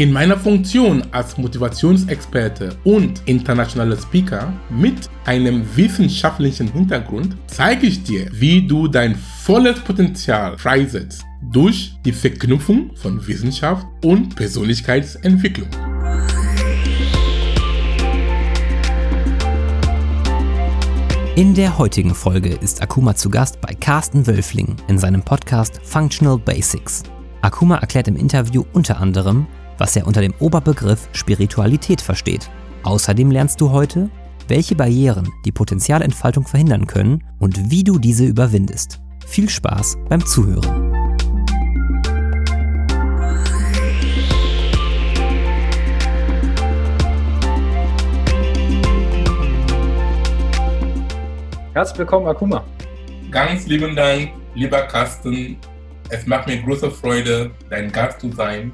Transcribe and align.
In 0.00 0.12
meiner 0.12 0.38
Funktion 0.38 1.02
als 1.10 1.36
Motivationsexperte 1.36 2.74
und 2.84 3.20
internationaler 3.26 3.98
Speaker 3.98 4.50
mit 4.70 5.10
einem 5.26 5.62
wissenschaftlichen 5.76 6.72
Hintergrund 6.72 7.36
zeige 7.48 7.86
ich 7.86 8.02
dir, 8.02 8.26
wie 8.32 8.66
du 8.66 8.88
dein 8.88 9.14
volles 9.14 9.78
Potenzial 9.80 10.56
freisetzt 10.56 11.22
durch 11.52 11.92
die 12.02 12.12
Verknüpfung 12.12 12.96
von 12.96 13.26
Wissenschaft 13.26 13.86
und 14.02 14.34
Persönlichkeitsentwicklung. 14.36 15.68
In 21.36 21.54
der 21.54 21.76
heutigen 21.76 22.14
Folge 22.14 22.54
ist 22.54 22.80
Akuma 22.80 23.14
zu 23.14 23.28
Gast 23.28 23.60
bei 23.60 23.74
Carsten 23.74 24.26
Wölfling 24.26 24.76
in 24.88 24.96
seinem 24.96 25.22
Podcast 25.22 25.78
Functional 25.82 26.38
Basics. 26.38 27.02
Akuma 27.42 27.76
erklärt 27.76 28.08
im 28.08 28.16
Interview 28.16 28.64
unter 28.72 28.98
anderem, 28.98 29.46
was 29.80 29.96
er 29.96 30.06
unter 30.06 30.20
dem 30.20 30.34
Oberbegriff 30.38 31.08
Spiritualität 31.12 32.02
versteht. 32.02 32.50
Außerdem 32.82 33.30
lernst 33.30 33.60
du 33.60 33.70
heute, 33.70 34.10
welche 34.46 34.74
Barrieren 34.74 35.26
die 35.46 35.52
Potenzialentfaltung 35.52 36.46
verhindern 36.46 36.86
können 36.86 37.24
und 37.38 37.70
wie 37.70 37.82
du 37.82 37.98
diese 37.98 38.26
überwindest. 38.26 39.00
Viel 39.26 39.48
Spaß 39.48 39.96
beim 40.08 40.24
Zuhören. 40.24 40.92
Herzlich 51.72 51.98
willkommen, 52.00 52.26
Akuma. 52.26 52.64
Ganz 53.30 53.66
lieben 53.66 53.96
Dank, 53.96 54.32
lieber 54.54 54.82
Carsten. 54.82 55.56
Es 56.10 56.26
macht 56.26 56.48
mir 56.48 56.60
große 56.60 56.90
Freude, 56.90 57.52
dein 57.70 57.90
Gast 57.90 58.20
zu 58.20 58.30
sein. 58.32 58.72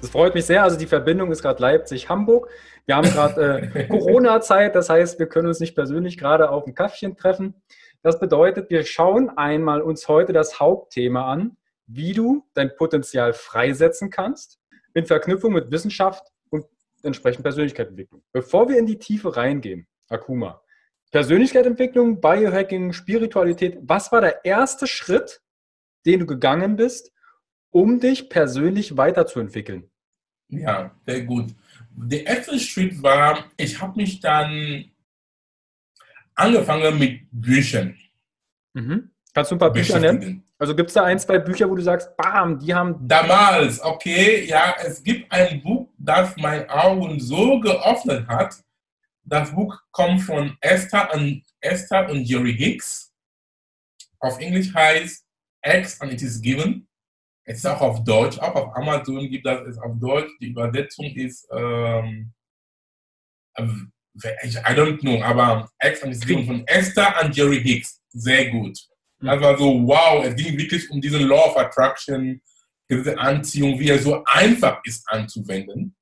Das 0.00 0.10
freut 0.10 0.34
mich 0.34 0.46
sehr. 0.46 0.62
Also 0.62 0.78
die 0.78 0.86
Verbindung 0.86 1.30
ist 1.30 1.42
gerade 1.42 1.60
Leipzig-Hamburg. 1.60 2.48
Wir 2.86 2.96
haben 2.96 3.10
gerade 3.10 3.70
äh, 3.74 3.86
Corona-Zeit, 3.88 4.74
das 4.74 4.88
heißt, 4.88 5.18
wir 5.18 5.26
können 5.26 5.48
uns 5.48 5.60
nicht 5.60 5.74
persönlich 5.74 6.16
gerade 6.16 6.50
auf 6.50 6.66
ein 6.66 6.74
Kaffchen 6.74 7.16
treffen. 7.16 7.54
Das 8.02 8.18
bedeutet, 8.18 8.70
wir 8.70 8.84
schauen 8.84 9.28
einmal 9.36 9.82
uns 9.82 10.08
heute 10.08 10.32
das 10.32 10.58
Hauptthema 10.58 11.30
an, 11.30 11.56
wie 11.86 12.14
du 12.14 12.46
dein 12.54 12.74
Potenzial 12.74 13.34
freisetzen 13.34 14.10
kannst 14.10 14.58
in 14.94 15.04
Verknüpfung 15.04 15.52
mit 15.52 15.70
Wissenschaft 15.70 16.26
und 16.48 16.64
entsprechend 17.02 17.42
Persönlichkeitsentwicklung. 17.42 18.22
Bevor 18.32 18.68
wir 18.68 18.78
in 18.78 18.86
die 18.86 18.98
Tiefe 18.98 19.36
reingehen, 19.36 19.86
Akuma, 20.08 20.62
Persönlichkeitsentwicklung, 21.10 22.20
Biohacking, 22.20 22.92
Spiritualität. 22.92 23.78
Was 23.82 24.12
war 24.12 24.20
der 24.20 24.44
erste 24.44 24.86
Schritt, 24.86 25.42
den 26.06 26.20
du 26.20 26.26
gegangen 26.26 26.76
bist, 26.76 27.12
um 27.70 28.00
dich 28.00 28.30
persönlich 28.30 28.96
weiterzuentwickeln? 28.96 29.89
Ja, 30.50 30.90
sehr 31.06 31.22
gut. 31.22 31.54
Der 31.96 32.26
erste 32.26 32.58
Schritt 32.58 33.02
war, 33.02 33.44
ich 33.56 33.80
habe 33.80 33.96
mich 33.96 34.20
dann 34.20 34.90
angefangen 36.34 36.98
mit 36.98 37.20
Büchern. 37.30 37.96
Mhm. 38.74 39.10
Kannst 39.32 39.50
du 39.50 39.56
ein 39.56 39.58
paar 39.58 39.72
Bücher 39.72 39.98
nennen? 39.98 40.44
Also 40.58 40.74
gibt 40.74 40.90
es 40.90 40.94
da 40.94 41.04
ein, 41.04 41.18
zwei 41.18 41.38
Bücher, 41.38 41.70
wo 41.70 41.74
du 41.74 41.82
sagst, 41.82 42.14
bam, 42.16 42.58
die 42.58 42.74
haben. 42.74 43.08
Damals, 43.08 43.80
okay, 43.80 44.44
ja, 44.44 44.74
es 44.84 45.02
gibt 45.02 45.30
ein 45.32 45.62
Buch, 45.62 45.88
das 45.96 46.36
meine 46.36 46.68
Augen 46.68 47.18
so 47.18 47.58
geöffnet 47.60 48.26
hat. 48.28 48.56
Das 49.24 49.50
Buch 49.52 49.80
kommt 49.90 50.20
von 50.22 50.56
Esther 50.60 51.14
und, 51.14 51.42
Esther 51.60 52.10
und 52.10 52.24
Jerry 52.24 52.54
Hicks. 52.54 53.12
Auf 54.18 54.38
Englisch 54.38 54.74
heißt 54.74 55.24
X 55.64 56.00
and 56.00 56.12
It 56.12 56.22
is 56.22 56.40
Given. 56.42 56.86
Es 57.50 57.56
ist 57.58 57.66
auch 57.66 57.80
auf 57.80 58.04
Deutsch, 58.04 58.38
auch 58.38 58.54
auf 58.54 58.76
Amazon 58.76 59.28
gibt 59.28 59.44
es 59.44 59.76
auf 59.78 59.98
Deutsch. 59.98 60.30
Die 60.40 60.50
Übersetzung 60.50 61.06
ist, 61.06 61.48
ähm, 61.52 62.32
I 63.58 64.72
don't 64.76 65.00
know, 65.00 65.20
aber 65.20 65.68
X 65.82 66.04
and 66.04 66.14
It 66.14 66.18
is 66.20 66.26
Given 66.28 66.46
von 66.46 66.64
Esther 66.68 67.12
und 67.20 67.36
Jerry 67.36 67.60
Hicks. 67.60 68.00
Sehr 68.10 68.52
gut. 68.52 68.78
Das 69.18 69.40
war 69.40 69.58
so, 69.58 69.84
wow, 69.84 70.24
es 70.24 70.36
ging 70.36 70.56
wirklich 70.56 70.88
um 70.90 71.00
diesen 71.00 71.26
Law 71.26 71.48
of 71.48 71.56
Attraction, 71.56 72.40
diese 72.88 73.18
Anziehung, 73.18 73.80
wie 73.80 73.88
er 73.88 73.98
so 73.98 74.22
einfach 74.26 74.80
ist 74.84 75.02
anzuwenden. 75.08 75.96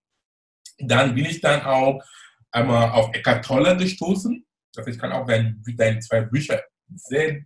Dann 0.76 1.14
bin 1.14 1.25
ich 1.25 1.41
dann 1.41 1.62
auch 1.62 2.04
einmal 2.50 2.91
auf 2.91 3.14
Eckart 3.14 3.42
Tolle 3.42 3.75
gestoßen. 3.75 4.47
Also 4.76 4.91
ich 4.91 4.98
kann 4.98 5.12
auch 5.12 5.26
deine 5.26 5.58
dein 5.78 6.03
zwei 6.03 6.20
Bücher 6.20 6.62
sehr 6.94 7.41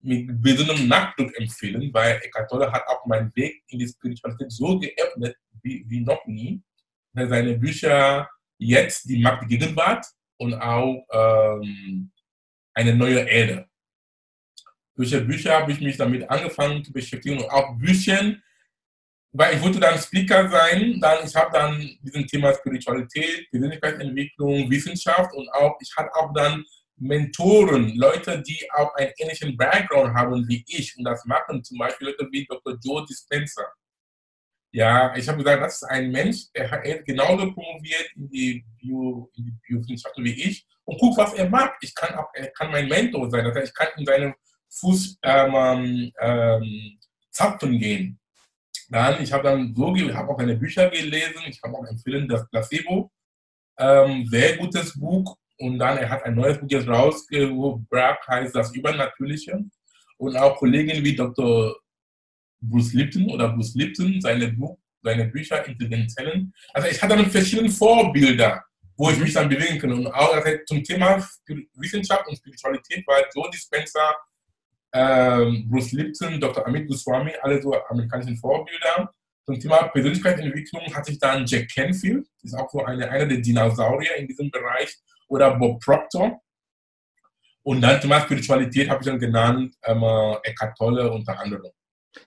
mit 0.00 0.42
besonderem 0.42 0.88
Nachdruck 0.88 1.36
empfehlen, 1.38 1.92
weil 1.92 2.20
Tolle 2.48 2.70
hat 2.70 2.86
auch 2.86 3.04
meinen 3.06 3.34
Weg 3.34 3.62
in 3.68 3.78
die 3.78 3.88
Spiritualität 3.88 4.52
so 4.52 4.78
geöffnet 4.78 5.36
wie, 5.62 5.84
wie 5.88 6.00
noch 6.00 6.24
nie. 6.26 6.62
Seine 7.14 7.58
Bücher 7.58 8.28
jetzt, 8.58 9.08
die 9.08 9.20
Macht 9.20 9.42
der 9.42 9.48
Gegenwart 9.48 10.06
und 10.36 10.54
auch 10.54 11.04
ähm, 11.12 12.10
eine 12.74 12.94
neue 12.94 13.20
Erde. 13.20 13.68
Durch 14.94 15.10
die 15.10 15.20
Bücher 15.20 15.60
habe 15.60 15.72
ich 15.72 15.80
mich 15.80 15.96
damit 15.96 16.28
angefangen 16.28 16.84
zu 16.84 16.92
beschäftigen 16.92 17.38
und 17.38 17.50
auch 17.50 17.76
Büchern, 17.76 18.42
weil 19.32 19.56
ich 19.56 19.62
wollte 19.62 19.80
dann 19.80 19.98
Speaker 19.98 20.48
sein, 20.48 20.98
dann 21.00 21.26
ich 21.26 21.34
habe 21.34 21.50
dann 21.52 21.78
diesen 22.02 22.26
Thema 22.26 22.54
Spiritualität, 22.54 23.50
Persönlichkeitsentwicklung, 23.50 24.70
Wissenschaft 24.70 25.32
und 25.34 25.48
auch 25.50 25.76
ich 25.80 25.92
hatte 25.96 26.14
auch 26.14 26.32
dann 26.32 26.64
Mentoren, 27.00 27.96
Leute, 27.96 28.42
die 28.42 28.68
auch 28.72 28.94
einen 28.94 29.12
ähnlichen 29.18 29.56
Background 29.56 30.14
haben 30.14 30.46
wie 30.48 30.64
ich 30.66 30.96
und 30.96 31.04
das 31.04 31.24
machen, 31.24 31.62
zum 31.62 31.78
Beispiel 31.78 32.08
Leute 32.08 32.28
wie 32.30 32.46
Dr. 32.46 32.76
Joe 32.82 33.04
Dispenza. 33.06 33.62
Ja, 34.70 35.16
ich 35.16 35.26
habe 35.28 35.38
gesagt, 35.38 35.62
das 35.62 35.76
ist 35.76 35.84
ein 35.84 36.10
Mensch, 36.10 36.52
der 36.54 36.70
hat 36.70 36.82
genauso 37.06 37.52
promoviert 37.52 38.10
in 38.16 38.28
die, 38.28 38.64
Bio, 38.78 39.30
in 39.34 39.46
die 39.46 39.54
Biowissenschaften 39.66 40.24
wie 40.24 40.42
ich 40.42 40.66
und 40.84 40.98
guck, 40.98 41.16
was 41.16 41.32
er 41.34 41.48
mag. 41.48 41.76
Ich 41.80 41.94
kann 41.94 42.14
auch, 42.16 42.28
er 42.34 42.48
kann 42.48 42.70
mein 42.70 42.88
Mentor 42.88 43.30
sein, 43.30 43.44
das 43.44 43.54
heißt, 43.54 43.68
ich 43.68 43.74
kann 43.74 43.88
in 43.96 44.04
seinem 44.04 44.34
Fuß 44.70 45.18
ähm, 45.22 46.12
ähm, 46.20 46.98
zapfen 47.30 47.78
gehen. 47.78 48.20
Dann, 48.90 49.22
ich 49.22 49.32
habe 49.32 49.44
dann 49.44 49.74
so, 49.74 49.94
ich 49.94 50.14
habe 50.14 50.30
auch 50.30 50.38
seine 50.38 50.56
Bücher 50.56 50.90
gelesen, 50.90 51.42
ich 51.46 51.62
habe 51.62 51.74
auch 51.74 51.86
empfehlen, 51.86 52.28
das 52.28 52.48
Placebo, 52.48 53.10
ähm, 53.78 54.26
sehr 54.26 54.56
gutes 54.58 54.98
Buch. 54.98 55.36
Und 55.58 55.78
dann, 55.78 55.98
er 55.98 56.08
hat 56.08 56.24
ein 56.24 56.34
neues 56.34 56.58
Buch 56.58 56.68
jetzt 56.70 56.88
rausgebracht, 56.88 58.26
heißt 58.28 58.54
das 58.54 58.74
Übernatürliche. 58.74 59.58
Und 60.16 60.36
auch 60.36 60.56
Kollegen 60.56 61.02
wie 61.04 61.14
Dr. 61.14 61.76
Bruce 62.60 62.92
Lipton 62.92 63.30
oder 63.30 63.48
Bruce 63.48 63.74
Lipton, 63.74 64.20
seine, 64.20 64.48
Buch, 64.48 64.78
seine 65.02 65.26
Bücher 65.26 65.64
Intelligenzellen. 65.66 66.52
Also 66.72 66.88
ich 66.88 67.00
hatte 67.00 67.16
dann 67.16 67.30
verschiedene 67.30 67.70
Vorbilder, 67.70 68.62
wo 68.96 69.10
ich 69.10 69.18
mich 69.18 69.32
dann 69.32 69.48
bewegen 69.48 69.78
kann. 69.78 69.92
Und 69.92 70.06
auch 70.08 70.34
also 70.34 70.58
zum 70.66 70.82
Thema 70.82 71.24
Wissenschaft 71.74 72.26
und 72.28 72.36
Spiritualität 72.36 73.06
war 73.06 73.18
Joe 73.34 73.50
Dispenza, 73.50 74.14
ähm, 74.92 75.68
Bruce 75.68 75.92
Lipton, 75.92 76.40
Dr. 76.40 76.66
Amit 76.66 76.88
Goswami, 76.88 77.32
alle 77.42 77.60
so 77.60 77.74
amerikanischen 77.88 78.36
Vorbilder. 78.36 79.12
Zum 79.44 79.58
Thema 79.58 79.84
Persönlichkeitsentwicklung 79.88 80.94
hatte 80.94 81.12
ich 81.12 81.18
dann 81.18 81.46
Jack 81.46 81.68
Canfield, 81.74 82.26
ist 82.42 82.54
auch 82.54 82.68
so 82.70 82.84
eine, 82.84 83.08
einer 83.08 83.26
der 83.26 83.38
Dinosaurier 83.38 84.16
in 84.16 84.26
diesem 84.26 84.50
Bereich, 84.50 84.94
oder 85.28 85.56
Bob 85.56 85.80
Proctor. 85.80 86.40
Und 87.62 87.80
dann 87.82 88.00
Thema 88.00 88.20
Spiritualität 88.20 88.88
habe 88.88 89.00
ich 89.00 89.06
dann 89.06 89.18
genannt, 89.18 89.74
ähm, 89.84 90.02
Eckhart 90.42 90.76
Tolle 90.76 91.10
unter 91.10 91.38
anderem. 91.38 91.70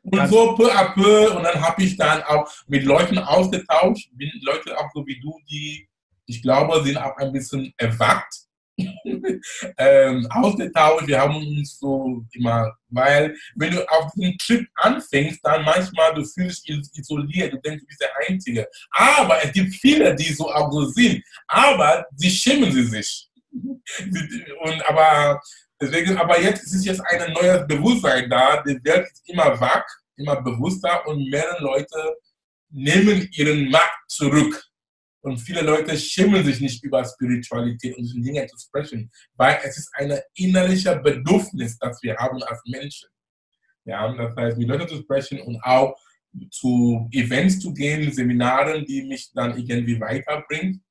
Und 0.03 0.27
so 0.27 0.55
peu 0.55 0.71
à 0.71 0.93
peu, 0.93 1.35
und 1.35 1.43
dann 1.43 1.59
habe 1.59 1.83
ich 1.83 1.97
dann 1.97 2.21
auch 2.23 2.49
mit 2.67 2.83
Leuten 2.83 3.17
ausgetauscht, 3.17 4.09
bin 4.13 4.31
Leute 4.43 4.77
auch 4.77 4.89
so 4.93 5.05
wie 5.05 5.19
du, 5.19 5.37
die, 5.49 5.87
ich 6.27 6.41
glaube, 6.41 6.83
sind 6.83 6.97
auch 6.97 7.17
ein 7.17 7.33
bisschen 7.33 7.73
erwacht 7.77 8.31
ähm, 9.77 10.27
ausgetauscht. 10.29 11.07
Wir 11.07 11.19
haben 11.19 11.35
uns 11.35 11.79
so 11.79 12.23
immer, 12.33 12.75
weil 12.89 13.35
wenn 13.55 13.71
du 13.71 13.89
auf 13.89 14.11
diesem 14.13 14.37
Trip 14.37 14.67
anfängst, 14.75 15.39
dann 15.43 15.63
manchmal 15.63 16.13
du 16.13 16.23
fühlst 16.23 16.67
dich 16.67 16.79
isoliert, 16.93 17.53
du 17.53 17.59
denkst, 17.59 17.81
du 17.81 17.87
bist 17.87 18.01
der 18.01 18.11
Einzige. 18.27 18.67
Aber 18.91 19.43
es 19.43 19.51
gibt 19.51 19.73
viele, 19.75 20.15
die 20.15 20.33
so 20.33 20.51
auch 20.51 20.71
so 20.71 20.85
sind, 20.85 21.23
aber 21.47 22.05
sie 22.15 22.29
schämen 22.29 22.71
sie 22.71 22.83
sich. 22.83 23.27
Und 23.51 24.85
aber 24.87 25.41
deswegen, 25.79 26.17
aber 26.17 26.39
jetzt 26.39 26.63
ist 26.63 26.85
jetzt 26.85 27.01
ein 27.01 27.33
neues 27.33 27.67
Bewusstsein 27.67 28.29
da, 28.29 28.61
die 28.63 28.83
Welt 28.83 29.07
ist 29.11 29.27
immer 29.27 29.59
wach, 29.59 29.83
immer 30.15 30.41
bewusster 30.41 31.05
und 31.07 31.29
mehr 31.29 31.57
Leute 31.59 32.15
nehmen 32.69 33.27
ihren 33.33 33.69
Macht 33.69 33.99
zurück. 34.07 34.70
Und 35.21 35.37
viele 35.37 35.61
Leute 35.61 35.95
schämen 35.97 36.43
sich 36.43 36.59
nicht 36.59 36.83
über 36.83 37.05
Spiritualität 37.05 37.95
und 37.95 38.03
diese 38.03 38.19
Dinge 38.19 38.45
zu 38.47 38.57
sprechen, 38.57 39.11
weil 39.35 39.59
es 39.63 39.77
ist 39.77 39.91
ein 39.93 40.19
innerlicher 40.33 40.95
Bedürfnis, 40.97 41.77
das 41.77 42.01
wir 42.01 42.15
haben 42.17 42.41
als 42.43 42.59
Menschen. 42.65 43.09
Ja, 43.85 44.11
das 44.13 44.35
heißt, 44.35 44.57
mit 44.57 44.67
Leuten 44.67 44.87
zu 44.87 44.97
sprechen 44.97 45.41
und 45.41 45.59
auch 45.63 45.95
zu 46.49 47.07
Events 47.11 47.59
zu 47.59 47.73
gehen, 47.73 48.11
Seminaren, 48.11 48.85
die 48.85 49.03
mich 49.03 49.31
dann 49.33 49.57
irgendwie 49.57 49.99
weiterbringen. 49.99 50.83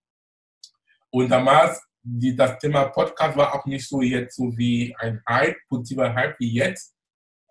Und 1.10 1.28
damals, 1.28 1.82
die, 2.02 2.34
das 2.36 2.58
Thema 2.58 2.84
Podcast 2.84 3.36
war 3.36 3.54
auch 3.54 3.66
nicht 3.66 3.88
so 3.88 4.00
jetzt 4.00 4.36
so 4.36 4.56
wie 4.56 4.94
ein 4.98 5.20
Hype, 5.28 5.56
positiver 5.68 6.14
Hype 6.14 6.38
wie 6.38 6.52
jetzt. 6.52 6.94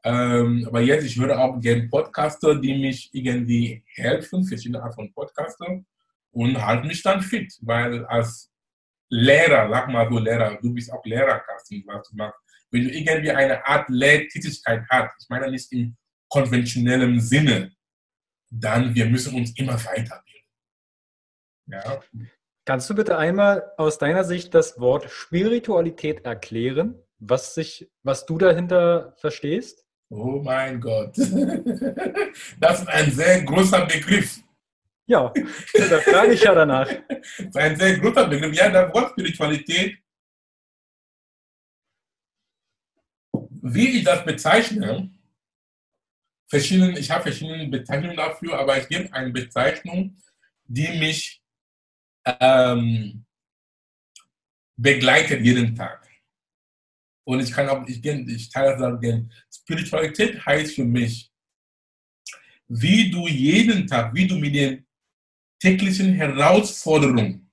Ähm, 0.04 0.64
aber 0.66 0.80
jetzt, 0.80 1.06
ich 1.06 1.18
höre 1.18 1.38
auch 1.38 1.60
gerne 1.60 1.90
Podcaster, 1.90 2.56
die 2.56 2.78
mich 2.78 3.10
irgendwie 3.12 3.84
helfen, 3.96 4.46
verschiedene 4.46 4.82
Art 4.82 4.96
von 4.96 5.12
Podcaster 5.14 5.84
und 6.32 6.66
halte 6.66 6.88
mich 6.88 7.02
dann 7.04 7.22
fit, 7.22 7.54
weil 7.62 8.06
als 8.06 8.52
Lehrer, 9.10 9.70
sag 9.70 9.90
mal 9.90 10.08
so 10.10 10.20
Lehrer, 10.20 10.58
du 10.62 10.74
bist 10.74 10.92
auch 10.92 11.04
Lehrer, 11.06 11.40
Carsten, 11.40 11.84
was 11.88 12.10
du 12.10 12.16
machst. 12.16 12.40
Wenn 12.72 12.84
du 12.84 12.92
irgendwie 12.92 13.32
eine 13.32 13.66
Art 13.66 13.90
Lehrtätigkeit 13.90 14.84
hast, 14.90 15.16
ich 15.22 15.30
meine 15.30 15.50
nicht 15.50 15.72
im 15.72 15.98
konventionellen 16.30 17.20
Sinne, 17.20 17.72
dann 18.52 18.94
wir 18.94 19.08
müssen 19.08 19.36
uns 19.36 19.58
immer 19.58 19.74
weiterbilden. 19.74 20.48
Ja. 21.68 22.00
Kannst 22.66 22.90
du 22.90 22.96
bitte 22.96 23.18
einmal 23.18 23.72
aus 23.78 23.98
deiner 23.98 24.24
Sicht 24.24 24.54
das 24.54 24.80
Wort 24.80 25.10
Spiritualität 25.10 26.26
erklären, 26.26 27.02
was, 27.18 27.56
sich, 27.56 27.90
was 28.04 28.26
du 28.26 28.38
dahinter 28.38 29.16
verstehst? 29.18 29.86
Oh 30.10 30.42
mein 30.44 30.80
Gott. 30.80 31.16
Das 32.60 32.82
ist 32.82 32.88
ein 32.88 33.12
sehr 33.12 33.44
großer 33.44 33.86
Begriff. 33.86 34.42
Ja, 35.10 35.34
da 35.90 36.00
frage 36.02 36.34
ich 36.34 36.44
ja 36.44 36.54
danach. 36.54 36.88
Das 36.88 37.48
ist 37.48 37.58
ein 37.58 37.76
sehr 37.76 37.98
großer 37.98 38.28
Begriff. 38.28 38.56
Ja, 38.56 38.70
das 38.70 38.94
Wort 38.94 39.12
Spiritualität, 39.14 39.98
wie 43.34 43.88
ich 43.98 44.04
das 44.04 44.24
bezeichne, 44.24 45.10
verschiedene, 46.48 47.00
ich 47.00 47.10
habe 47.10 47.24
verschiedene 47.24 47.68
Bezeichnungen 47.68 48.18
dafür, 48.18 48.60
aber 48.60 48.78
ich 48.78 48.88
gebe 48.88 49.12
eine 49.12 49.32
Bezeichnung, 49.32 50.16
die 50.66 50.90
mich 51.00 51.42
ähm, 52.26 53.26
begleitet 54.78 55.44
jeden 55.44 55.76
Tag. 55.76 56.08
Und 57.26 57.40
ich 57.40 57.52
kann 57.52 57.68
auch, 57.68 57.88
ich, 57.88 58.06
ich 58.06 58.50
teile 58.52 58.72
das 58.74 58.80
sagen, 58.80 59.34
Spiritualität 59.52 60.46
heißt 60.46 60.76
für 60.76 60.86
mich, 60.86 61.32
wie 62.68 63.10
du 63.10 63.28
jeden 63.28 63.88
Tag, 63.88 64.14
wie 64.14 64.28
du 64.28 64.36
mit 64.36 64.54
den 64.54 64.86
täglichen 65.60 66.14
Herausforderungen 66.14 67.52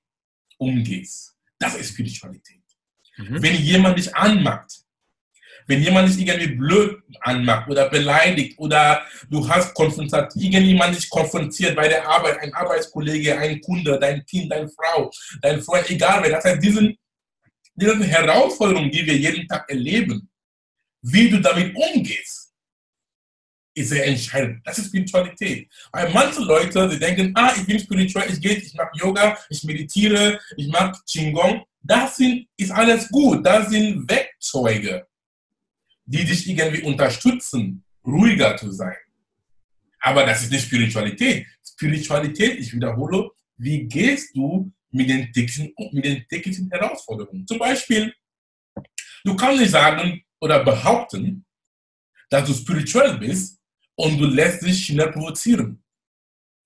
umgehst. 0.57 1.35
Das 1.59 1.75
ist 1.75 1.89
Spiritualität. 1.89 2.63
Mhm. 3.17 3.41
Wenn 3.41 3.55
jemand 3.55 3.97
dich 3.97 4.15
anmacht, 4.15 4.71
wenn 5.67 5.81
jemand 5.81 6.07
dich 6.07 6.25
irgendwie 6.25 6.55
blöd 6.55 7.01
anmacht 7.19 7.69
oder 7.69 7.89
beleidigt 7.89 8.57
oder 8.57 9.05
du 9.29 9.47
hast 9.47 9.73
konfrontiert, 9.73 10.33
irgendjemand 10.35 10.95
dich 10.95 11.09
konfrontiert 11.09 11.75
bei 11.75 11.89
der 11.89 12.07
Arbeit, 12.07 12.39
ein 12.39 12.53
Arbeitskollege, 12.53 13.37
ein 13.37 13.59
Kunde, 13.59 13.99
dein 13.99 14.25
Kind, 14.25 14.51
deine 14.51 14.69
Frau, 14.69 15.11
dein 15.41 15.61
Freund, 15.61 15.89
egal 15.89 16.23
wer. 16.23 16.31
Das 16.31 16.45
heißt, 16.45 16.63
diesen, 16.63 16.97
diese 17.75 18.01
Herausforderungen, 18.01 18.89
die 18.89 19.05
wir 19.05 19.17
jeden 19.17 19.45
Tag 19.47 19.69
erleben, 19.69 20.29
wie 21.01 21.29
du 21.29 21.41
damit 21.41 21.75
umgehst, 21.75 22.46
ist 23.77 23.89
sehr 23.89 24.05
entscheidend. 24.07 24.61
Das 24.65 24.77
ist 24.77 24.87
Spiritualität. 24.87 25.69
Weil 25.91 26.11
manche 26.11 26.41
Leute, 26.41 26.89
die 26.89 26.99
denken, 26.99 27.31
ah, 27.35 27.53
ich 27.55 27.65
bin 27.65 27.79
spirituell, 27.79 28.31
ich 28.31 28.41
gehe, 28.41 28.57
ich 28.57 28.73
mache 28.73 28.91
Yoga, 28.95 29.37
ich 29.49 29.63
meditiere, 29.63 30.39
ich 30.55 30.67
mache 30.67 30.99
Qigong. 31.09 31.63
Das 31.81 32.17
sind, 32.17 32.47
ist 32.57 32.71
alles 32.71 33.07
gut. 33.09 33.45
Das 33.45 33.69
sind 33.69 34.09
Werkzeuge 34.09 35.07
die 36.07 36.23
dich 36.23 36.49
irgendwie 36.49 36.81
unterstützen, 36.83 37.83
ruhiger 38.05 38.55
zu 38.55 38.71
sein. 38.71 38.95
Aber 39.99 40.25
das 40.25 40.43
ist 40.43 40.51
nicht 40.51 40.65
Spiritualität. 40.65 41.45
Spiritualität, 41.65 42.59
ich 42.59 42.73
wiederhole, 42.73 43.29
wie 43.57 43.83
gehst 43.83 44.35
du 44.35 44.71
mit 44.89 45.09
den 45.09 45.31
täglichen, 45.33 45.73
mit 45.91 46.05
den 46.05 46.25
täglichen 46.27 46.69
Herausforderungen? 46.71 47.45
Zum 47.45 47.59
Beispiel, 47.59 48.13
du 49.25 49.35
kannst 49.35 49.59
nicht 49.59 49.71
sagen 49.71 50.23
oder 50.39 50.63
behaupten, 50.63 51.45
dass 52.29 52.47
du 52.47 52.53
spirituell 52.53 53.17
bist 53.17 53.56
und 53.97 54.17
du 54.19 54.25
lässt 54.25 54.61
dich 54.61 54.85
schnell 54.85 55.11
provozieren. 55.11 55.83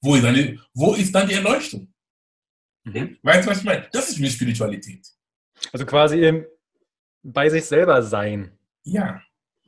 Wo 0.02 0.16
ist, 0.16 0.24
dann 0.24 0.60
wo 0.74 0.94
ist 0.94 1.14
dann 1.14 1.28
die 1.28 1.36
Erleuchtung? 1.36 1.94
Mhm. 2.84 3.18
Weißt 3.22 3.46
du, 3.46 3.52
was 3.52 3.60
ich 3.60 3.64
meine? 3.64 3.88
Das 3.92 4.10
ist 4.10 4.20
nicht 4.20 4.34
Spiritualität. 4.34 5.08
Also 5.72 5.86
quasi 5.86 6.44
bei 7.24 7.50
sich 7.50 7.66
selber 7.66 8.02
sein. 8.02 8.58
Ja. 8.84 9.22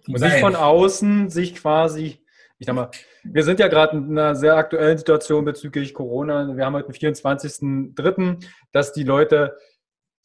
Und 0.07 0.17
sich 0.17 0.33
von 0.39 0.55
außen 0.55 1.29
sich 1.29 1.55
quasi, 1.55 2.19
ich 2.57 2.65
sag 2.65 2.75
mal, 2.75 2.89
wir 3.23 3.43
sind 3.43 3.59
ja 3.59 3.67
gerade 3.67 3.97
in 3.97 4.17
einer 4.17 4.35
sehr 4.35 4.55
aktuellen 4.55 4.97
Situation 4.97 5.45
bezüglich 5.45 5.93
Corona. 5.93 6.57
Wir 6.57 6.65
haben 6.65 6.73
heute 6.73 6.91
den 6.91 7.13
24.03., 7.13 8.45
dass 8.71 8.91
die 8.91 9.03
Leute 9.03 9.57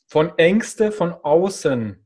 von 0.08 0.36
Ängste 0.38 0.90
von 0.90 1.12
außen 1.12 2.04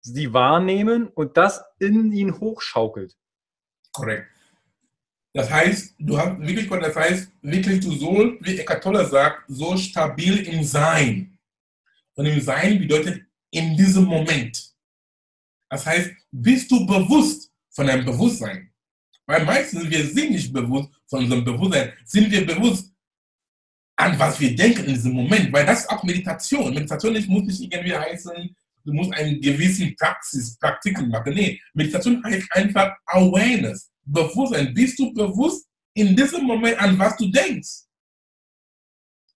sie 0.00 0.32
wahrnehmen 0.32 1.08
und 1.08 1.36
das 1.36 1.64
in 1.78 2.12
ihnen 2.12 2.40
hochschaukelt. 2.40 3.14
Korrekt. 3.92 4.31
Das 5.34 5.50
heißt, 5.50 5.94
du 5.98 6.18
hast 6.18 6.38
wirklich, 6.40 6.68
das 6.68 6.94
heißt, 6.94 7.32
wirklich 7.40 7.80
du 7.80 7.92
so, 7.92 8.36
wie 8.40 8.58
Eckart 8.58 8.82
Tolle 8.82 9.06
sagt, 9.06 9.44
so 9.48 9.76
stabil 9.76 10.38
im 10.46 10.62
Sein. 10.62 11.38
Und 12.14 12.26
im 12.26 12.40
Sein 12.40 12.78
bedeutet 12.78 13.22
in 13.50 13.76
diesem 13.76 14.04
Moment. 14.04 14.72
Das 15.70 15.86
heißt, 15.86 16.10
bist 16.30 16.70
du 16.70 16.86
bewusst 16.86 17.50
von 17.70 17.86
deinem 17.86 18.04
Bewusstsein? 18.04 18.70
Weil 19.26 19.44
meistens 19.44 19.88
wir 19.88 20.04
sind 20.04 20.32
nicht 20.32 20.52
bewusst 20.52 20.90
von 21.08 21.20
unserem 21.20 21.44
Bewusstsein, 21.44 21.92
sind 22.04 22.30
wir 22.30 22.46
bewusst 22.46 22.92
an 23.96 24.18
was 24.18 24.40
wir 24.40 24.54
denken 24.54 24.84
in 24.84 24.94
diesem 24.94 25.12
Moment, 25.12 25.52
weil 25.52 25.64
das 25.64 25.80
ist 25.80 25.90
auch 25.90 26.02
Meditation. 26.02 26.74
Meditation 26.74 27.14
muss 27.28 27.44
nicht 27.44 27.72
irgendwie 27.72 27.94
heißen, 27.94 28.56
du 28.84 28.92
musst 28.92 29.12
einen 29.12 29.40
gewissen 29.40 29.94
Praxis, 29.96 30.58
Praktiken 30.58 31.08
machen. 31.08 31.34
Nee, 31.34 31.60
Meditation 31.74 32.22
heißt 32.24 32.48
einfach 32.50 32.96
Awareness, 33.06 33.91
Bewusstsein. 34.04 34.74
Bist 34.74 34.98
du 34.98 35.12
bewusst 35.12 35.66
in 35.94 36.16
diesem 36.16 36.44
Moment 36.44 36.78
an 36.78 36.98
was 36.98 37.16
du 37.16 37.30
denkst? 37.30 37.86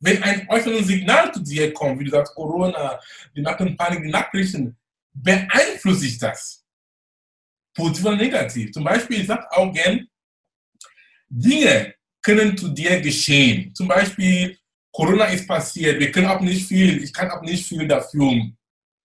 Wenn 0.00 0.22
ein 0.22 0.48
äußeres 0.48 0.86
Signal 0.86 1.32
zu 1.32 1.42
dir 1.42 1.72
kommt, 1.72 1.98
wie 2.00 2.04
du 2.04 2.10
sagst, 2.10 2.34
Corona, 2.34 3.00
die 3.34 3.40
machen 3.40 3.76
Paniknachrichten, 3.76 4.76
beeinflusst 5.12 6.00
sich 6.00 6.18
das? 6.18 6.64
Positiv 7.74 8.04
oder 8.04 8.16
negativ? 8.16 8.72
Zum 8.72 8.84
Beispiel, 8.84 9.20
ich 9.20 9.26
sage 9.26 9.50
auch 9.52 9.72
gern, 9.72 10.06
Dinge 11.28 11.94
können 12.22 12.56
zu 12.56 12.68
dir 12.68 13.00
geschehen. 13.00 13.74
Zum 13.74 13.88
Beispiel, 13.88 14.58
Corona 14.92 15.26
ist 15.26 15.46
passiert, 15.46 15.98
wir 15.98 16.10
können 16.10 16.26
auch 16.26 16.40
nicht 16.40 16.66
viel, 16.66 17.02
ich 17.02 17.12
kann 17.12 17.30
auch 17.30 17.42
nicht 17.42 17.66
viel 17.66 17.86
dafür 17.86 18.50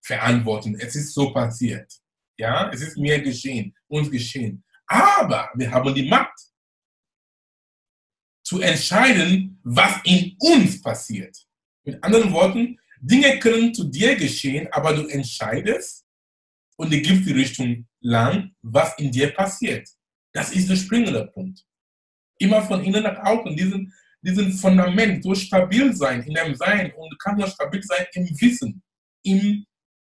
verantworten. 0.01 0.75
Es 0.79 0.95
ist 0.95 1.13
so 1.13 1.31
passiert. 1.31 1.91
Ja, 2.37 2.69
es 2.73 2.81
ist 2.81 2.97
mir 2.97 3.21
geschehen, 3.21 3.75
uns 3.87 4.09
geschehen. 4.09 4.63
Aber 4.91 5.49
wir 5.55 5.71
haben 5.71 5.95
die 5.95 6.09
Macht 6.09 6.37
zu 8.43 8.59
entscheiden, 8.59 9.57
was 9.63 10.01
in 10.03 10.35
uns 10.37 10.81
passiert. 10.81 11.37
Mit 11.85 12.03
anderen 12.03 12.33
Worten, 12.33 12.77
Dinge 12.99 13.39
können 13.39 13.73
zu 13.73 13.85
dir 13.85 14.17
geschehen, 14.17 14.67
aber 14.73 14.93
du 14.93 15.07
entscheidest 15.07 16.05
und 16.75 16.91
du 16.91 16.99
gibst 16.99 17.25
die 17.25 17.31
Richtung 17.31 17.87
lang, 18.01 18.53
was 18.61 18.97
in 18.99 19.11
dir 19.11 19.33
passiert. 19.33 19.87
Das 20.33 20.51
ist 20.51 20.69
der 20.69 20.75
springende 20.75 21.25
Punkt. 21.27 21.65
Immer 22.39 22.61
von 22.61 22.83
innen 22.83 23.03
nach 23.03 23.17
außen, 23.23 23.55
diesen, 23.55 23.93
diesen 24.21 24.51
Fundament, 24.51 25.23
so 25.23 25.33
stabil 25.33 25.93
sein 25.93 26.21
in 26.23 26.33
deinem 26.33 26.55
Sein 26.55 26.91
und 26.95 27.09
du 27.09 27.17
kannst 27.17 27.39
nur 27.39 27.47
stabil 27.47 27.81
sein 27.81 28.05
im 28.13 28.25
Wissen, 28.41 28.83
im, 29.23 29.65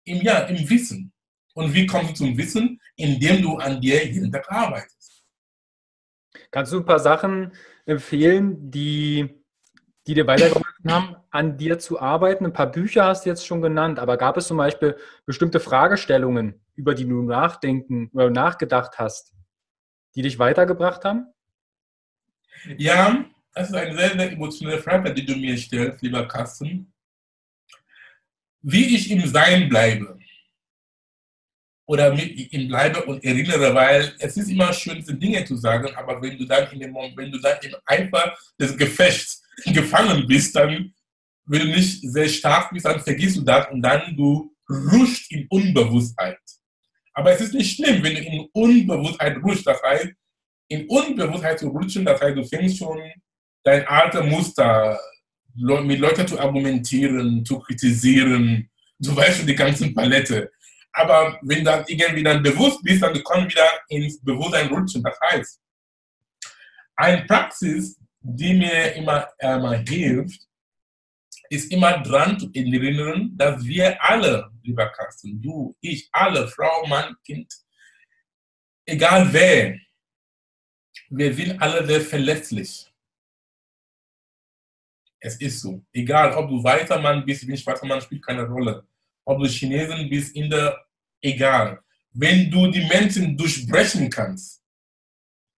im, 0.05 0.21
ja, 0.23 0.39
im 0.39 0.67
Wissen. 0.67 1.13
Und 1.53 1.73
wie 1.73 1.85
kommst 1.85 2.11
du 2.11 2.25
zum 2.25 2.37
Wissen? 2.37 2.79
Indem 2.95 3.41
du 3.41 3.57
an 3.57 3.81
dir 3.81 4.05
jeden 4.05 4.31
Tag 4.31 4.49
arbeitest. 4.51 5.23
Kannst 6.49 6.71
du 6.71 6.77
ein 6.77 6.85
paar 6.85 6.99
Sachen 6.99 7.53
empfehlen, 7.85 8.71
die 8.71 9.41
die 10.07 10.15
dir 10.15 10.27
weitergeholfen 10.27 10.91
haben, 10.91 11.15
an 11.29 11.57
dir 11.57 11.79
zu 11.79 11.99
arbeiten? 11.99 12.45
Ein 12.45 12.53
paar 12.53 12.71
Bücher 12.71 13.05
hast 13.05 13.25
du 13.25 13.29
jetzt 13.29 13.45
schon 13.45 13.61
genannt, 13.61 13.99
aber 13.99 14.17
gab 14.17 14.37
es 14.37 14.47
zum 14.47 14.57
Beispiel 14.57 14.97
bestimmte 15.25 15.59
Fragestellungen, 15.59 16.59
über 16.75 16.95
die 16.95 17.07
du 17.07 17.21
nachdenken 17.21 18.09
oder 18.13 18.29
nachgedacht 18.29 18.97
hast, 18.97 19.33
die 20.15 20.23
dich 20.23 20.39
weitergebracht 20.39 21.05
haben? 21.05 21.27
Ja, 22.77 23.25
das 23.53 23.69
ist 23.69 23.75
eine 23.75 23.95
sehr, 23.95 24.09
sehr 24.11 24.31
emotionale 24.31 24.79
Frage, 24.79 25.13
die 25.13 25.25
du 25.25 25.35
mir 25.35 25.57
stellst, 25.57 26.01
lieber 26.01 26.27
Carsten. 26.27 26.91
Wie 28.63 28.95
ich 28.95 29.09
im 29.11 29.25
Sein 29.27 29.69
bleibe 29.69 30.17
oder 31.85 32.13
mit 32.13 32.53
ihm 32.53 32.67
bleibe 32.67 33.03
und 33.03 33.23
erinnere, 33.23 33.73
weil 33.73 34.13
es 34.19 34.37
ist 34.37 34.49
immer 34.49 34.71
schön, 34.71 34.97
diese 34.97 35.15
Dinge 35.15 35.43
zu 35.43 35.55
sagen, 35.55 35.93
aber 35.95 36.21
wenn 36.21 36.37
du 36.37 36.45
dann 36.45 36.71
in 36.71 36.79
dem 36.79 36.91
Moment, 36.91 37.17
wenn 37.17 37.31
du 37.31 37.39
dann 37.39 37.57
im 37.61 37.75
Eifer 37.85 38.35
des 38.59 38.77
Gefechts 38.77 39.43
gefangen 39.65 40.25
bist, 40.27 40.55
dann, 40.55 40.93
wenn 41.45 41.59
du 41.59 41.67
nicht 41.67 42.01
sehr 42.01 42.29
stark 42.29 42.71
bist, 42.71 42.85
dann 42.85 43.01
vergisst 43.01 43.37
du 43.37 43.41
das 43.41 43.69
und 43.71 43.81
dann 43.81 44.15
du 44.15 44.55
rutscht 44.69 45.31
in 45.31 45.47
Unbewusstheit. 45.49 46.39
Aber 47.13 47.31
es 47.31 47.41
ist 47.41 47.53
nicht 47.53 47.75
schlimm, 47.75 48.01
wenn 48.03 48.15
du 48.15 48.21
in 48.21 48.47
Unbewusstheit 48.53 49.37
rutscht. 49.43 49.67
Das 49.67 49.81
heißt, 49.83 50.09
in 50.69 50.87
Unbewusstheit 50.87 51.59
zu 51.59 51.67
rutschen, 51.67 52.05
das 52.05 52.21
heißt, 52.21 52.37
du 52.37 52.45
fängst 52.45 52.77
schon 52.77 52.99
dein 53.63 53.85
alter 53.85 54.23
Muster 54.23 54.97
mit 55.53 55.99
Leuten 55.99 56.27
zu 56.27 56.39
argumentieren, 56.39 57.43
zu 57.43 57.59
kritisieren, 57.59 58.69
du 58.99 59.15
weißt 59.15 59.39
schon 59.39 59.47
die 59.47 59.55
ganzen 59.55 59.93
Palette. 59.93 60.49
Aber 60.93 61.39
wenn 61.41 61.59
du 61.59 61.63
dann 61.65 61.85
irgendwie 61.87 62.23
dann 62.23 62.43
bewusst 62.43 62.83
bist, 62.83 63.01
dann 63.01 63.13
du 63.13 63.19
wieder 63.19 63.69
ins 63.87 64.21
Bewusstsein 64.21 64.67
rutschen. 64.67 65.03
Das 65.03 65.17
heißt, 65.21 65.61
eine 66.95 67.25
Praxis, 67.25 67.99
die 68.19 68.53
mir 68.53 68.93
immer, 68.95 69.27
immer 69.39 69.77
hilft, 69.77 70.41
ist 71.49 71.71
immer 71.71 72.01
dran 72.01 72.39
zu 72.39 72.49
erinnern, 72.53 73.31
dass 73.35 73.63
wir 73.65 74.01
alle, 74.01 74.51
lieber 74.63 74.89
Carsten, 74.89 75.41
du, 75.41 75.75
ich, 75.81 76.07
alle, 76.11 76.47
Frau, 76.47 76.87
Mann, 76.87 77.15
Kind, 77.25 77.53
egal 78.85 79.31
wer, 79.33 79.77
wir 81.09 81.33
sind 81.33 81.61
alle 81.61 81.85
sehr 81.85 82.01
verletzlich. 82.01 82.87
Es 85.19 85.35
ist 85.35 85.59
so. 85.61 85.83
Egal, 85.91 86.33
ob 86.33 86.49
du 86.49 86.63
weißer 86.63 86.99
Mann 86.99 87.25
bist, 87.25 87.45
wie 87.47 87.57
schwarzer 87.57 87.85
Mann, 87.85 88.01
spielt 88.01 88.25
keine 88.25 88.47
Rolle. 88.47 88.87
Ob 89.31 89.39
du 89.39 89.47
Chinesen 89.47 90.09
bist, 90.09 90.35
Inder, 90.35 90.85
egal. 91.21 91.81
Wenn 92.11 92.51
du 92.51 92.69
die 92.69 92.85
Menschen 92.85 93.37
durchbrechen 93.37 94.09
kannst, 94.09 94.61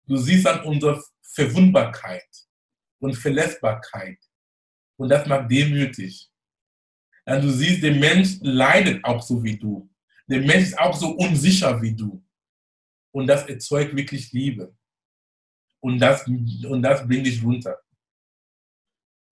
du 0.06 0.16
siehst 0.18 0.44
dann 0.44 0.62
unsere 0.64 1.02
Verwundbarkeit 1.22 2.28
und 2.98 3.14
Verletzbarkeit. 3.14 4.18
Und 4.98 5.08
das 5.08 5.26
macht 5.26 5.50
demütig. 5.50 6.30
Und 7.24 7.42
du 7.44 7.50
siehst, 7.50 7.82
der 7.82 7.94
Mensch 7.94 8.36
leidet 8.42 9.02
auch 9.04 9.22
so 9.22 9.42
wie 9.42 9.56
du. 9.56 9.88
Der 10.26 10.40
Mensch 10.40 10.64
ist 10.64 10.78
auch 10.78 10.94
so 10.94 11.12
unsicher 11.12 11.80
wie 11.80 11.94
du. 11.94 12.22
Und 13.10 13.26
das 13.26 13.48
erzeugt 13.48 13.96
wirklich 13.96 14.32
Liebe. 14.32 14.76
Und 15.80 15.98
das, 15.98 16.26
und 16.26 16.82
das 16.82 17.08
bringt 17.08 17.26
dich 17.26 17.42
runter. 17.42 17.80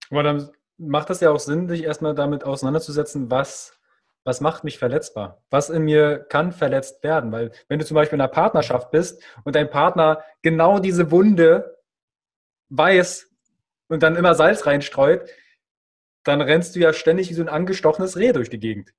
Aber 0.09 0.23
dann 0.23 0.49
macht 0.77 1.11
das 1.11 1.19
ja 1.19 1.29
auch 1.29 1.39
Sinn, 1.39 1.67
dich 1.67 1.83
erstmal 1.83 2.15
damit 2.15 2.43
auseinanderzusetzen, 2.43 3.29
was, 3.29 3.77
was 4.23 4.41
macht 4.41 4.63
mich 4.63 4.77
verletzbar? 4.77 5.43
Was 5.49 5.69
in 5.69 5.83
mir 5.83 6.19
kann 6.29 6.51
verletzt 6.51 7.03
werden? 7.03 7.31
Weil 7.31 7.51
wenn 7.67 7.79
du 7.79 7.85
zum 7.85 7.95
Beispiel 7.95 8.17
in 8.17 8.21
einer 8.21 8.31
Partnerschaft 8.31 8.91
bist 8.91 9.23
und 9.43 9.55
dein 9.55 9.69
Partner 9.69 10.23
genau 10.41 10.79
diese 10.79 11.11
Wunde 11.11 11.77
weiß 12.69 13.29
und 13.87 14.03
dann 14.03 14.15
immer 14.15 14.35
Salz 14.35 14.65
reinstreut, 14.65 15.29
dann 16.23 16.41
rennst 16.41 16.75
du 16.75 16.79
ja 16.79 16.93
ständig 16.93 17.29
wie 17.29 17.33
so 17.33 17.41
ein 17.41 17.49
angestochenes 17.49 18.15
Reh 18.17 18.31
durch 18.31 18.49
die 18.49 18.59
Gegend. 18.59 18.93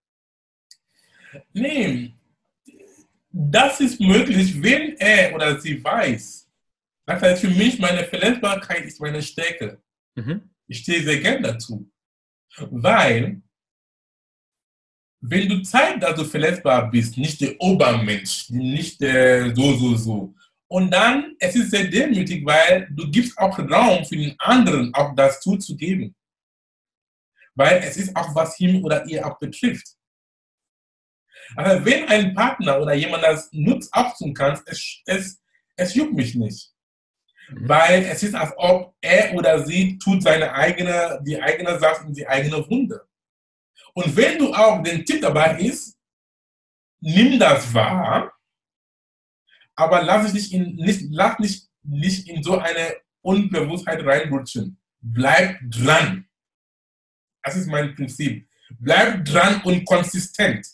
Nee, 1.53 2.15
das 3.31 3.81
ist 3.81 4.01
möglich, 4.01 4.63
wenn 4.63 4.97
er 4.99 5.35
oder 5.35 5.59
sie 5.59 5.83
weiß. 5.83 6.51
Das 7.07 7.23
heißt, 7.23 7.43
für 7.43 7.51
mich, 7.51 7.79
meine 7.79 8.05
Verletzbarkeit 8.05 8.85
ist 8.85 9.01
meine 9.01 9.23
Stärke. 9.23 9.81
Mhm. 10.15 10.51
Ich 10.67 10.79
stehe 10.79 11.03
sehr 11.03 11.19
gern 11.21 11.43
dazu. 11.43 11.91
Weil, 12.59 13.43
wenn 15.23 15.49
du 15.49 15.63
zeigst, 15.63 16.03
dass 16.03 16.17
du 16.17 16.25
verletzbar 16.25 16.91
bist, 16.91 17.17
nicht 17.17 17.41
der 17.41 17.59
Obermensch, 17.61 18.51
nicht 18.51 19.01
der 19.01 19.55
so, 19.55 19.75
so, 19.77 19.97
so. 19.97 20.35
Und 20.67 20.91
dann, 20.91 21.37
es 21.39 21.55
ist 21.55 21.71
sehr 21.71 21.85
demütig, 21.85 22.45
weil 22.45 22.89
du 22.91 23.09
gibst 23.09 23.39
auch 23.39 23.57
Raum 23.59 24.05
für 24.05 24.17
den 24.17 24.35
anderen, 24.39 24.93
auch 24.95 25.15
das 25.15 25.41
zuzugeben. 25.41 26.15
Weil 27.55 27.83
es 27.85 27.97
ist 27.97 28.17
auch, 28.17 28.35
was 28.35 28.59
ihn 28.59 28.83
oder 28.83 29.07
ihr 29.07 29.25
auch 29.25 29.39
betrifft. 29.39 29.95
Aber 31.55 31.85
wenn 31.85 32.09
ein 32.09 32.35
Partner 32.35 32.81
oder 32.81 32.95
jemand 32.95 33.23
das 33.23 33.49
nutzt, 33.53 33.93
auch 33.93 34.17
tun 34.17 34.35
kann, 34.35 34.59
es, 34.67 35.03
es, 35.07 35.41
es 35.77 35.95
juckt 35.95 36.15
mich 36.15 36.35
nicht. 36.35 36.73
Mhm. 37.51 37.69
Weil 37.69 38.05
es 38.05 38.23
ist, 38.23 38.35
als 38.35 38.53
ob 38.57 38.97
er 39.01 39.35
oder 39.35 39.65
sie 39.65 39.99
tut 39.99 40.23
seine 40.23 40.53
eigene, 40.53 41.21
die 41.25 41.41
eigene 41.41 41.79
Sache 41.79 42.07
in 42.07 42.15
die 42.15 42.27
eigene 42.27 42.69
Wunde. 42.69 43.07
Und 43.95 44.17
wenn 44.17 44.39
du 44.39 44.53
auch 44.53 44.83
den 44.83 45.05
Tipp 45.05 45.21
dabei 45.21 45.59
ist, 45.59 45.97
nimm 47.01 47.39
das 47.39 47.73
wahr, 47.75 48.33
aber 49.75 50.03
lass 50.03 50.33
dich 50.33 50.35
nicht 50.35 50.53
in, 50.53 50.77
nicht, 50.77 51.03
lass 51.11 51.39
nicht, 51.39 51.69
nicht 51.83 52.29
in 52.29 52.43
so 52.43 52.59
eine 52.59 52.97
Unbewusstheit 53.23 54.05
reinrutschen. 54.05 54.81
Bleib 55.01 55.59
dran. 55.65 56.29
Das 57.43 57.57
ist 57.57 57.67
mein 57.67 57.95
Prinzip. 57.95 58.49
Bleib 58.79 59.25
dran 59.25 59.61
und 59.63 59.85
konsistent. 59.85 60.67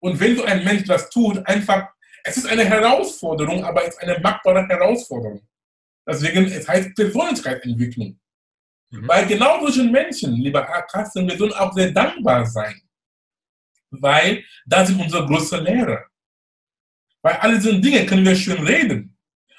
Und 0.00 0.18
wenn 0.20 0.36
so 0.36 0.44
ein 0.44 0.64
Mensch 0.64 0.84
das 0.84 1.10
tut, 1.10 1.46
einfach 1.46 1.94
es 2.26 2.38
ist 2.38 2.46
eine 2.46 2.64
Herausforderung, 2.64 3.62
aber 3.64 3.82
es 3.82 3.90
ist 3.90 4.02
eine 4.02 4.18
machbare 4.18 4.66
Herausforderung. 4.66 5.46
Deswegen, 6.08 6.46
es 6.46 6.66
heißt 6.66 6.94
Persönlichkeitsentwicklung. 6.94 8.18
Mhm. 8.94 9.08
Weil 9.08 9.26
genau 9.26 9.60
solchen 9.60 9.90
Menschen, 9.90 10.34
lieber 10.36 10.62
Carsten, 10.62 11.28
wir 11.28 11.36
sollen 11.36 11.52
auch 11.52 11.72
sehr 11.72 11.90
dankbar 11.90 12.46
sein. 12.46 12.80
Weil 13.90 14.44
das 14.66 14.88
sind 14.88 15.00
unsere 15.00 15.26
größten 15.26 15.64
Lehrer. 15.64 16.04
Weil 17.22 17.34
alle 17.36 17.56
diese 17.56 17.80
Dinge 17.80 18.06
können 18.06 18.24
wir 18.24 18.36
schön 18.36 18.64
reden. 18.66 19.16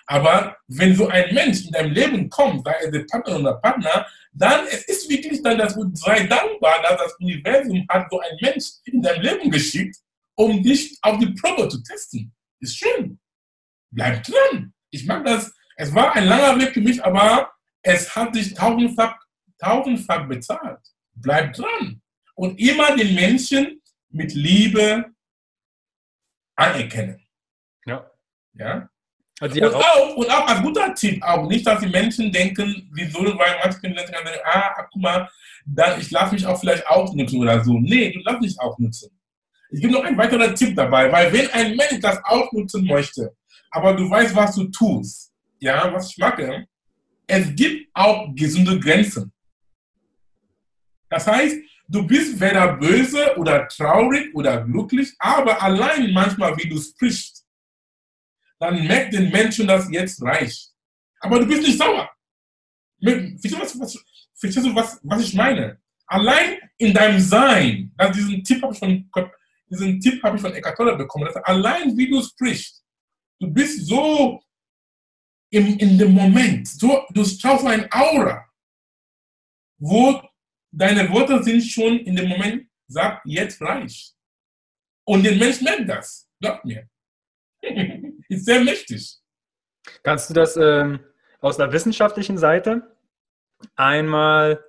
Aber 0.08 0.56
wenn 0.68 0.96
so 0.96 1.08
ein 1.08 1.34
Mensch 1.34 1.66
in 1.66 1.72
deinem 1.72 1.92
Leben 1.92 2.30
kommt, 2.30 2.64
sei 2.64 2.76
es 2.84 2.92
der 2.92 3.06
Partner 3.10 3.40
oder 3.40 3.54
Partner, 3.56 4.06
dann 4.34 4.68
es 4.68 4.84
ist 4.88 5.10
wirklich 5.10 5.42
dann, 5.42 5.58
dass 5.58 5.74
du 5.74 5.90
sei 5.94 6.28
dankbar, 6.28 6.82
dass 6.84 7.02
das 7.02 7.16
Universum 7.20 7.86
hat 7.90 8.08
so 8.12 8.20
ein 8.20 8.38
Mensch 8.42 8.66
in 8.84 9.02
deinem 9.02 9.22
Leben 9.22 9.50
geschickt, 9.50 9.98
um 10.36 10.62
dich 10.62 10.98
auf 11.02 11.18
die 11.18 11.34
Probe 11.34 11.68
zu 11.70 11.82
testen. 11.82 12.32
Ist 12.60 12.78
schön. 12.78 13.20
Bleib 13.92 14.24
dran. 14.24 14.74
Ich 14.92 15.06
mag 15.06 15.26
das. 15.26 15.54
Es 15.78 15.94
war 15.94 16.16
ein 16.16 16.26
langer 16.28 16.60
Weg 16.60 16.74
für 16.74 16.82
mich, 16.82 17.04
aber 17.04 17.52
es 17.82 18.16
hat 18.16 18.34
sich 18.34 18.54
tausendfach, 18.54 19.16
tausendfach 19.60 20.28
bezahlt. 20.28 20.80
Bleib 21.14 21.54
dran. 21.54 22.02
Und 22.36 22.60
immer 22.60 22.96
den 22.96 23.16
Menschen 23.16 23.82
mit 24.10 24.34
Liebe 24.34 25.06
anerkennen. 26.56 27.22
Ja. 27.86 28.10
Ja. 28.54 28.90
Also 29.40 29.62
und, 29.62 29.76
auch, 29.76 30.16
und 30.16 30.30
auch 30.30 30.48
als 30.48 30.62
guter 30.62 30.94
Tipp, 30.94 31.22
auch 31.22 31.48
nicht, 31.48 31.68
dass 31.68 31.82
die 31.82 31.88
Menschen 31.90 32.32
denken, 32.32 32.90
die 32.98 33.06
sollen, 33.06 33.38
Menschen 33.38 33.82
denken, 33.82 34.14
ah, 34.46 34.88
guck 34.90 35.02
mal, 35.02 35.30
dann 35.66 36.00
ich 36.00 36.10
lasse 36.12 36.34
mich 36.34 36.46
auch 36.46 36.58
vielleicht 36.58 36.88
ausnutzen 36.88 37.42
oder 37.42 37.62
so. 37.64 37.78
Nee, 37.78 38.14
du 38.14 38.20
lass 38.24 38.40
dich 38.40 38.58
auch 38.60 38.78
nutzen. 38.80 39.10
Ich 39.72 39.82
gebe 39.82 39.92
noch 39.92 40.04
einen 40.06 40.18
weiteren 40.18 40.56
Tipp 40.56 40.74
dabei, 40.76 41.12
weil 41.12 41.34
wenn 41.34 41.50
ein 41.52 41.76
Mensch 41.76 42.00
das 42.00 42.24
auch 42.24 42.50
nutzen 42.54 42.86
möchte, 42.86 43.36
aber 43.72 43.94
du 43.94 44.10
weißt, 44.10 44.34
was 44.34 44.56
du 44.56 44.66
tust, 44.66 45.34
ja, 45.60 45.92
was 45.92 46.12
ich 46.12 46.18
mache, 46.18 46.66
es 47.28 47.54
gibt 47.56 47.90
auch 47.94 48.30
gesunde 48.34 48.80
Grenzen. 48.80 49.34
Das 51.10 51.28
heißt, 51.28 51.58
du 51.88 52.06
bist 52.06 52.40
weder 52.40 52.78
böse 52.78 53.38
oder 53.38 53.68
traurig 53.68 54.34
oder 54.34 54.64
glücklich, 54.64 55.14
aber 55.20 55.62
allein 55.62 56.12
manchmal, 56.14 56.58
wie 56.58 56.70
du 56.70 56.80
sprichst, 56.80 57.46
dann 58.60 58.86
merkt 58.88 59.14
den 59.14 59.30
Menschen, 59.32 59.68
dass 59.68 59.92
jetzt 59.92 60.22
reicht. 60.22 60.72
Aber 61.20 61.40
du 61.40 61.48
bist 61.48 61.62
nicht 61.62 61.78
sauer. 61.78 62.10
Verstehst 63.02 64.66
du, 64.66 64.76
was, 64.76 65.00
was, 65.04 65.22
ich 65.22 65.34
meine? 65.34 65.80
Allein 66.08 66.60
in 66.78 66.94
deinem 66.94 67.20
Sein, 67.20 67.92
also 67.98 68.14
diesen 68.14 68.44
Tipp 68.44 68.62
habe 68.62 68.74
ich 68.74 68.80
von 68.80 69.10
diesen 69.68 70.00
Tipp 70.00 70.22
habe 70.24 70.36
ich 70.36 70.42
von 70.42 70.54
Eckhart 70.54 70.78
Tolle 70.78 70.96
bekommen, 70.96 71.26
dass 71.26 71.36
allein 71.38 71.98
wie 71.98 72.10
du 72.10 72.22
sprichst, 72.22 72.84
du 73.40 73.52
bist 73.52 73.88
so 73.88 74.42
im, 75.50 75.78
in 75.78 75.98
dem 75.98 76.12
Moment, 76.12 76.68
so, 76.68 77.06
du 77.10 77.26
schaust 77.26 77.66
ein 77.66 77.88
Aura, 77.92 78.46
wo 79.78 80.22
deine 80.76 81.10
Worte 81.10 81.44
sind 81.44 81.62
schon 81.62 82.00
in 82.00 82.16
dem 82.16 82.30
Moment, 82.30 82.68
sagt, 82.88 83.26
jetzt 83.26 83.62
reicht. 83.62 84.16
Und 85.06 85.24
der 85.24 85.36
Mensch 85.36 85.62
merkt 85.62 85.90
das, 85.90 86.30
glaub 86.40 86.64
mir. 86.66 86.88
ist 88.30 88.46
sehr 88.46 88.64
mächtig. 88.64 89.20
Kannst 90.04 90.30
du 90.30 90.34
das 90.34 90.58
ähm, 90.58 91.00
aus 91.40 91.60
einer 91.60 91.72
wissenschaftlichen 91.72 92.38
Seite 92.38 92.96
einmal 93.76 94.64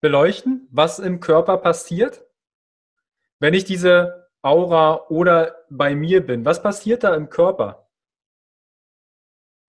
beleuchten, 0.00 0.68
was 0.70 0.98
im 0.98 1.20
Körper 1.20 1.58
passiert, 1.58 2.24
wenn 3.38 3.54
ich 3.54 3.64
diese 3.64 4.30
Aura 4.42 5.08
oder 5.08 5.64
bei 5.68 5.94
mir 5.94 6.24
bin, 6.24 6.44
was 6.44 6.62
passiert 6.62 7.02
da 7.02 7.14
im 7.14 7.28
Körper? 7.28 7.88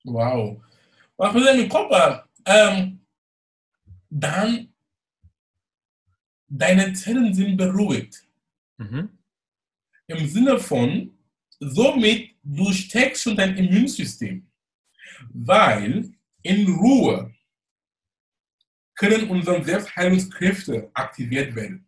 Wow. 0.03 0.61
Was 1.17 1.33
passiert 1.33 1.55
im 1.55 1.69
Körper? 1.69 2.29
Ähm, 2.45 3.05
dann, 4.09 4.73
deine 6.47 6.93
Zellen 6.93 7.33
sind 7.33 7.57
beruhigt. 7.57 8.25
Mhm. 8.77 9.17
Im 10.07 10.27
Sinne 10.27 10.59
von, 10.59 11.17
somit 11.59 12.35
du 12.43 12.71
steckst 12.71 13.23
schon 13.23 13.35
dein 13.35 13.57
Immunsystem. 13.57 14.49
Weil 15.29 16.11
in 16.43 16.67
Ruhe 16.67 17.33
können 18.95 19.29
unsere 19.29 19.63
Selbstheilungskräfte 19.63 20.89
aktiviert 20.93 21.55
werden 21.55 21.87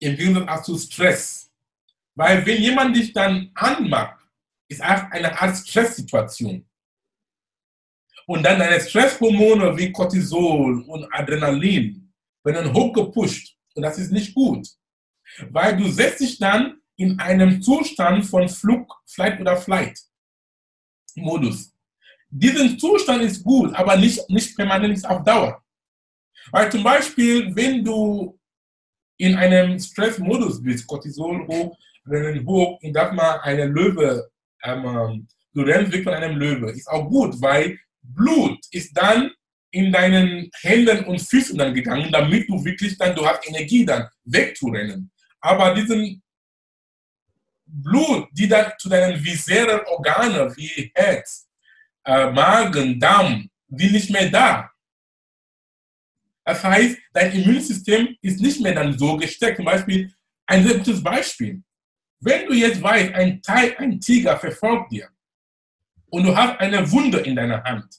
im 0.00 0.16
Gegensatz 0.16 0.66
zu 0.66 0.78
Stress. 0.78 1.50
Weil 2.14 2.44
wenn 2.46 2.60
jemand 2.60 2.96
dich 2.96 3.12
dann 3.12 3.50
anmacht, 3.54 4.18
ist 4.68 4.80
einfach 4.80 5.10
eine 5.10 5.40
Art 5.40 5.56
Stresssituation. 5.56 6.64
Und 8.26 8.42
dann 8.42 8.58
deine 8.58 8.80
Stresshormone 8.80 9.76
wie 9.76 9.90
Cortisol 9.90 10.82
und 10.82 11.12
Adrenalin 11.12 12.07
werden 12.54 12.72
hochgepusht. 12.72 13.56
Und 13.74 13.82
das 13.82 13.98
ist 13.98 14.10
nicht 14.10 14.34
gut. 14.34 14.66
Weil 15.50 15.76
du 15.76 15.88
setzt 15.90 16.20
dich 16.20 16.38
dann 16.38 16.80
in 16.96 17.18
einem 17.20 17.62
Zustand 17.62 18.26
von 18.26 18.48
Flug, 18.48 18.92
Flight 19.06 19.40
oder 19.40 19.56
Flight 19.56 19.98
Modus. 21.14 21.72
Diesen 22.30 22.78
Zustand 22.78 23.22
ist 23.22 23.42
gut, 23.42 23.74
aber 23.74 23.96
nicht, 23.96 24.28
nicht 24.28 24.56
permanent 24.56 24.94
ist 24.94 25.08
auf 25.08 25.22
Dauer. 25.24 25.62
Weil 26.50 26.70
zum 26.70 26.82
Beispiel, 26.82 27.54
wenn 27.54 27.84
du 27.84 28.38
in 29.16 29.34
einem 29.34 29.78
Stressmodus 29.78 30.62
bist, 30.62 30.86
Cortisol 30.86 31.46
hoch, 31.46 31.76
Rennen 32.06 32.46
hoch, 32.46 32.78
ich 32.80 32.92
sag 32.92 33.12
mal, 33.12 33.40
eine 33.40 33.66
Löwe, 33.66 34.30
ähm, 34.62 35.26
du 35.52 35.62
rennst 35.62 35.92
weg 35.92 36.04
von 36.04 36.14
einem 36.14 36.36
Löwe, 36.36 36.70
ist 36.70 36.88
auch 36.88 37.08
gut, 37.08 37.40
weil 37.40 37.78
Blut 38.02 38.58
ist 38.70 38.96
dann 38.96 39.30
in 39.70 39.92
deinen 39.92 40.50
Händen 40.60 41.04
und 41.04 41.20
Füßen 41.20 41.56
dann 41.58 41.74
gegangen, 41.74 42.10
damit 42.10 42.48
du 42.48 42.64
wirklich 42.64 42.96
dann, 42.96 43.14
du 43.14 43.26
hast 43.26 43.46
Energie 43.48 43.84
dann 43.84 44.08
wegzurennen. 44.24 45.10
Aber 45.40 45.74
diesen 45.74 46.22
Blut, 47.64 48.28
die 48.32 48.48
dann 48.48 48.72
zu 48.78 48.88
deinen 48.88 49.22
visceralen 49.22 49.86
Organen 49.86 50.56
wie 50.56 50.90
Herz, 50.94 51.48
äh, 52.04 52.30
Magen, 52.30 52.98
Darm, 52.98 53.48
die 53.68 53.90
nicht 53.90 54.10
mehr 54.10 54.30
da. 54.30 54.70
Das 56.44 56.64
heißt, 56.64 56.96
dein 57.12 57.32
Immunsystem 57.32 58.16
ist 58.22 58.40
nicht 58.40 58.60
mehr 58.60 58.74
dann 58.74 58.98
so 58.98 59.18
gesteckt. 59.18 59.56
Zum 59.56 59.66
Beispiel, 59.66 60.10
ein 60.46 60.66
sehr 60.66 60.94
Beispiel. 61.02 61.62
Wenn 62.20 62.46
du 62.46 62.54
jetzt 62.54 62.82
weißt, 62.82 63.12
ein, 63.14 63.42
Teil, 63.42 63.76
ein 63.76 64.00
Tiger 64.00 64.38
verfolgt 64.38 64.90
dir 64.92 65.10
und 66.06 66.24
du 66.24 66.34
hast 66.34 66.58
eine 66.58 66.90
Wunde 66.90 67.18
in 67.18 67.36
deiner 67.36 67.62
Hand, 67.62 67.94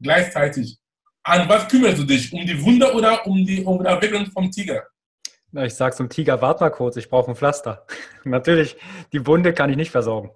gleichzeitig, 0.00 0.78
an 1.24 1.48
was 1.48 1.68
kümmerst 1.68 1.98
du 1.98 2.04
dich? 2.04 2.32
Um 2.32 2.44
die 2.46 2.60
Wunde 2.62 2.92
oder 2.92 3.26
um 3.26 3.44
die, 3.44 3.62
um 3.62 3.78
die 3.82 4.26
vom 4.26 4.50
Tiger? 4.50 4.82
Na, 5.50 5.64
ich 5.64 5.74
sage 5.74 5.94
zum 5.94 6.08
Tiger, 6.08 6.40
warte 6.40 6.64
mal 6.64 6.70
kurz, 6.70 6.96
ich 6.96 7.08
brauche 7.08 7.30
ein 7.30 7.36
Pflaster. 7.36 7.86
Natürlich, 8.24 8.76
die 9.12 9.26
Wunde 9.26 9.52
kann 9.52 9.70
ich 9.70 9.76
nicht 9.76 9.90
versorgen. 9.90 10.30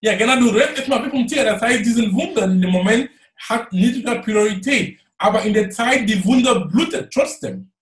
Ja, 0.00 0.16
genau, 0.16 0.38
du 0.38 0.50
redest 0.50 0.78
jetzt 0.78 0.88
mal 0.88 1.02
weg 1.02 1.10
vom 1.10 1.26
Tier. 1.26 1.44
Das 1.44 1.60
heißt, 1.60 1.84
diesen 1.84 2.12
Wunder 2.14 2.44
in 2.44 2.60
dem 2.60 2.70
Moment 2.70 3.10
hat 3.48 3.72
niedrige 3.72 4.20
Priorität. 4.20 5.00
Aber 5.16 5.42
in 5.42 5.54
der 5.54 5.70
Zeit, 5.70 6.08
die 6.08 6.24
Wunder 6.24 6.66
blutet 6.66 7.12
trotzdem. 7.12 7.72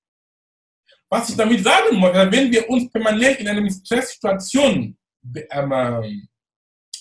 Was 1.08 1.28
ich 1.28 1.36
damit 1.36 1.62
sagen 1.62 2.00
möchte, 2.00 2.32
wenn 2.32 2.50
wir 2.50 2.68
uns 2.70 2.90
permanent 2.90 3.38
in 3.40 3.48
einer 3.48 3.70
Stresssituation 3.70 4.96
ähm, 5.50 6.28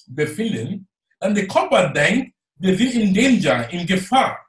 befinden, 0.08 0.88
dann 1.20 1.34
der 1.34 1.48
Körper 1.48 1.90
denkt, 1.90 2.34
wir 2.58 2.78
sind 2.78 2.94
in 2.94 3.14
Danger, 3.14 3.70
in 3.72 3.86
Gefahr. 3.86 4.45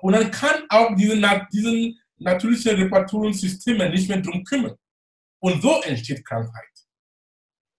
Und 0.00 0.12
dann 0.12 0.30
kann 0.30 0.64
auch 0.68 0.94
diese, 0.96 1.20
diesen 1.52 1.98
natürlichen 2.18 2.76
Reparaturungssysteme 2.76 3.90
nicht 3.90 4.08
mehr 4.08 4.20
drum 4.20 4.44
kümmern. 4.44 4.76
Und 5.40 5.62
so 5.62 5.80
entsteht 5.82 6.24
Krankheit. 6.24 6.64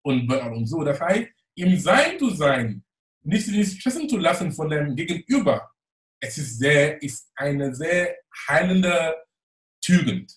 Und 0.03 0.31
und 0.31 0.65
so. 0.67 0.83
Das 0.83 0.99
heißt, 0.99 1.27
im 1.55 1.79
Sein 1.79 2.19
zu 2.19 2.29
sein, 2.29 2.83
nicht 3.23 3.45
sich 3.45 3.79
stressen 3.79 4.07
zu 4.07 4.17
lassen 4.17 4.51
von 4.51 4.69
dem 4.69 4.95
Gegenüber, 4.95 5.69
es 6.19 6.37
ist, 6.37 6.59
sehr, 6.59 7.01
ist 7.01 7.29
eine 7.35 7.75
sehr 7.75 8.15
heilende 8.47 9.15
Tugend. 9.83 10.33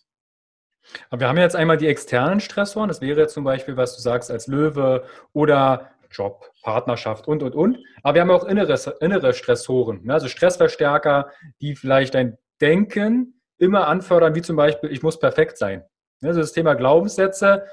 Aber 1.09 1.21
wir 1.21 1.29
haben 1.29 1.39
jetzt 1.39 1.57
einmal 1.57 1.77
die 1.77 1.87
externen 1.87 2.41
Stressoren, 2.41 2.89
das 2.89 3.01
wäre 3.01 3.29
zum 3.29 3.45
Beispiel, 3.45 3.77
was 3.77 3.95
du 3.97 4.03
sagst, 4.03 4.31
als 4.31 4.47
Löwe 4.47 5.07
oder 5.33 5.93
Job, 6.11 6.51
Partnerschaft 6.63 7.29
und, 7.29 7.43
und, 7.43 7.55
und. 7.55 7.79
Aber 8.03 8.15
wir 8.15 8.23
haben 8.23 8.31
auch 8.31 8.45
innere, 8.45 8.75
innere 9.01 9.33
Stressoren, 9.33 10.05
ne? 10.05 10.15
also 10.15 10.29
Stressverstärker, 10.29 11.31
die 11.61 11.77
vielleicht 11.77 12.15
dein 12.15 12.39
Denken 12.61 13.41
immer 13.59 13.87
anfördern, 13.87 14.35
wie 14.35 14.43
zum 14.43 14.57
Beispiel, 14.57 14.91
ich 14.91 15.03
muss 15.03 15.19
perfekt 15.19 15.59
sein. 15.59 15.85
Also 16.23 16.41
das 16.41 16.53
Thema 16.53 16.75
Glaubenssätze, 16.75 17.67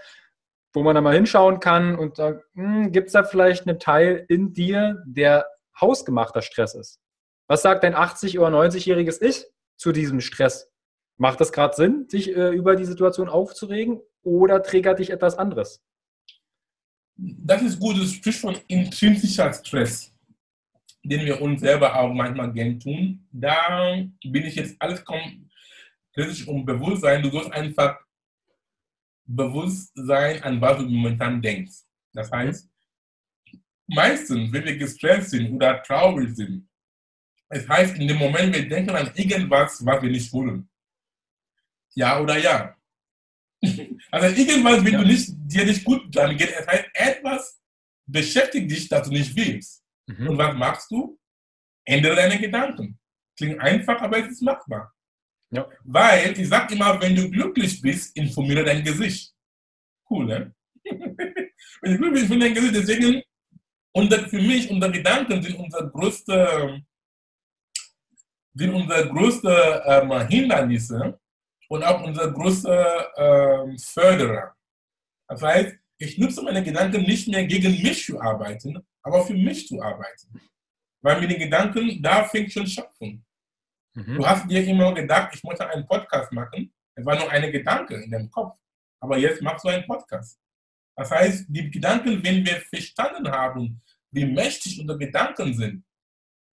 wo 0.74 0.84
man 0.84 0.96
dann 0.96 1.04
mal 1.04 1.16
hinschauen 1.16 1.60
kann 1.60 1.98
und 1.98 2.18
sagt, 2.18 2.46
hm, 2.54 2.92
gibt 2.92 3.08
es 3.08 3.14
da 3.14 3.24
vielleicht 3.24 3.68
einen 3.68 3.80
Teil 3.80 4.26
in 4.30 4.54
dir, 4.54 5.02
der 5.06 5.48
hausgemachter 5.80 6.42
Stress 6.42 6.76
ist? 6.76 7.00
Was 7.48 7.62
sagt 7.62 7.84
dein 7.84 7.96
80- 7.96 8.40
oder 8.40 8.50
90-jähriges 8.50 9.22
Ich 9.22 9.46
zu 9.78 9.92
diesem 9.92 10.22
Stress? 10.22 10.70
Macht 11.18 11.42
das 11.42 11.52
gerade 11.52 11.76
Sinn, 11.76 12.06
sich 12.10 12.36
äh, 12.36 12.50
über 12.50 12.76
die 12.76 12.86
Situation 12.86 13.30
aufzuregen 13.30 14.02
oder 14.24 14.62
triggert 14.62 15.00
dich 15.00 15.10
etwas 15.10 15.38
anderes? 15.38 15.82
Das 17.18 17.62
ist 17.64 17.80
gut, 17.80 17.98
das 17.98 18.14
spricht 18.14 18.40
von 18.40 18.58
intrinsischer 18.68 19.52
Stress, 19.52 20.14
den 21.04 21.26
wir 21.26 21.42
uns 21.42 21.62
selber 21.62 21.96
auch 21.96 22.14
manchmal 22.14 22.54
gern 22.54 22.80
tun. 22.80 23.28
Da 23.32 23.98
bin 24.24 24.46
ich 24.46 24.56
jetzt 24.56 24.76
alles 24.80 25.04
sich 26.16 26.48
um 26.48 26.66
Bewusstsein. 26.66 27.24
Du 27.24 27.30
sollst 27.30 27.52
einfach 27.52 28.00
bewusst 29.26 29.92
sein, 29.96 30.42
an 30.44 30.62
was 30.62 30.78
du 30.78 30.86
momentan 30.86 31.42
denkst. 31.42 31.84
Das 32.14 32.32
heißt, 32.32 32.70
meistens, 33.88 34.52
wenn 34.52 34.66
wir 34.66 34.78
gestresst 34.78 35.32
sind 35.32 35.52
oder 35.54 35.82
traurig 35.84 36.36
sind, 36.36 36.68
es 37.50 37.68
heißt, 37.68 37.98
in 37.98 38.08
dem 38.08 38.18
Moment, 38.18 38.54
wir 38.56 38.68
denken 38.68 38.96
an 38.96 39.12
irgendwas, 39.16 39.86
was 39.86 40.02
wir 40.02 40.10
nicht 40.10 40.32
wollen. 40.34 40.70
Ja 41.96 42.20
oder 42.20 42.38
ja. 42.38 42.76
Also 44.12 44.28
irgendwas, 44.36 44.84
wenn 44.84 44.94
ja. 44.94 45.02
du 45.02 45.08
nicht, 45.08 45.30
dir 45.36 45.66
nicht 45.66 45.84
gut 45.84 46.16
dran 46.16 46.36
geht, 46.38 46.52
es 46.52 46.68
heißt, 46.68 46.86
etwas 46.94 47.60
beschäftigt 48.06 48.72
dich, 48.72 48.88
das 48.88 49.08
du 49.08 49.14
nicht 49.14 49.36
willst. 49.36 49.84
Mhm. 50.08 50.30
Und 50.30 50.38
was 50.38 50.56
machst 50.56 50.92
du? 50.92 51.20
Ändere 51.86 52.16
deine 52.16 52.40
Gedanken. 52.40 53.00
Klingt 53.38 53.60
einfach, 53.60 54.02
aber 54.02 54.20
es 54.20 54.32
ist 54.32 54.42
machbar. 54.42 54.94
Ja. 55.52 55.70
Weil 55.84 56.38
ich 56.38 56.48
sage 56.48 56.74
immer, 56.76 57.00
wenn 57.02 57.16
du 57.16 57.30
glücklich 57.30 57.82
bist, 57.82 58.16
informiere 58.18 58.64
dein 58.64 58.84
Gesicht. 58.84 59.34
Cool, 60.10 60.26
ne? 60.26 60.56
wenn 60.84 61.92
du 61.92 61.98
glücklich 61.98 62.22
bist, 62.22 62.24
informiere 62.24 62.54
dein 62.54 62.56
Gesicht. 62.56 62.76
Deswegen, 62.76 63.24
und 63.94 64.14
für 64.14 64.42
mich, 64.42 64.70
unsere 64.70 64.92
Gedanken 64.92 65.42
sind 65.42 65.56
unser 65.56 65.90
größter, 65.90 66.82
sind 68.54 68.74
unsere 68.74 69.10
größte 69.10 69.84
ähm, 69.86 70.28
Hindernisse 70.28 71.20
und 71.70 71.84
auch 71.84 72.04
unser 72.04 72.32
größter 72.32 73.14
ähm, 73.18 73.78
Förderer. 73.78 74.56
Das 75.28 75.42
heißt, 75.42 75.76
ich 76.00 76.18
nutze 76.18 76.42
meine 76.44 76.64
Gedanken 76.64 77.02
nicht 77.04 77.28
mehr 77.28 77.46
gegen 77.46 77.72
mich 77.82 78.06
zu 78.06 78.20
arbeiten, 78.22 78.78
aber 79.04 79.26
für 79.26 79.34
mich 79.34 79.68
zu 79.68 79.82
arbeiten. 79.82 80.42
Weil 81.02 81.22
mit 81.22 81.32
den 81.32 81.40
Gedanken, 81.40 82.02
da 82.02 82.24
fängt 82.24 82.52
schon 82.52 82.68
Schöpfung. 82.68 83.24
Mhm. 83.96 84.16
Du 84.16 84.26
hast 84.26 84.50
dir 84.50 84.64
immer 84.66 84.94
gedacht, 84.94 85.34
ich 85.34 85.44
möchte 85.44 85.68
einen 85.68 85.86
Podcast 85.88 86.32
machen. 86.32 86.74
Es 86.96 87.06
war 87.06 87.18
nur 87.18 87.30
ein 87.30 87.52
Gedanke 87.52 87.96
in 87.96 88.12
deinem 88.12 88.30
Kopf. 88.30 88.58
Aber 89.00 89.18
jetzt 89.18 89.42
machst 89.42 89.64
du 89.66 89.70
einen 89.70 89.86
Podcast. 89.86 90.40
Das 90.96 91.12
heißt, 91.12 91.46
die 91.50 91.70
Gedanken, 91.70 92.24
wenn 92.24 92.46
wir 92.46 92.60
verstanden 92.62 93.30
haben, 93.30 93.82
wie 94.12 94.26
mächtig 94.26 94.80
unsere 94.80 94.98
Gedanken 94.98 95.54
sind, 95.54 95.86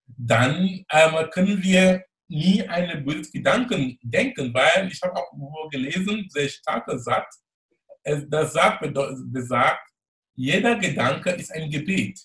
dann 0.07 0.85
ähm, 0.91 1.31
können 1.31 1.63
wir 1.63 2.05
nie 2.35 2.67
eine 2.69 3.01
böse 3.01 3.31
Gedanken 3.31 3.99
denken, 4.03 4.53
weil 4.53 4.89
ich 4.91 5.01
habe 5.03 5.15
auch 5.17 5.71
gelesen, 5.71 6.27
sehr 6.29 6.49
starker 6.49 6.99
Satz, 6.99 7.43
das 8.29 8.53
sagt, 8.53 8.85
besagt, 9.33 9.89
jeder 10.35 10.77
Gedanke 10.77 11.31
ist 11.31 11.53
ein 11.53 11.71
Gebet. 11.71 12.21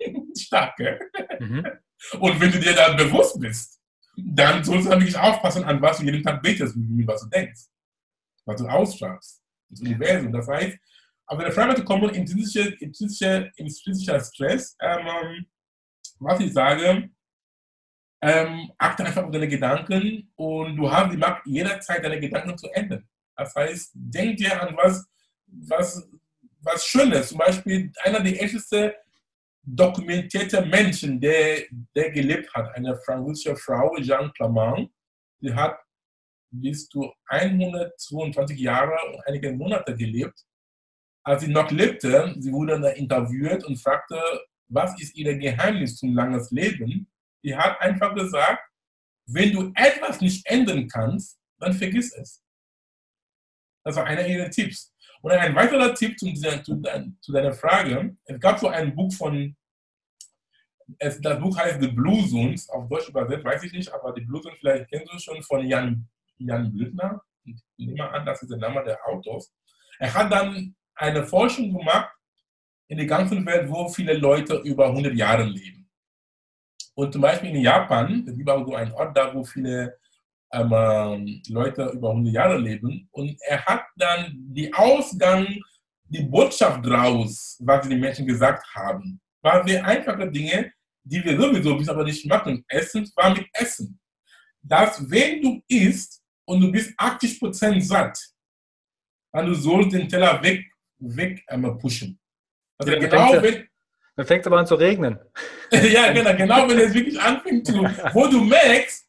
Stark, 0.36 0.76
gell? 0.76 0.98
Mhm. 1.38 1.66
Und 2.20 2.40
wenn 2.40 2.52
du 2.52 2.58
dir 2.58 2.74
dann 2.74 2.96
bewusst 2.96 3.38
bist, 3.40 3.80
dann 4.16 4.64
sollst 4.64 4.86
du 4.86 4.90
wirklich 4.90 5.16
aufpassen, 5.16 5.64
an 5.64 5.80
was 5.80 5.98
du 5.98 6.04
jeden 6.04 6.22
Tag 6.22 6.42
betest, 6.42 6.74
was 6.76 7.22
du 7.22 7.28
denkst, 7.28 7.62
was 8.44 8.56
du 8.60 8.66
ausstrahlst, 8.66 9.42
das 9.68 9.80
Universum. 9.80 10.32
Das 10.32 10.48
heißt, 10.48 10.78
aber 11.26 11.44
der 11.44 11.52
Frage 11.52 11.74
zu 11.74 11.84
kommen, 11.84 12.08
intrinsischer, 12.14 12.80
intrinsischer, 12.80 13.50
intrinsischer 13.56 14.20
Stress, 14.20 14.76
ähm, 14.80 15.46
was 16.18 16.40
ich 16.40 16.52
sage, 16.52 17.10
ähm, 18.26 18.72
achte 18.76 19.04
einfach 19.04 19.24
auf 19.24 19.30
deine 19.30 19.46
Gedanken 19.46 20.32
und 20.34 20.76
du 20.76 20.90
hast 20.90 21.12
die 21.12 21.16
Macht, 21.16 21.46
jederzeit 21.46 22.04
deine 22.04 22.18
Gedanken 22.18 22.58
zu 22.58 22.68
ändern. 22.70 23.08
Das 23.36 23.54
heißt, 23.54 23.92
denk 23.94 24.36
dir 24.38 24.60
an 24.60 24.76
was, 24.76 25.06
was, 25.46 26.08
was 26.60 26.84
Schönes. 26.84 27.28
Zum 27.28 27.38
Beispiel 27.38 27.92
einer 28.02 28.20
der 28.20 28.40
ältesten 28.40 28.90
dokumentierten 29.62 30.68
Menschen, 30.68 31.20
der, 31.20 31.62
der 31.94 32.10
gelebt 32.10 32.52
hat, 32.52 32.74
eine 32.74 32.96
französische 32.96 33.54
Frau, 33.54 33.94
Jeanne 33.98 34.32
Clamant, 34.32 34.90
die 35.40 35.54
hat 35.54 35.78
bis 36.50 36.88
zu 36.88 37.12
122 37.26 38.58
Jahre 38.58 38.96
und 39.08 39.20
einige 39.26 39.52
Monate 39.52 39.94
gelebt. 39.94 40.44
Als 41.22 41.42
sie 41.42 41.48
noch 41.52 41.70
lebte, 41.70 42.34
sie 42.38 42.52
wurde 42.52 42.80
dann 42.80 42.94
interviewt 42.94 43.62
und 43.64 43.76
fragte, 43.76 44.20
was 44.68 45.00
ist 45.00 45.16
ihr 45.16 45.36
Geheimnis 45.36 45.96
zum 45.96 46.12
langen 46.14 46.44
Leben? 46.50 47.08
Die 47.46 47.56
hat 47.56 47.80
einfach 47.80 48.12
gesagt, 48.14 48.60
wenn 49.26 49.52
du 49.52 49.72
etwas 49.76 50.20
nicht 50.20 50.44
ändern 50.46 50.88
kannst, 50.88 51.38
dann 51.58 51.72
vergiss 51.72 52.12
es. 52.12 52.42
Das 53.84 53.94
war 53.94 54.04
einer 54.04 54.26
ihrer 54.26 54.50
Tipps. 54.50 54.92
Und 55.22 55.30
ein 55.30 55.54
weiterer 55.54 55.94
Tipp 55.94 56.18
zu, 56.18 56.26
dieser, 56.26 56.62
zu, 56.64 56.82
zu 57.20 57.32
deiner 57.32 57.52
Frage, 57.52 58.16
es 58.24 58.40
gab 58.40 58.58
so 58.58 58.66
ein 58.66 58.94
Buch 58.94 59.12
von 59.14 59.56
es, 60.98 61.20
das 61.20 61.40
Buch 61.40 61.56
heißt 61.56 61.80
The 61.80 61.88
Blue 61.88 62.28
Zones, 62.28 62.68
auf 62.68 62.88
Deutsch 62.88 63.08
übersetzt, 63.08 63.44
weiß 63.44 63.62
ich 63.64 63.72
nicht, 63.72 63.92
aber 63.92 64.12
die 64.12 64.22
Blue 64.22 64.40
Zones 64.40 64.58
vielleicht 64.58 64.88
kennst 64.88 65.12
du 65.12 65.18
schon 65.18 65.42
von 65.42 65.64
Jan, 65.66 66.08
Jan 66.38 66.72
Blüthner. 66.72 67.22
Ich 67.44 67.62
nehme 67.76 68.08
an, 68.10 68.26
das 68.26 68.42
ist 68.42 68.50
der 68.50 68.58
Name 68.58 68.84
der 68.84 68.98
Autors. 69.06 69.52
Er 69.98 70.12
hat 70.12 70.32
dann 70.32 70.74
eine 70.94 71.24
Forschung 71.24 71.76
gemacht 71.76 72.10
in 72.88 72.98
der 72.98 73.06
ganzen 73.06 73.44
Welt, 73.46 73.68
wo 73.68 73.88
viele 73.88 74.14
Leute 74.14 74.56
über 74.64 74.86
100 74.86 75.14
Jahre 75.14 75.44
leben. 75.44 75.85
Und 76.96 77.12
zum 77.12 77.20
Beispiel 77.20 77.50
in 77.50 77.60
Japan, 77.60 78.24
gibt 78.24 78.48
auch 78.48 78.66
so 78.66 78.74
einen 78.74 78.92
Ort 78.92 79.14
da, 79.16 79.32
wo 79.34 79.44
viele 79.44 79.98
ähm, 80.50 81.42
Leute 81.48 81.90
über 81.90 82.10
100 82.10 82.32
Jahre 82.32 82.58
leben. 82.58 83.06
Und 83.12 83.36
er 83.46 83.64
hat 83.66 83.84
dann 83.96 84.32
die 84.34 84.72
Ausgang, 84.72 85.46
die 86.04 86.22
Botschaft 86.22 86.86
draus, 86.86 87.58
was 87.60 87.86
die 87.86 87.96
Menschen 87.96 88.26
gesagt 88.26 88.64
haben, 88.74 89.20
waren 89.42 89.66
sehr 89.68 89.84
einfache 89.84 90.30
Dinge, 90.30 90.72
die 91.04 91.22
wir 91.22 91.38
sowieso 91.38 91.76
bis 91.76 91.88
aber 91.88 92.02
nicht 92.02 92.24
machen. 92.26 92.64
Essen 92.66 93.10
war 93.14 93.34
mit 93.34 93.46
Essen. 93.52 94.00
Dass, 94.62 94.98
wenn 95.10 95.42
du 95.42 95.62
isst 95.68 96.22
und 96.46 96.62
du 96.62 96.72
bist 96.72 96.98
80% 96.98 97.82
satt, 97.82 98.18
dann 99.32 99.46
du 99.46 99.54
sollst 99.54 99.92
den 99.92 100.08
Teller 100.08 100.42
weg, 100.42 100.64
weg 100.98 101.44
ähm, 101.48 101.76
pushen. 101.78 102.18
Also 102.78 102.92
ja, 102.92 102.98
genau, 102.98 103.42
wenn, 103.42 103.68
dann 104.16 104.26
fängt 104.26 104.40
es 104.40 104.46
aber 104.46 104.58
an 104.58 104.66
zu 104.66 104.74
regnen. 104.74 105.18
ja, 105.70 106.12
genau, 106.12 106.34
genau, 106.34 106.68
wenn 106.68 106.78
es 106.78 106.94
wirklich 106.94 107.20
anfängt 107.20 107.66
zu, 107.66 107.74
wo 108.12 108.26
du 108.26 108.42
merkst, 108.42 109.06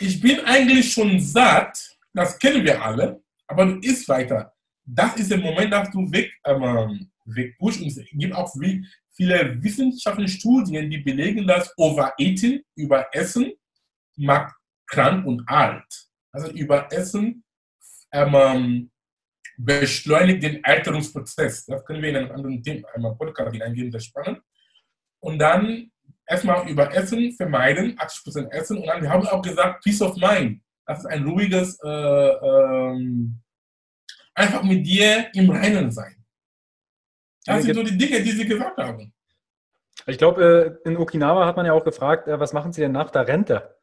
ich 0.00 0.20
bin 0.20 0.40
eigentlich 0.40 0.92
schon 0.92 1.18
satt, 1.20 1.96
das 2.12 2.38
kennen 2.38 2.64
wir 2.64 2.82
alle, 2.82 3.22
aber 3.46 3.66
du 3.66 3.78
isst 3.80 4.08
weiter. 4.08 4.54
Das 4.84 5.16
ist 5.16 5.30
der 5.30 5.38
Moment, 5.38 5.72
dass 5.72 5.90
du 5.90 6.10
weg, 6.10 6.32
ähm, 6.46 7.10
wegpushst. 7.24 7.80
Und 7.80 7.88
es 7.88 8.00
gibt 8.12 8.34
auch 8.34 8.50
viele 9.12 9.62
wissenschaftliche 9.62 10.38
Studien, 10.38 10.90
die 10.90 10.98
belegen, 10.98 11.46
dass 11.46 11.72
Overeating, 11.76 12.62
Überessen, 12.76 13.52
macht 14.16 14.54
krank 14.86 15.26
und 15.26 15.42
alt. 15.48 16.08
Also 16.32 16.50
Überessen 16.52 17.44
ähm, 18.12 18.90
beschleunigt 19.58 20.42
den 20.42 20.64
Alterungsprozess. 20.64 21.66
Das 21.66 21.84
können 21.84 22.00
wir 22.00 22.10
in 22.10 22.16
einem 22.16 22.30
anderen 22.30 22.62
Thema, 22.62 22.88
einmal 22.94 23.16
Podcast 23.16 23.52
hineingehen, 23.52 23.90
das 23.90 24.04
spannend. 24.04 24.40
Und 25.20 25.38
dann 25.38 25.90
erstmal 26.26 26.68
über 26.68 26.94
Essen 26.94 27.32
vermeiden, 27.32 27.98
80% 27.98 28.50
Essen. 28.50 28.78
Und 28.78 28.86
dann 28.86 29.02
wir 29.02 29.10
haben 29.10 29.26
auch 29.26 29.42
gesagt, 29.42 29.82
Peace 29.82 30.00
of 30.00 30.16
Mind. 30.16 30.62
Das 30.86 31.00
ist 31.00 31.06
ein 31.06 31.26
ruhiges, 31.26 31.78
äh, 31.82 31.88
ähm, 31.88 33.40
einfach 34.34 34.62
mit 34.62 34.86
dir 34.86 35.28
im 35.34 35.50
Reinen 35.50 35.90
sein. 35.90 36.24
Das 37.44 37.64
sind 37.64 37.74
so 37.74 37.82
die 37.82 37.98
Dinge, 37.98 38.22
die 38.22 38.30
Sie 38.30 38.46
gesagt 38.46 38.78
haben. 38.78 39.12
Ich 40.06 40.18
glaube, 40.18 40.78
äh, 40.84 40.88
in 40.88 40.96
Okinawa 40.96 41.46
hat 41.46 41.56
man 41.56 41.66
ja 41.66 41.72
auch 41.72 41.84
gefragt, 41.84 42.28
äh, 42.28 42.38
was 42.38 42.52
machen 42.52 42.72
Sie 42.72 42.80
denn 42.80 42.92
nach 42.92 43.10
der 43.10 43.26
Rente? 43.26 43.77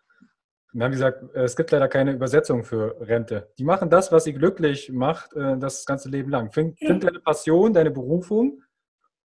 Und 0.76 0.82
dann 0.82 0.88
haben 0.88 0.92
die 0.92 0.98
gesagt, 0.98 1.24
äh, 1.34 1.44
es 1.44 1.56
gibt 1.56 1.72
leider 1.72 1.88
keine 1.88 2.12
Übersetzung 2.12 2.66
für 2.66 2.98
Rente. 3.00 3.50
Die 3.58 3.64
machen 3.64 3.90
das, 3.90 4.12
was 4.12 4.26
sie 4.26 4.34
glücklich 4.34 4.92
macht, 4.92 5.32
das 5.34 5.86
ganze 5.86 6.10
Leben 6.10 6.30
lang. 6.30 6.52
Find, 6.52 6.78
find 6.78 7.02
deine 7.02 7.22
Passion, 7.22 7.72
deine 7.72 7.92
Berufung. 7.92 8.62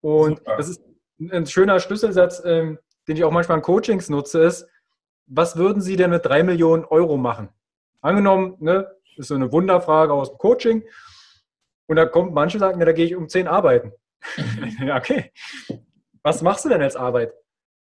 Und 0.02 0.40
Super. 0.40 0.56
das 0.58 0.68
ist 0.68 0.82
ein 1.18 1.46
schöner 1.46 1.80
Schlüsselsatz, 1.80 2.42
ähm, 2.44 2.78
den 3.08 3.16
ich 3.16 3.24
auch 3.24 3.30
manchmal 3.30 3.56
in 3.56 3.62
Coachings 3.62 4.10
nutze, 4.10 4.42
ist, 4.42 4.68
was 5.24 5.56
würden 5.56 5.80
Sie 5.80 5.96
denn 5.96 6.10
mit 6.10 6.26
drei 6.26 6.42
Millionen 6.42 6.84
Euro 6.84 7.16
machen? 7.16 7.48
Angenommen, 8.02 8.56
ne, 8.60 8.86
ist 9.16 9.28
so 9.28 9.34
eine 9.34 9.50
Wunderfrage 9.50 10.12
aus 10.12 10.28
dem 10.28 10.36
Coaching. 10.36 10.84
Und 11.86 11.96
da 11.96 12.04
kommt 12.04 12.34
manche 12.34 12.58
sagen, 12.58 12.78
ja, 12.78 12.84
da 12.84 12.92
gehe 12.92 13.06
ich 13.06 13.16
um 13.16 13.26
zehn 13.26 13.48
arbeiten. 13.48 13.92
ja, 14.84 14.98
okay. 14.98 15.32
Was 16.22 16.42
machst 16.42 16.66
du 16.66 16.68
denn 16.68 16.82
als 16.82 16.94
Arbeit? 16.94 17.32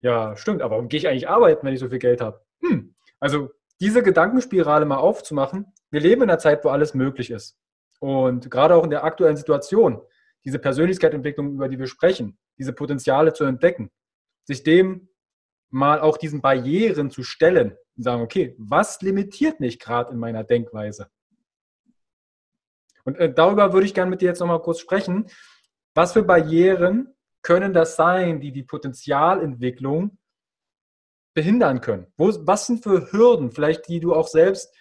Ja, 0.01 0.35
stimmt, 0.35 0.61
aber 0.61 0.75
warum 0.75 0.89
gehe 0.89 0.97
ich 0.97 1.07
eigentlich 1.07 1.29
arbeiten, 1.29 1.65
wenn 1.65 1.73
ich 1.73 1.79
so 1.79 1.87
viel 1.87 1.99
Geld 1.99 2.19
habe? 2.19 2.41
Hm. 2.59 2.93
Also 3.23 3.51
diese 3.79 4.03
Gedankenspirale 4.03 4.85
mal 4.85 4.97
aufzumachen. 4.97 5.67
Wir 5.91 6.01
leben 6.01 6.23
in 6.23 6.29
einer 6.29 6.39
Zeit, 6.39 6.65
wo 6.65 6.69
alles 6.69 6.93
möglich 6.93 7.31
ist. 7.31 7.57
Und 8.01 8.51
gerade 8.51 8.75
auch 8.75 8.83
in 8.83 8.89
der 8.89 9.05
aktuellen 9.05 9.37
Situation, 9.37 10.01
diese 10.43 10.59
Persönlichkeitsentwicklung, 10.59 11.53
über 11.53 11.69
die 11.69 11.79
wir 11.79 11.87
sprechen, 11.87 12.37
diese 12.57 12.73
Potenziale 12.73 13.31
zu 13.31 13.45
entdecken, 13.45 13.91
sich 14.43 14.63
dem 14.63 15.07
mal 15.69 16.01
auch 16.01 16.17
diesen 16.17 16.41
Barrieren 16.41 17.11
zu 17.11 17.23
stellen 17.23 17.77
und 17.95 18.03
sagen, 18.03 18.21
okay, 18.21 18.55
was 18.57 19.01
limitiert 19.01 19.61
mich 19.61 19.79
gerade 19.79 20.11
in 20.11 20.17
meiner 20.19 20.43
Denkweise? 20.43 21.09
Und 23.05 23.17
äh, 23.19 23.33
darüber 23.33 23.71
würde 23.71 23.85
ich 23.85 23.93
gerne 23.93 24.11
mit 24.11 24.19
dir 24.19 24.27
jetzt 24.27 24.39
nochmal 24.39 24.61
kurz 24.61 24.79
sprechen. 24.79 25.27
Was 25.93 26.11
für 26.11 26.23
Barrieren 26.23 27.15
können 27.41 27.71
das 27.71 27.95
sein, 27.95 28.41
die 28.41 28.51
die 28.51 28.63
Potenzialentwicklung 28.63 30.17
behindern 31.33 31.81
können? 31.81 32.07
Wo, 32.17 32.31
was 32.45 32.67
sind 32.67 32.83
für 32.83 33.11
Hürden, 33.11 33.51
vielleicht 33.51 33.87
die 33.87 33.99
du 33.99 34.13
auch 34.13 34.27
selbst 34.27 34.73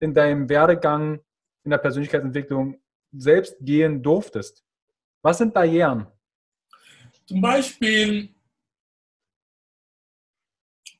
in 0.00 0.14
deinem 0.14 0.48
Werdegang 0.48 1.20
in 1.64 1.70
der 1.70 1.78
Persönlichkeitsentwicklung 1.78 2.80
selbst 3.12 3.56
gehen 3.60 4.02
durftest? 4.02 4.64
Was 5.22 5.38
sind 5.38 5.54
Barrieren? 5.54 6.06
Zum 7.26 7.40
Beispiel 7.40 8.34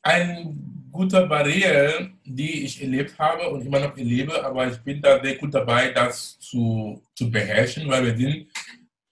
eine 0.02 0.56
gute 0.90 1.26
Barriere, 1.26 2.12
die 2.24 2.64
ich 2.64 2.80
erlebt 2.80 3.18
habe 3.18 3.50
und 3.50 3.66
immer 3.66 3.80
noch 3.80 3.96
erlebe, 3.96 4.44
aber 4.44 4.68
ich 4.68 4.78
bin 4.78 5.00
da 5.00 5.22
sehr 5.22 5.36
gut 5.36 5.52
dabei, 5.52 5.90
das 5.90 6.38
zu, 6.38 7.02
zu 7.14 7.30
beherrschen, 7.30 7.88
weil 7.88 8.04
wir 8.06 8.16
sind 8.16 8.48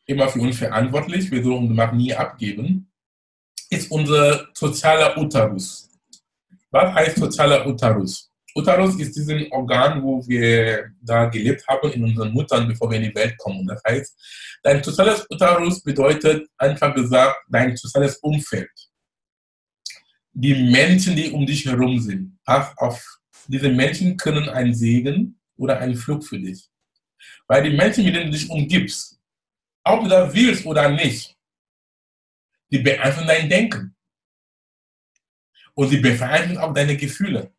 immer 0.06 0.28
für 0.28 0.40
uns 0.40 0.58
verantwortlich, 0.58 1.30
wir 1.30 1.42
sollen 1.42 1.68
die 1.68 1.74
Macht 1.74 1.94
nie 1.94 2.14
abgeben, 2.14 2.91
ist 3.72 3.90
unser 3.90 4.48
sozialer 4.54 5.16
Uterus. 5.16 5.88
Was 6.70 6.94
heißt 6.94 7.18
sozialer 7.18 7.66
Uterus? 7.66 8.30
Uterus 8.54 8.98
ist 9.00 9.16
dieses 9.16 9.50
Organ, 9.50 10.02
wo 10.02 10.26
wir 10.26 10.90
da 11.00 11.26
gelebt 11.26 11.66
haben 11.66 11.90
in 11.92 12.04
unseren 12.04 12.32
Muttern, 12.32 12.68
bevor 12.68 12.90
wir 12.90 12.98
in 12.98 13.04
die 13.04 13.14
Welt 13.14 13.36
kommen. 13.38 13.66
Das 13.66 13.82
heißt, 13.86 14.14
dein 14.62 14.82
soziales 14.82 15.26
Uterus 15.30 15.82
bedeutet 15.82 16.46
einfach 16.58 16.94
gesagt 16.94 17.36
dein 17.48 17.76
soziales 17.76 18.16
Umfeld 18.18 18.70
die 20.32 20.54
Menschen, 20.54 21.14
die 21.14 21.30
um 21.30 21.46
dich 21.46 21.66
herum 21.66 21.98
sind. 22.00 22.38
Pass 22.44 22.76
auf, 22.78 23.04
diese 23.46 23.68
Menschen 23.68 24.16
können 24.16 24.48
ein 24.48 24.74
Segen 24.74 25.38
oder 25.56 25.78
ein 25.78 25.94
Flug 25.94 26.24
für 26.24 26.38
dich. 26.38 26.68
Weil 27.46 27.64
die 27.64 27.76
Menschen, 27.76 28.04
mit 28.04 28.14
denen 28.14 28.30
du 28.30 28.38
dich 28.38 28.48
umgibst, 28.48 29.18
ob 29.84 30.04
du 30.04 30.08
das 30.08 30.34
willst 30.34 30.64
oder 30.64 30.88
nicht, 30.88 31.36
die 32.72 32.78
beeinflussen 32.78 33.28
dein 33.28 33.48
Denken. 33.48 33.94
Und 35.74 35.88
sie 35.88 35.98
beeinflussen 35.98 36.58
auch 36.58 36.72
deine 36.72 36.96
Gefühle. 36.96 37.52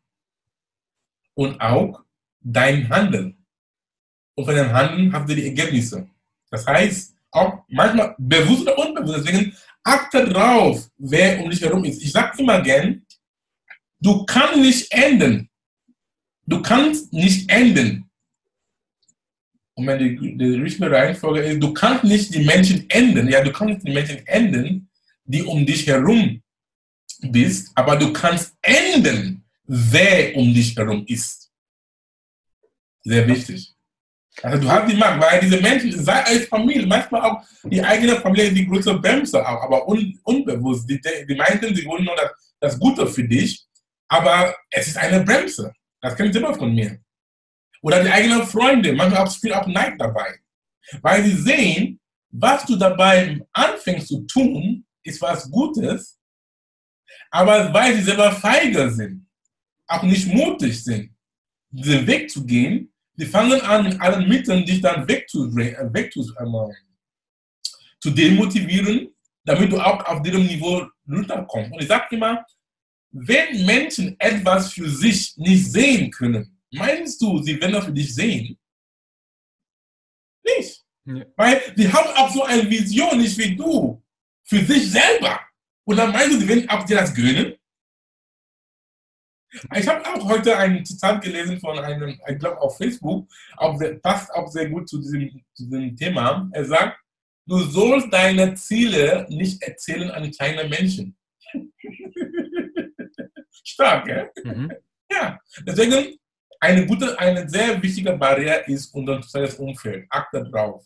Und 1.34 1.60
auch 1.60 2.04
dein 2.40 2.88
Handeln. 2.88 3.44
Und 4.34 4.44
von 4.44 4.54
deinem 4.54 4.72
Handeln 4.72 5.12
hast 5.12 5.28
du 5.28 5.34
die 5.34 5.46
Ergebnisse. 5.46 6.08
Das 6.50 6.66
heißt, 6.66 7.16
auch 7.30 7.64
manchmal 7.68 8.14
bewusst 8.18 8.62
oder 8.62 8.78
unbewusst. 8.78 9.26
Deswegen 9.26 9.56
achte 9.82 10.28
drauf, 10.28 10.88
wer 10.96 11.40
um 11.42 11.50
dich 11.50 11.60
herum 11.60 11.84
ist. 11.84 12.02
Ich 12.02 12.12
sage 12.12 12.40
immer 12.40 12.60
gern, 12.60 13.04
du 14.00 14.24
kannst 14.24 14.56
nicht 14.56 14.92
enden. 14.92 15.50
Du 16.46 16.60
kannst 16.60 17.12
nicht 17.12 17.50
enden. 17.50 18.08
Und 19.74 19.86
wenn 19.86 19.98
die, 19.98 20.36
die 20.36 20.54
richtige 20.54 20.90
Reihenfolge 20.90 21.40
ist, 21.40 21.60
du 21.60 21.72
kannst 21.72 22.04
nicht 22.04 22.32
die 22.34 22.44
Menschen 22.44 22.88
enden. 22.90 23.28
Ja, 23.28 23.42
du 23.42 23.52
kannst 23.52 23.86
die 23.86 23.92
Menschen 23.92 24.24
enden, 24.26 24.88
die 25.24 25.42
um 25.42 25.64
dich 25.64 25.86
herum 25.86 26.42
bist, 27.20 27.70
aber 27.74 27.96
du 27.96 28.12
kannst 28.12 28.54
enden, 28.62 29.44
wer 29.64 30.36
um 30.36 30.52
dich 30.52 30.76
herum 30.76 31.04
ist. 31.06 31.50
Sehr 33.02 33.26
wichtig. 33.26 33.74
Also 34.42 34.60
du 34.60 34.68
hast 34.68 34.90
die 34.90 34.96
Macht, 34.96 35.20
weil 35.20 35.40
diese 35.40 35.60
Menschen, 35.60 35.92
sei 36.02 36.24
als 36.24 36.46
Familie, 36.46 36.86
manchmal 36.86 37.22
auch 37.22 37.44
die 37.64 37.82
eigene 37.82 38.16
Familie, 38.16 38.52
die 38.52 38.66
größte 38.66 38.94
Bremse 38.94 39.40
auch, 39.46 39.62
aber 39.62 39.86
un, 39.86 40.18
unbewusst. 40.24 40.88
Die, 40.90 41.00
die 41.00 41.34
meinten, 41.34 41.74
sie 41.74 41.84
wollen 41.84 42.04
nur 42.04 42.16
das, 42.16 42.30
das 42.58 42.78
Gute 42.78 43.06
für 43.06 43.22
dich, 43.22 43.64
aber 44.08 44.54
es 44.70 44.88
ist 44.88 44.96
eine 44.96 45.22
Bremse. 45.22 45.72
Das 46.00 46.16
kennt 46.16 46.34
immer 46.34 46.54
von 46.54 46.74
mir. 46.74 46.98
Oder 47.80 48.02
die 48.02 48.10
eigenen 48.10 48.46
Freunde, 48.46 48.92
manchmal 48.92 49.30
spielt 49.30 49.54
auch 49.54 49.66
Neid 49.66 49.94
dabei. 49.98 50.38
Weil 51.00 51.24
sie 51.24 51.36
sehen, 51.36 52.00
was 52.30 52.64
du 52.66 52.76
dabei 52.76 53.40
anfängst 53.52 54.08
zu 54.08 54.22
tun, 54.26 54.84
ist 55.04 55.20
was 55.20 55.50
Gutes, 55.50 56.18
aber 57.30 57.72
weil 57.72 57.94
sie 57.94 58.02
selber 58.02 58.32
feige 58.32 58.90
sind, 58.90 59.26
auch 59.86 60.02
nicht 60.02 60.26
mutig 60.26 60.82
sind, 60.82 61.14
diesen 61.70 62.06
Weg 62.06 62.30
zu 62.30 62.44
gehen, 62.44 62.92
die 63.16 63.26
fangen 63.26 63.60
an, 63.60 63.84
mit 63.84 64.00
allen 64.00 64.28
Mitteln 64.28 64.64
dich 64.64 64.80
dann 64.80 65.06
wegzubringen, 65.06 65.74
äh, 65.74 65.92
weg 65.94 66.12
zu, 66.12 66.20
ähm, 66.40 66.54
zu 68.00 68.10
demotivieren, 68.10 69.14
damit 69.44 69.70
du 69.70 69.78
auch 69.78 70.04
auf 70.06 70.22
diesem 70.22 70.46
Niveau 70.46 70.86
runterkommst. 71.08 71.72
Und 71.72 71.80
ich 71.82 71.88
sage 71.88 72.16
immer, 72.16 72.44
wenn 73.12 73.64
Menschen 73.64 74.16
etwas 74.18 74.72
für 74.72 74.88
sich 74.88 75.36
nicht 75.36 75.70
sehen 75.70 76.10
können, 76.10 76.60
meinst 76.72 77.20
du, 77.22 77.40
sie 77.42 77.60
werden 77.60 77.72
das 77.72 77.84
für 77.84 77.92
dich 77.92 78.12
sehen? 78.14 78.58
Nicht. 80.44 80.84
Ja. 81.04 81.24
Weil 81.36 81.62
sie 81.76 81.92
haben 81.92 82.08
auch 82.16 82.32
so 82.32 82.42
eine 82.44 82.68
Vision, 82.68 83.18
nicht 83.18 83.38
wie 83.38 83.54
du, 83.54 84.03
für 84.44 84.64
sich 84.64 84.90
selber. 84.90 85.40
Und 85.84 85.96
dann 85.96 86.12
meinst 86.12 86.34
du, 86.34 86.38
die 86.38 86.48
werden 86.48 86.68
auch 86.68 86.84
dir 86.84 86.96
das 86.96 87.14
gönnen? 87.14 87.54
Ich 89.74 89.86
habe 89.86 90.04
auch 90.06 90.28
heute 90.28 90.56
ein 90.56 90.84
Zitat 90.84 91.22
gelesen 91.22 91.60
von 91.60 91.78
einem, 91.78 92.18
ich 92.28 92.38
glaube 92.38 92.60
auf 92.60 92.76
Facebook, 92.76 93.28
auch 93.56 93.78
sehr, 93.78 93.94
passt 94.00 94.32
auch 94.32 94.48
sehr 94.48 94.68
gut 94.68 94.88
zu 94.88 94.98
diesem, 94.98 95.42
zu 95.54 95.64
diesem 95.64 95.96
Thema. 95.96 96.48
Er 96.52 96.64
sagt, 96.64 96.98
du 97.46 97.58
sollst 97.58 98.12
deine 98.12 98.54
Ziele 98.54 99.26
nicht 99.28 99.62
erzählen 99.62 100.10
an 100.10 100.30
kleine 100.32 100.68
Menschen. 100.68 101.16
Stark, 103.64 104.06
gell? 104.06 104.30
Mhm. 104.42 104.72
Ja, 105.10 105.38
deswegen 105.60 106.18
eine 106.58 106.86
gute, 106.86 107.18
eine 107.18 107.48
sehr 107.48 107.80
wichtige 107.80 108.12
Barriere 108.16 108.64
ist 108.66 108.92
unser 108.94 109.22
soziales 109.22 109.54
Umfeld. 109.56 110.06
Achte 110.10 110.42
drauf. 110.44 110.84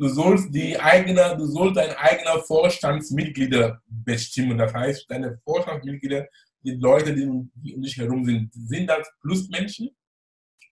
Du 0.00 0.08
sollst 0.08 0.54
die 0.54 0.80
eigene, 0.80 1.36
du 1.36 1.44
sollst 1.44 1.76
deine 1.76 1.98
eigenen 1.98 2.42
Vorstandsmitglieder 2.44 3.82
bestimmen. 3.86 4.56
Das 4.56 4.72
heißt, 4.72 5.04
deine 5.10 5.38
Vorstandsmitglieder 5.44 6.26
die 6.62 6.76
Leute, 6.76 7.14
die, 7.14 7.28
die 7.54 7.74
um 7.74 7.82
dich 7.82 7.98
herum 7.98 8.24
sind, 8.24 8.50
sind 8.54 8.86
das 8.86 9.06
Plusmenschen? 9.20 9.90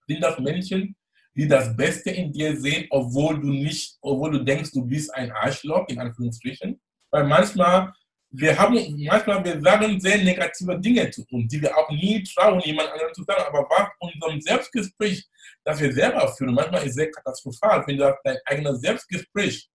Sind 0.07 0.23
das 0.23 0.39
Menschen, 0.39 0.97
die 1.35 1.47
das 1.47 1.77
Beste 1.77 2.09
in 2.09 2.33
dir 2.33 2.59
sehen, 2.59 2.87
obwohl 2.89 3.39
du 3.39 3.49
nicht, 3.49 3.99
obwohl 4.01 4.31
du 4.31 4.45
denkst, 4.45 4.73
du 4.73 4.87
bist 4.87 5.15
ein 5.15 5.31
Arschloch, 5.31 5.87
in 5.89 5.99
Anführungsstrichen? 5.99 6.81
Weil 7.11 7.25
manchmal, 7.25 7.93
wir 8.31 8.59
haben, 8.59 8.75
manchmal, 9.07 9.45
wir 9.45 9.61
sagen 9.61 9.99
sehr 10.01 10.19
negative 10.23 10.79
Dinge 10.79 11.11
zu 11.11 11.25
uns, 11.31 11.49
die 11.49 11.63
wir 11.63 11.77
auch 11.77 11.91
nie 11.91 12.23
trauen, 12.23 12.61
jemand 12.61 12.91
anderem 12.91 13.15
zu 13.15 13.23
sagen. 13.25 13.43
Aber 13.47 13.67
was 13.71 13.89
unserem 14.01 14.41
Selbstgespräch, 14.41 15.27
das 15.65 15.81
wir 15.81 15.93
selber 15.93 16.29
führen, 16.35 16.55
manchmal 16.55 16.87
ist 16.87 16.95
sehr 16.95 17.11
katastrophal, 17.11 17.85
wenn 17.87 17.97
du 17.97 18.19
dein 18.25 18.37
eigenes 18.45 18.81
Selbstgespräch 18.81 19.69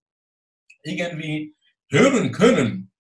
irgendwie 0.83 1.55
hören 1.89 2.31
können, 2.31 2.91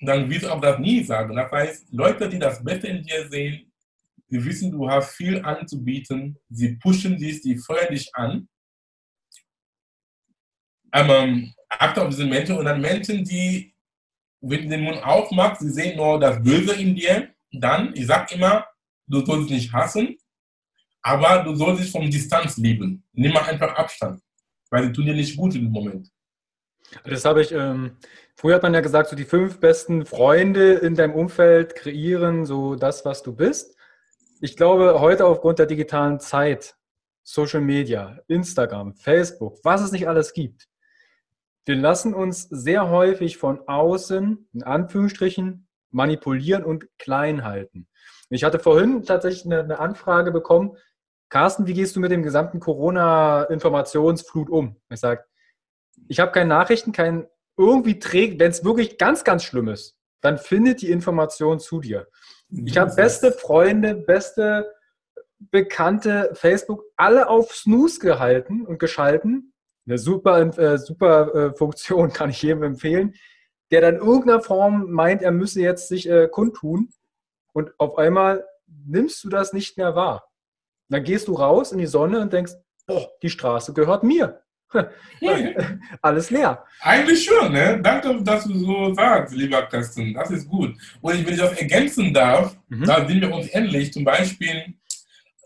dann 0.00 0.30
wirst 0.30 0.44
du 0.44 0.50
auch 0.50 0.60
das 0.60 0.78
nie 0.78 1.02
sagen. 1.02 1.34
Das 1.34 1.50
heißt, 1.50 1.92
Leute, 1.92 2.28
die 2.28 2.38
das 2.38 2.62
Beste 2.62 2.86
in 2.86 3.02
dir 3.02 3.28
sehen, 3.28 3.72
die 4.30 4.44
wissen, 4.44 4.70
du 4.70 4.88
hast 4.88 5.16
viel 5.16 5.42
anzubieten, 5.44 6.38
sie 6.50 6.76
pushen 6.76 7.16
dich, 7.16 7.42
sie 7.42 7.56
feuern 7.56 7.92
dich 7.92 8.14
an. 8.14 8.48
Aber 10.90 11.28
achte 11.68 12.02
auf 12.02 12.10
diese 12.10 12.26
Menschen 12.26 12.58
und 12.58 12.64
dann 12.64 12.80
Menschen, 12.80 13.24
die, 13.24 13.74
wenn 14.40 14.62
du 14.62 14.68
den 14.68 14.82
Mund 14.82 15.02
aufmachst, 15.02 15.60
sie 15.60 15.70
sehen 15.70 15.96
nur 15.96 16.20
das 16.20 16.42
Böse 16.42 16.74
in 16.74 16.94
dir, 16.94 17.30
dann, 17.52 17.94
ich 17.94 18.06
sag 18.06 18.30
immer, 18.32 18.66
du 19.06 19.24
sollst 19.24 19.50
nicht 19.50 19.72
hassen, 19.72 20.16
aber 21.02 21.42
du 21.44 21.54
sollst 21.54 21.82
dich 21.82 21.90
vom 21.90 22.10
Distanz 22.10 22.56
lieben. 22.56 23.04
Nimm 23.12 23.32
mal 23.32 23.44
einfach 23.44 23.74
Abstand, 23.74 24.20
weil 24.70 24.84
sie 24.84 24.92
tun 24.92 25.06
dir 25.06 25.14
nicht 25.14 25.36
gut 25.36 25.54
im 25.54 25.70
Moment. 25.70 26.08
Das 27.04 27.24
habe 27.24 27.42
ich, 27.42 27.52
ähm, 27.52 27.96
früher 28.34 28.54
hat 28.54 28.62
man 28.62 28.74
ja 28.74 28.80
gesagt, 28.80 29.10
so 29.10 29.16
die 29.16 29.24
fünf 29.24 29.60
besten 29.60 30.06
Freunde 30.06 30.74
in 30.74 30.94
deinem 30.94 31.14
Umfeld 31.14 31.74
kreieren 31.74 32.46
so 32.46 32.76
das, 32.76 33.04
was 33.04 33.22
du 33.22 33.34
bist. 33.34 33.76
Ich 34.40 34.56
glaube, 34.56 35.00
heute 35.00 35.26
aufgrund 35.26 35.58
der 35.58 35.66
digitalen 35.66 36.20
Zeit, 36.20 36.76
Social 37.22 37.60
Media, 37.60 38.18
Instagram, 38.28 38.94
Facebook, 38.94 39.58
was 39.64 39.82
es 39.82 39.92
nicht 39.92 40.08
alles 40.08 40.32
gibt, 40.32 40.66
wir 41.68 41.76
lassen 41.76 42.14
uns 42.14 42.44
sehr 42.44 42.88
häufig 42.88 43.36
von 43.36 43.60
außen, 43.68 44.48
in 44.54 44.62
Anführungsstrichen, 44.62 45.68
manipulieren 45.90 46.64
und 46.64 46.86
klein 46.98 47.44
halten. 47.44 47.86
Ich 48.30 48.42
hatte 48.42 48.58
vorhin 48.58 49.04
tatsächlich 49.04 49.44
eine, 49.44 49.60
eine 49.60 49.78
Anfrage 49.78 50.32
bekommen, 50.32 50.76
Carsten, 51.28 51.66
wie 51.66 51.74
gehst 51.74 51.94
du 51.94 52.00
mit 52.00 52.10
dem 52.10 52.22
gesamten 52.22 52.58
Corona-Informationsflut 52.58 54.48
um? 54.48 54.76
Ich 54.90 55.00
sage, 55.00 55.24
ich 56.08 56.20
habe 56.20 56.32
keine 56.32 56.48
Nachrichten, 56.48 56.92
kein 56.92 57.26
irgendwie 57.58 57.98
trägt, 57.98 58.40
wenn 58.40 58.50
es 58.50 58.64
wirklich 58.64 58.96
ganz, 58.96 59.24
ganz 59.24 59.42
schlimm 59.44 59.68
ist, 59.68 59.94
dann 60.22 60.38
findet 60.38 60.80
die 60.80 60.90
Information 60.90 61.60
zu 61.60 61.80
dir. 61.80 62.08
Ich 62.50 62.78
habe 62.78 62.94
beste 62.94 63.30
Freunde, 63.30 63.94
beste 63.94 64.72
Bekannte, 65.38 66.30
Facebook, 66.32 66.84
alle 66.96 67.28
auf 67.28 67.54
Snooze 67.54 68.00
gehalten 68.00 68.64
und 68.64 68.78
geschalten. 68.78 69.52
Eine 69.88 69.98
super, 69.98 70.38
äh, 70.58 70.78
super 70.78 71.34
äh, 71.34 71.54
Funktion, 71.56 72.12
kann 72.12 72.30
ich 72.30 72.42
jedem 72.42 72.62
empfehlen, 72.62 73.14
der 73.70 73.80
dann 73.80 73.96
in 73.96 74.00
irgendeiner 74.00 74.40
Form 74.40 74.90
meint, 74.90 75.22
er 75.22 75.32
müsse 75.32 75.60
jetzt 75.60 75.88
sich 75.88 76.08
äh, 76.08 76.28
kundtun 76.28 76.90
und 77.52 77.72
auf 77.78 77.96
einmal 77.96 78.44
nimmst 78.66 79.24
du 79.24 79.30
das 79.30 79.52
nicht 79.52 79.78
mehr 79.78 79.94
wahr. 79.94 80.28
Dann 80.90 81.04
gehst 81.04 81.28
du 81.28 81.34
raus 81.34 81.72
in 81.72 81.78
die 81.78 81.86
Sonne 81.86 82.20
und 82.20 82.32
denkst, 82.32 82.52
boah, 82.86 83.08
die 83.22 83.30
Straße 83.30 83.72
gehört 83.72 84.02
mir. 84.02 84.42
Alles 86.02 86.30
leer. 86.30 86.64
Eigentlich 86.80 87.24
schon, 87.24 87.52
ne? 87.52 87.80
Danke, 87.82 88.22
dass 88.22 88.44
du 88.44 88.58
so 88.58 88.92
sagst, 88.92 89.34
lieber 89.34 89.62
Carsten. 89.62 90.12
Das 90.12 90.30
ist 90.30 90.46
gut. 90.46 90.74
Und 91.00 91.26
wenn 91.26 91.32
ich 91.32 91.40
das 91.40 91.58
ergänzen 91.58 92.12
darf, 92.12 92.56
mhm. 92.68 92.84
da 92.84 93.06
sind 93.06 93.22
wir 93.22 93.34
uns 93.34 93.54
ähnlich. 93.54 93.92
Zum 93.92 94.04
Beispiel, 94.04 94.74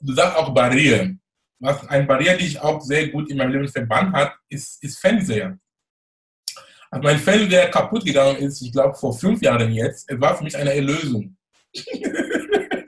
du 0.00 0.12
sagst 0.12 0.36
auch 0.36 0.52
Barriere. 0.52 1.16
Was 1.62 1.88
eine 1.88 2.04
Barriere, 2.06 2.36
die 2.36 2.46
ich 2.46 2.60
auch 2.60 2.80
sehr 2.80 3.06
gut 3.08 3.30
in 3.30 3.36
meinem 3.36 3.52
Leben 3.52 3.68
verbannt 3.68 4.12
hat, 4.16 4.34
ist, 4.48 4.82
ist 4.82 4.98
Fernseher. 4.98 5.56
Als 6.90 7.04
mein 7.04 7.20
Fernseher 7.20 7.70
kaputt 7.70 8.04
gegangen 8.04 8.36
ist, 8.38 8.60
ich 8.62 8.72
glaube 8.72 8.96
vor 8.96 9.16
fünf 9.16 9.40
Jahren 9.40 9.70
jetzt, 9.70 10.10
es 10.10 10.20
war 10.20 10.36
für 10.36 10.42
mich 10.42 10.56
eine 10.56 10.74
Erlösung. 10.74 11.36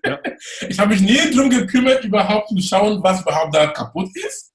ja. 0.04 0.20
Ich 0.68 0.76
habe 0.76 0.92
mich 0.92 1.02
nie 1.02 1.32
darum 1.32 1.50
gekümmert, 1.50 2.04
überhaupt 2.04 2.48
zu 2.48 2.58
schauen, 2.58 3.00
was 3.00 3.20
überhaupt 3.20 3.54
da 3.54 3.68
kaputt 3.68 4.10
ist 4.16 4.52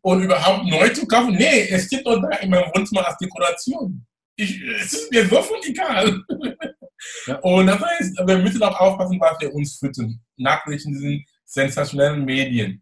und 0.00 0.22
überhaupt 0.22 0.66
neu 0.66 0.88
zu 0.90 1.04
kaufen. 1.04 1.34
Nee, 1.34 1.68
es 1.70 1.86
steht 1.86 2.06
doch 2.06 2.22
da 2.22 2.36
in 2.36 2.50
meinem 2.50 2.70
Wohnzimmer 2.72 3.04
als 3.04 3.18
Dekoration. 3.18 4.06
Ich, 4.36 4.62
es 4.80 4.92
ist 4.92 5.10
mir 5.10 5.26
so 5.26 5.42
von 5.42 5.58
egal. 5.64 6.22
Ja. 7.26 7.38
Und 7.40 7.66
das 7.66 7.80
heißt, 7.80 8.16
wir 8.24 8.38
müssen 8.38 8.62
auch 8.62 8.78
aufpassen, 8.78 9.18
was 9.20 9.40
wir 9.40 9.52
uns 9.52 9.76
füttern. 9.76 10.20
Nachrichten 10.36 10.96
sind 10.96 11.24
sensationellen 11.44 12.24
Medien. 12.24 12.80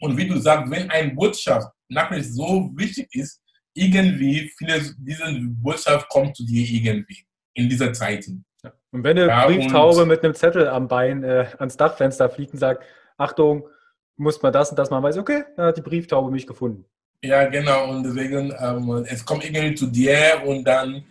Und 0.00 0.16
wie 0.16 0.28
du 0.28 0.38
sagst, 0.38 0.70
wenn 0.70 0.90
eine 0.90 1.12
Botschaft 1.12 1.68
Nachricht 1.88 2.32
so 2.32 2.70
wichtig 2.74 3.08
ist, 3.12 3.40
irgendwie, 3.74 4.50
viele, 4.56 4.80
diese 4.98 5.24
Botschaft 5.62 6.08
kommt 6.08 6.36
zu 6.36 6.44
dir 6.44 6.66
irgendwie 6.66 7.24
in 7.54 7.68
dieser 7.68 7.92
Zeiten. 7.92 8.44
Ja. 8.62 8.72
Und 8.90 9.04
wenn 9.04 9.18
eine 9.18 9.28
ja, 9.28 9.46
Brieftaube 9.46 10.06
mit 10.06 10.24
einem 10.24 10.34
Zettel 10.34 10.68
am 10.68 10.88
Bein 10.88 11.22
äh, 11.22 11.46
ans 11.58 11.76
Dachfenster 11.76 12.28
fliegt 12.28 12.52
und 12.52 12.58
sagt, 12.58 12.84
Achtung, 13.16 13.68
muss 14.16 14.42
man 14.42 14.52
das 14.52 14.70
und 14.70 14.78
das 14.78 14.90
machen, 14.90 15.04
weiß 15.04 15.18
okay, 15.18 15.44
dann 15.56 15.66
hat 15.66 15.76
die 15.76 15.82
Brieftaube 15.82 16.30
mich 16.30 16.46
gefunden. 16.46 16.84
Ja, 17.22 17.48
genau. 17.48 17.90
Und 17.90 18.04
deswegen, 18.04 18.52
ähm, 18.58 19.04
es 19.08 19.24
kommt 19.24 19.44
irgendwie 19.44 19.74
zu 19.74 19.86
dir 19.86 20.42
und 20.44 20.64
dann, 20.64 21.04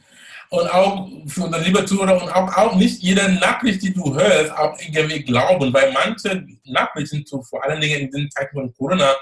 und 0.50 0.74
auch 0.74 1.10
für 1.28 1.44
unsere 1.44 1.64
liebe 1.64 1.86
Zuhörer 1.86 2.22
und 2.22 2.30
auch, 2.30 2.56
auch 2.56 2.76
nicht 2.76 3.02
jede 3.02 3.34
Nachricht, 3.34 3.82
die 3.82 3.94
du 3.94 4.16
hörst, 4.16 4.52
auch 4.52 4.78
irgendwie 4.80 5.24
glauben, 5.24 5.74
weil 5.74 5.92
manche 5.92 6.46
Nachrichten, 6.66 7.24
so 7.26 7.42
vor 7.42 7.64
allen 7.64 7.82
Dingen 7.82 8.02
in 8.02 8.12
den 8.12 8.32
Zeiten 8.32 8.56
von 8.56 8.74
Corona, 8.76 9.14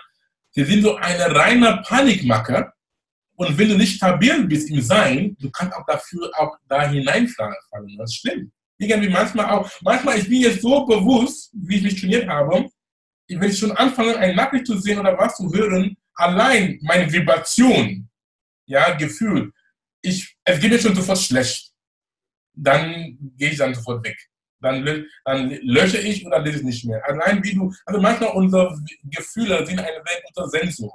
die 0.55 0.63
sind 0.63 0.83
so 0.83 0.95
eine 0.95 1.35
reine 1.35 1.81
Panikmacher. 1.85 2.73
Und 3.37 3.57
wenn 3.57 3.69
du 3.69 3.77
nicht 3.77 3.97
stabil 3.97 4.45
bist 4.45 4.69
im 4.69 4.81
Sein, 4.81 5.35
du 5.39 5.49
kannst 5.51 5.75
auch 5.75 5.85
dafür 5.85 6.31
auch 6.37 6.55
da 6.69 6.87
hineinfallen. 6.87 7.55
Das 7.97 8.13
stimmt. 8.13 8.51
Irgendwie 8.77 9.09
manchmal 9.09 9.47
auch, 9.47 9.69
manchmal, 9.81 10.19
ich 10.19 10.29
bin 10.29 10.41
jetzt 10.41 10.61
so 10.61 10.85
bewusst, 10.85 11.51
wie 11.53 11.77
ich 11.77 11.83
mich 11.83 11.99
trainiert 11.99 12.27
habe, 12.29 12.69
wenn 13.27 13.49
ich 13.49 13.57
schon 13.57 13.71
anfange, 13.71 14.15
eine 14.17 14.35
Nachricht 14.35 14.67
zu 14.67 14.77
sehen 14.77 14.99
oder 14.99 15.17
was 15.17 15.35
zu 15.35 15.51
hören, 15.51 15.97
allein 16.13 16.79
meine 16.81 17.11
Vibration, 17.11 18.07
ja, 18.67 18.91
Gefühl, 18.91 19.51
ich, 20.05 20.35
es 20.43 20.59
geht 20.59 20.71
mir 20.71 20.79
schon 20.79 20.95
sofort 20.95 21.19
schlecht. 21.19 21.71
Dann 22.53 23.17
gehe 23.37 23.51
ich 23.51 23.57
dann 23.57 23.73
sofort 23.73 24.05
weg. 24.05 24.17
Dann, 24.61 25.05
dann 25.25 25.49
lösche 25.61 25.97
ich 25.97 26.25
oder 26.25 26.39
lese 26.39 26.59
ich 26.59 26.63
nicht 26.63 26.85
mehr. 26.85 27.03
Allein 27.07 27.43
wie 27.43 27.53
du, 27.53 27.73
also 27.85 28.01
manchmal 28.01 28.31
unsere 28.31 28.77
Gefühle 29.03 29.65
sind 29.65 29.79
ein 29.79 29.85
sehr 29.85 30.21
guter 30.25 30.49
Sensor. 30.49 30.93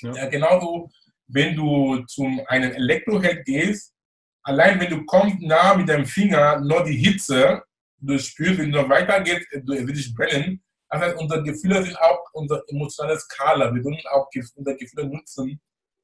Ja. 0.00 0.14
ja 0.14 0.26
genauso, 0.26 0.90
wenn 1.28 1.54
du 1.54 2.04
zum 2.06 2.40
einen 2.46 2.72
Elektroherd 2.72 3.44
gehst, 3.44 3.94
allein 4.42 4.80
wenn 4.80 4.90
du 4.90 5.04
kommst 5.04 5.40
nah 5.40 5.74
mit 5.74 5.88
deinem 5.88 6.06
Finger 6.06 6.60
nur 6.60 6.84
die 6.84 6.96
Hitze, 6.96 7.62
du 7.98 8.18
spürst, 8.18 8.58
wenn 8.58 8.72
du 8.72 8.88
weitergehst, 8.88 9.46
du 9.52 9.86
wird 9.86 9.96
dich 9.96 10.14
brennen, 10.14 10.62
das 10.92 11.00
heißt, 11.00 11.16
unsere 11.16 11.42
Gefühle 11.42 11.82
sind 11.82 11.98
auch 11.98 12.20
unsere 12.34 12.62
emotionale 12.68 13.18
Skala. 13.18 13.74
Wir 13.74 13.82
können 13.82 13.96
auch 14.10 14.28
unsere 14.56 14.76
Gefühle 14.76 15.06
nutzen 15.06 15.58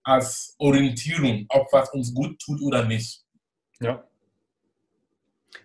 als 0.09 0.55
Orientierung, 0.59 1.45
ob 1.51 1.73
was 1.73 1.91
uns 1.93 2.15
gut 2.15 2.39
tut 2.41 2.63
oder 2.63 2.85
nicht. 2.85 3.25
Ja. 3.81 4.05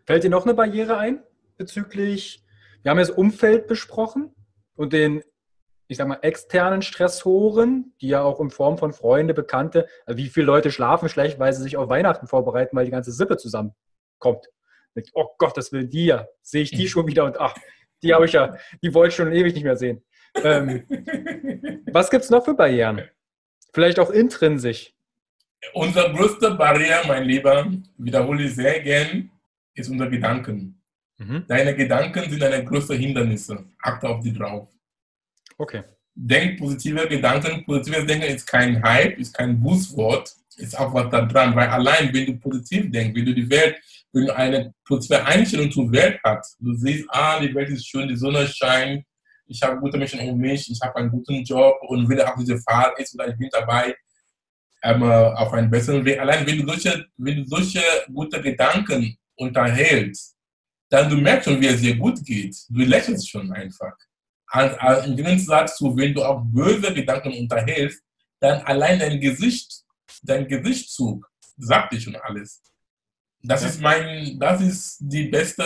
Fällt 0.05 0.23
dir 0.23 0.29
noch 0.29 0.43
eine 0.43 0.53
Barriere 0.53 0.97
ein 0.97 1.23
bezüglich, 1.57 2.43
wir 2.81 2.91
haben 2.91 2.99
jetzt 2.99 3.17
Umfeld 3.17 3.67
besprochen 3.67 4.35
und 4.75 4.91
den, 4.91 5.23
ich 5.87 5.97
sag 5.97 6.07
mal, 6.07 6.19
externen 6.21 6.81
Stressoren, 6.81 7.93
die 8.01 8.09
ja 8.09 8.21
auch 8.21 8.41
in 8.41 8.49
Form 8.49 8.77
von 8.77 8.91
Freunde, 8.91 9.33
Bekannte, 9.33 9.87
also 10.05 10.17
wie 10.17 10.27
viele 10.27 10.47
Leute 10.47 10.71
schlafen 10.71 11.07
schlecht, 11.07 11.39
weil 11.39 11.53
sie 11.53 11.63
sich 11.63 11.77
auf 11.77 11.87
Weihnachten 11.87 12.27
vorbereiten, 12.27 12.75
weil 12.75 12.85
die 12.85 12.91
ganze 12.91 13.13
Sippe 13.13 13.37
zusammenkommt. 13.37 14.49
Oh 15.13 15.29
Gott, 15.37 15.55
das 15.55 15.71
will 15.71 15.87
die 15.87 16.07
ja. 16.07 16.27
Sehe 16.41 16.63
ich 16.63 16.71
die 16.71 16.87
schon 16.87 17.07
wieder 17.07 17.23
und 17.23 17.39
ach, 17.39 17.55
die 18.03 18.13
habe 18.13 18.25
ich 18.25 18.33
ja, 18.33 18.57
die 18.81 18.93
wollte 18.93 19.09
ich 19.09 19.15
schon 19.15 19.31
ewig 19.31 19.53
nicht 19.53 19.63
mehr 19.63 19.77
sehen. 19.77 20.03
Ähm, 20.35 20.85
was 21.91 22.09
gibt 22.09 22.25
es 22.25 22.29
noch 22.29 22.43
für 22.43 22.53
Barrieren? 22.53 23.09
Vielleicht 23.73 23.99
auch 23.99 24.11
intrinsisch. 24.11 24.93
Unsere 25.73 26.13
größte 26.13 26.51
Barriere, 26.51 27.01
mein 27.07 27.23
Lieber, 27.23 27.71
wiederhole 27.97 28.43
ich 28.43 28.55
sehr 28.55 28.79
gern, 28.81 29.31
ist 29.73 29.89
unser 29.89 30.09
Gedanken. 30.09 30.81
Mhm. 31.17 31.45
Deine 31.47 31.75
Gedanken 31.75 32.29
sind 32.29 32.41
deine 32.41 32.63
größten 32.63 32.97
Hindernisse. 32.97 33.65
Achte 33.81 34.09
auf 34.09 34.21
die 34.21 34.33
drauf. 34.33 34.67
Okay. 35.57 35.83
Denk 36.13 36.59
positive 36.59 37.07
Gedanken. 37.07 37.65
Positives 37.65 38.05
Denken 38.05 38.27
ist 38.27 38.45
kein 38.45 38.83
Hype, 38.83 39.17
ist 39.17 39.33
kein 39.33 39.59
Bußwort, 39.59 40.31
ist 40.57 40.77
auch 40.77 40.93
was 40.93 41.09
da 41.09 41.25
dran. 41.25 41.55
Weil 41.55 41.69
allein, 41.69 42.13
wenn 42.13 42.25
du 42.25 42.37
positiv 42.37 42.91
denkst, 42.91 43.15
wenn 43.15 43.25
du 43.25 43.33
die 43.33 43.49
Welt, 43.49 43.77
wenn 44.11 44.27
du 44.27 44.35
eine 44.35 44.73
positive 44.85 45.25
Einstellung 45.25 45.71
zur 45.71 45.91
Welt 45.91 46.19
hast, 46.23 46.57
du 46.59 46.73
siehst, 46.75 47.05
ah, 47.09 47.39
die 47.39 47.53
Welt 47.55 47.69
ist 47.69 47.87
schön, 47.87 48.07
die 48.07 48.15
Sonne 48.15 48.47
scheint, 48.47 49.03
ich 49.45 49.61
habe 49.61 49.79
gute 49.79 49.97
Menschen 49.97 50.19
um 50.19 50.37
mich, 50.37 50.69
ich 50.69 50.79
habe 50.81 50.95
einen 50.95 51.11
guten 51.11 51.43
Job 51.43 51.75
und 51.87 52.07
wenn 52.09 52.21
auch 52.21 52.37
diese 52.37 52.57
Fahrt 52.59 52.99
ist 52.99 53.13
oder 53.15 53.27
ich 53.27 53.37
bin 53.37 53.49
dabei, 53.51 53.95
ähm, 54.83 55.03
auf 55.03 55.53
einen 55.53 55.69
besseren 55.71 56.03
Weg. 56.03 56.19
Allein 56.19 56.45
wenn 56.45 56.59
du 56.59 56.67
solche, 56.67 57.05
wenn 57.17 57.37
du 57.37 57.45
solche 57.45 57.81
gute 58.13 58.41
Gedanken 58.41 59.17
unterhältst, 59.35 60.35
dann 60.89 61.09
du 61.09 61.17
merkst 61.17 61.49
schon, 61.49 61.61
wie 61.61 61.67
es 61.67 61.81
dir 61.81 61.95
gut 61.95 62.23
geht. 62.23 62.55
Du 62.69 62.81
lächelst 62.81 63.29
schon 63.29 63.51
einfach. 63.51 63.93
Im 65.05 65.15
Gegensatz 65.15 65.77
zu, 65.77 65.95
wenn 65.97 66.13
du 66.13 66.23
auch 66.23 66.43
böse 66.45 66.93
Gedanken 66.93 67.33
unterhältst, 67.33 68.03
dann 68.39 68.61
allein 68.63 68.99
dein 68.99 69.19
Gesicht, 69.19 69.83
dein 70.21 70.47
Gesichtszug 70.47 71.27
sagt 71.57 71.93
dir 71.93 72.01
schon 72.01 72.15
alles. 72.17 72.61
Das 73.41 73.61
ja. 73.61 73.69
ist 73.69 73.81
mein, 73.81 74.39
das 74.39 74.61
ist 74.61 74.97
die 74.99 75.27
beste 75.29 75.63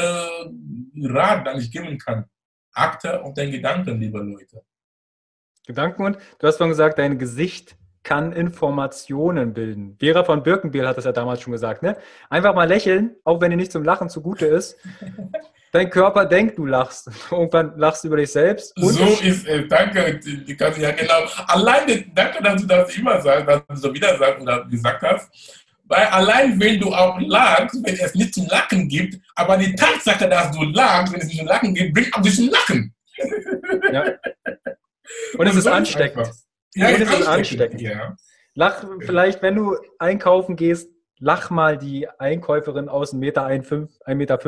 Rat, 1.02 1.46
den 1.46 1.60
ich 1.60 1.72
geben 1.72 1.98
kann. 1.98 2.26
Akte 2.78 3.24
auf 3.24 3.34
deinen 3.34 3.52
Gedanken, 3.52 4.00
liebe 4.00 4.20
Leute. 4.20 4.64
Gedanken 5.66 6.06
und 6.06 6.18
du 6.40 6.48
hast 6.48 6.58
vorhin 6.58 6.72
gesagt, 6.72 6.98
dein 6.98 7.20
Gesicht 7.20 7.76
kann 8.04 8.32
Informationen 8.32 9.54
bilden. 9.54 9.98
Vera 10.00 10.24
von 10.24 10.42
Birkenbiel 10.42 10.88
hat 10.88 10.98
das 10.98 11.04
ja 11.04 11.12
damals 11.12 11.42
schon 11.42 11.52
gesagt. 11.52 11.84
Ne? 11.84 11.98
Einfach 12.30 12.56
mal 12.56 12.68
lächeln, 12.68 13.18
auch 13.26 13.42
wenn 13.42 13.52
dir 13.52 13.58
nicht 13.58 13.72
zum 13.74 13.84
Lachen 13.84 14.10
zugute 14.10 14.46
ist. 14.46 14.78
Dein 15.74 15.90
Körper 15.90 16.26
denkt, 16.26 16.58
du 16.58 16.66
lachst. 16.66 17.12
Irgendwann 17.32 17.78
lachst 17.78 18.04
du 18.04 18.08
über 18.08 18.16
dich 18.16 18.32
selbst. 18.32 18.74
so 18.78 19.04
ist 19.22 19.46
es. 19.46 19.68
Danke, 19.68 20.22
ja 20.78 20.92
genau. 20.92 21.26
Alleine, 21.48 22.06
danke, 22.16 22.42
dass 22.42 22.62
du 22.62 22.68
das 22.68 22.98
immer 22.98 23.20
sagst, 23.20 23.48
dass 23.50 23.62
du 23.68 23.76
so 23.76 23.94
wieder 23.94 24.18
gesagt 24.70 25.04
hast. 25.04 25.67
Weil 25.88 26.06
allein 26.08 26.60
wenn 26.60 26.80
du 26.80 26.94
auch 26.94 27.20
lachst, 27.20 27.76
wenn 27.84 27.96
es 27.96 28.14
nicht 28.14 28.34
zum 28.34 28.46
Lachen 28.48 28.88
gibt, 28.88 29.20
aber 29.36 29.58
die 29.58 29.74
Tatsache, 29.76 30.28
dass 30.28 30.52
du 30.52 30.64
lachst, 30.64 31.14
wenn 31.14 31.22
es 31.22 31.28
nicht 31.28 31.40
zum 31.40 31.48
Lachen 31.48 31.74
gibt, 31.74 31.94
bringt 31.94 32.14
auch 32.14 32.22
dich 32.22 32.36
zum 32.36 32.50
Lachen. 32.50 32.94
Ja. 33.92 34.06
Und 35.38 35.48
es 35.48 35.56
ist 35.56 35.68
ansteckend. 35.68 36.30
Ja, 36.76 36.90
es 36.90 37.02
ist 37.02 37.28
ansteckend. 37.28 37.82
Ja. 37.82 38.16
Lach 38.54 38.84
vielleicht, 39.00 39.42
wenn 39.42 39.56
du 39.56 39.78
einkaufen 40.00 40.56
gehst, 40.56 40.90
lach 41.20 41.50
mal 41.50 41.78
die 41.78 42.08
Einkäuferin 42.20 42.90
aus 42.90 43.14
1,50 43.14 43.18
Meter, 43.18 43.46
1,50 43.48 44.16
Meter, 44.16 44.40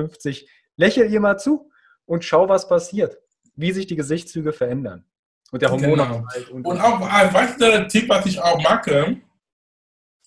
lächel 0.75 1.11
ihr 1.11 1.19
mal 1.19 1.37
zu 1.37 1.71
und 2.05 2.23
schau, 2.25 2.49
was 2.49 2.67
passiert, 2.67 3.17
wie 3.55 3.71
sich 3.71 3.87
die 3.87 3.95
Gesichtszüge 3.95 4.51
verändern. 4.51 5.05
Und 5.51 5.61
der 5.61 5.71
Hormon 5.71 5.91
genau. 5.91 6.23
und, 6.51 6.65
und 6.65 6.79
auch 6.79 7.01
ein 7.01 7.33
weiterer 7.33 7.87
Tipp, 7.87 8.07
was 8.09 8.25
ich 8.25 8.39
auch 8.39 8.61
mache, 8.61 9.17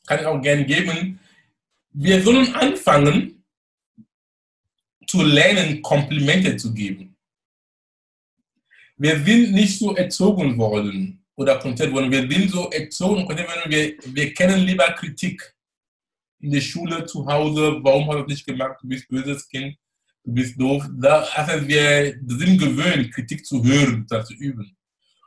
kann 0.07 0.21
ich 0.21 0.27
auch 0.27 0.41
gerne 0.41 0.65
geben. 0.65 1.19
Wir 1.91 2.23
sollen 2.23 2.55
anfangen 2.55 3.45
zu 5.07 5.23
lernen, 5.23 5.83
Komplimente 5.83 6.57
zu 6.57 6.73
geben. 6.73 7.17
Wir 8.97 9.23
sind 9.25 9.53
nicht 9.53 9.79
so 9.79 9.95
erzogen 9.95 10.57
worden, 10.59 11.23
oder 11.37 11.59
konzentriert 11.59 11.93
worden. 11.93 12.11
Wir 12.11 12.29
sind 12.29 12.51
so 12.51 12.71
erzogen 12.71 13.27
und 13.27 13.37
wir, 13.37 13.95
wir 14.05 14.35
kennen 14.35 14.61
lieber 14.61 14.93
Kritik. 14.93 15.55
In 16.41 16.51
der 16.51 16.61
Schule, 16.61 17.07
zu 17.07 17.25
Hause, 17.27 17.79
warum 17.83 18.09
hast 18.09 18.17
du 18.17 18.23
das 18.23 18.29
nicht 18.29 18.47
gemacht? 18.47 18.79
Du 18.83 18.89
bist 18.89 19.09
böses 19.09 19.49
Kind, 19.49 19.77
du 20.25 20.33
bist 20.33 20.61
doof. 20.61 20.85
Da, 20.95 21.23
also 21.35 21.67
wir 21.69 22.19
sind 22.27 22.59
gewöhnt, 22.59 23.13
Kritik 23.13 23.47
zu 23.47 23.63
hören, 23.63 24.07
das 24.09 24.27
zu 24.27 24.35
üben. 24.35 24.77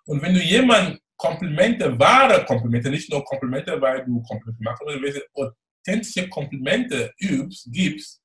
Und 0.06 0.22
wenn 0.22 0.34
du 0.34 0.42
jemand 0.42 1.00
Komplimente, 1.18 1.98
wahre 1.98 2.44
Komplimente, 2.46 2.90
nicht 2.90 3.10
nur 3.10 3.24
Komplimente, 3.24 3.80
weil 3.80 4.06
du 4.06 4.22
Komplimente 4.24 4.64
machst, 4.64 4.82
sondern 4.84 5.02
wenn 5.02 5.14
du 5.14 5.22
authentische 5.34 6.30
Komplimente 6.30 7.14
übst, 7.20 7.68
gibst, 7.72 8.22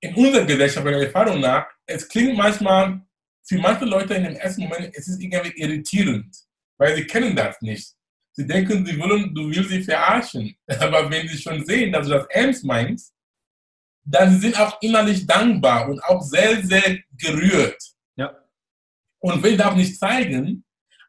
in 0.00 0.14
unserer 0.14 0.44
Gesellschaft, 0.44 0.84
meiner 0.84 0.98
Erfahrung 0.98 1.40
nach, 1.40 1.66
es 1.86 2.06
klingt 2.06 2.36
manchmal 2.36 3.00
für 3.46 3.58
manche 3.58 3.84
Leute 3.86 4.14
in 4.14 4.24
dem 4.24 4.36
ersten 4.36 4.62
Moment, 4.64 4.94
es 4.94 5.08
ist 5.08 5.20
irgendwie 5.20 5.52
irritierend, 5.56 6.36
weil 6.78 6.96
sie 6.96 7.06
kennen 7.06 7.34
das 7.34 7.60
nicht. 7.62 7.94
Sie 8.36 8.46
denken, 8.46 8.84
sie 8.84 8.98
wollen, 8.98 9.34
du 9.34 9.48
willst 9.48 9.70
sie 9.70 9.82
verarschen. 9.82 10.56
Aber 10.80 11.08
wenn 11.10 11.28
sie 11.28 11.38
schon 11.38 11.64
sehen, 11.64 11.92
dass 11.92 12.06
du 12.06 12.14
das 12.14 12.26
ernst 12.30 12.64
meinst, 12.64 13.14
dann 14.04 14.38
sind 14.40 14.58
auch 14.58 14.80
innerlich 14.82 15.26
dankbar 15.26 15.88
und 15.88 16.02
auch 16.04 16.20
sehr, 16.20 16.62
sehr 16.62 16.98
gerührt. 17.12 17.80
Ja. 18.16 18.36
Und 19.20 19.42
will 19.42 19.56
das 19.56 19.74
nicht 19.76 19.98
zeigen, 19.98 20.64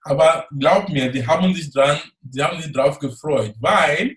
aber 0.06 0.48
glaub 0.58 0.88
mir, 0.89 1.12
die 1.12 1.26
haben 1.26 1.54
sich 1.56 1.72
dran, 1.72 2.00
die 2.22 2.41
haben 2.41 2.62
sich 2.62 2.72
drauf 2.72 3.00
gefreut, 3.00 3.56
weil 3.60 4.15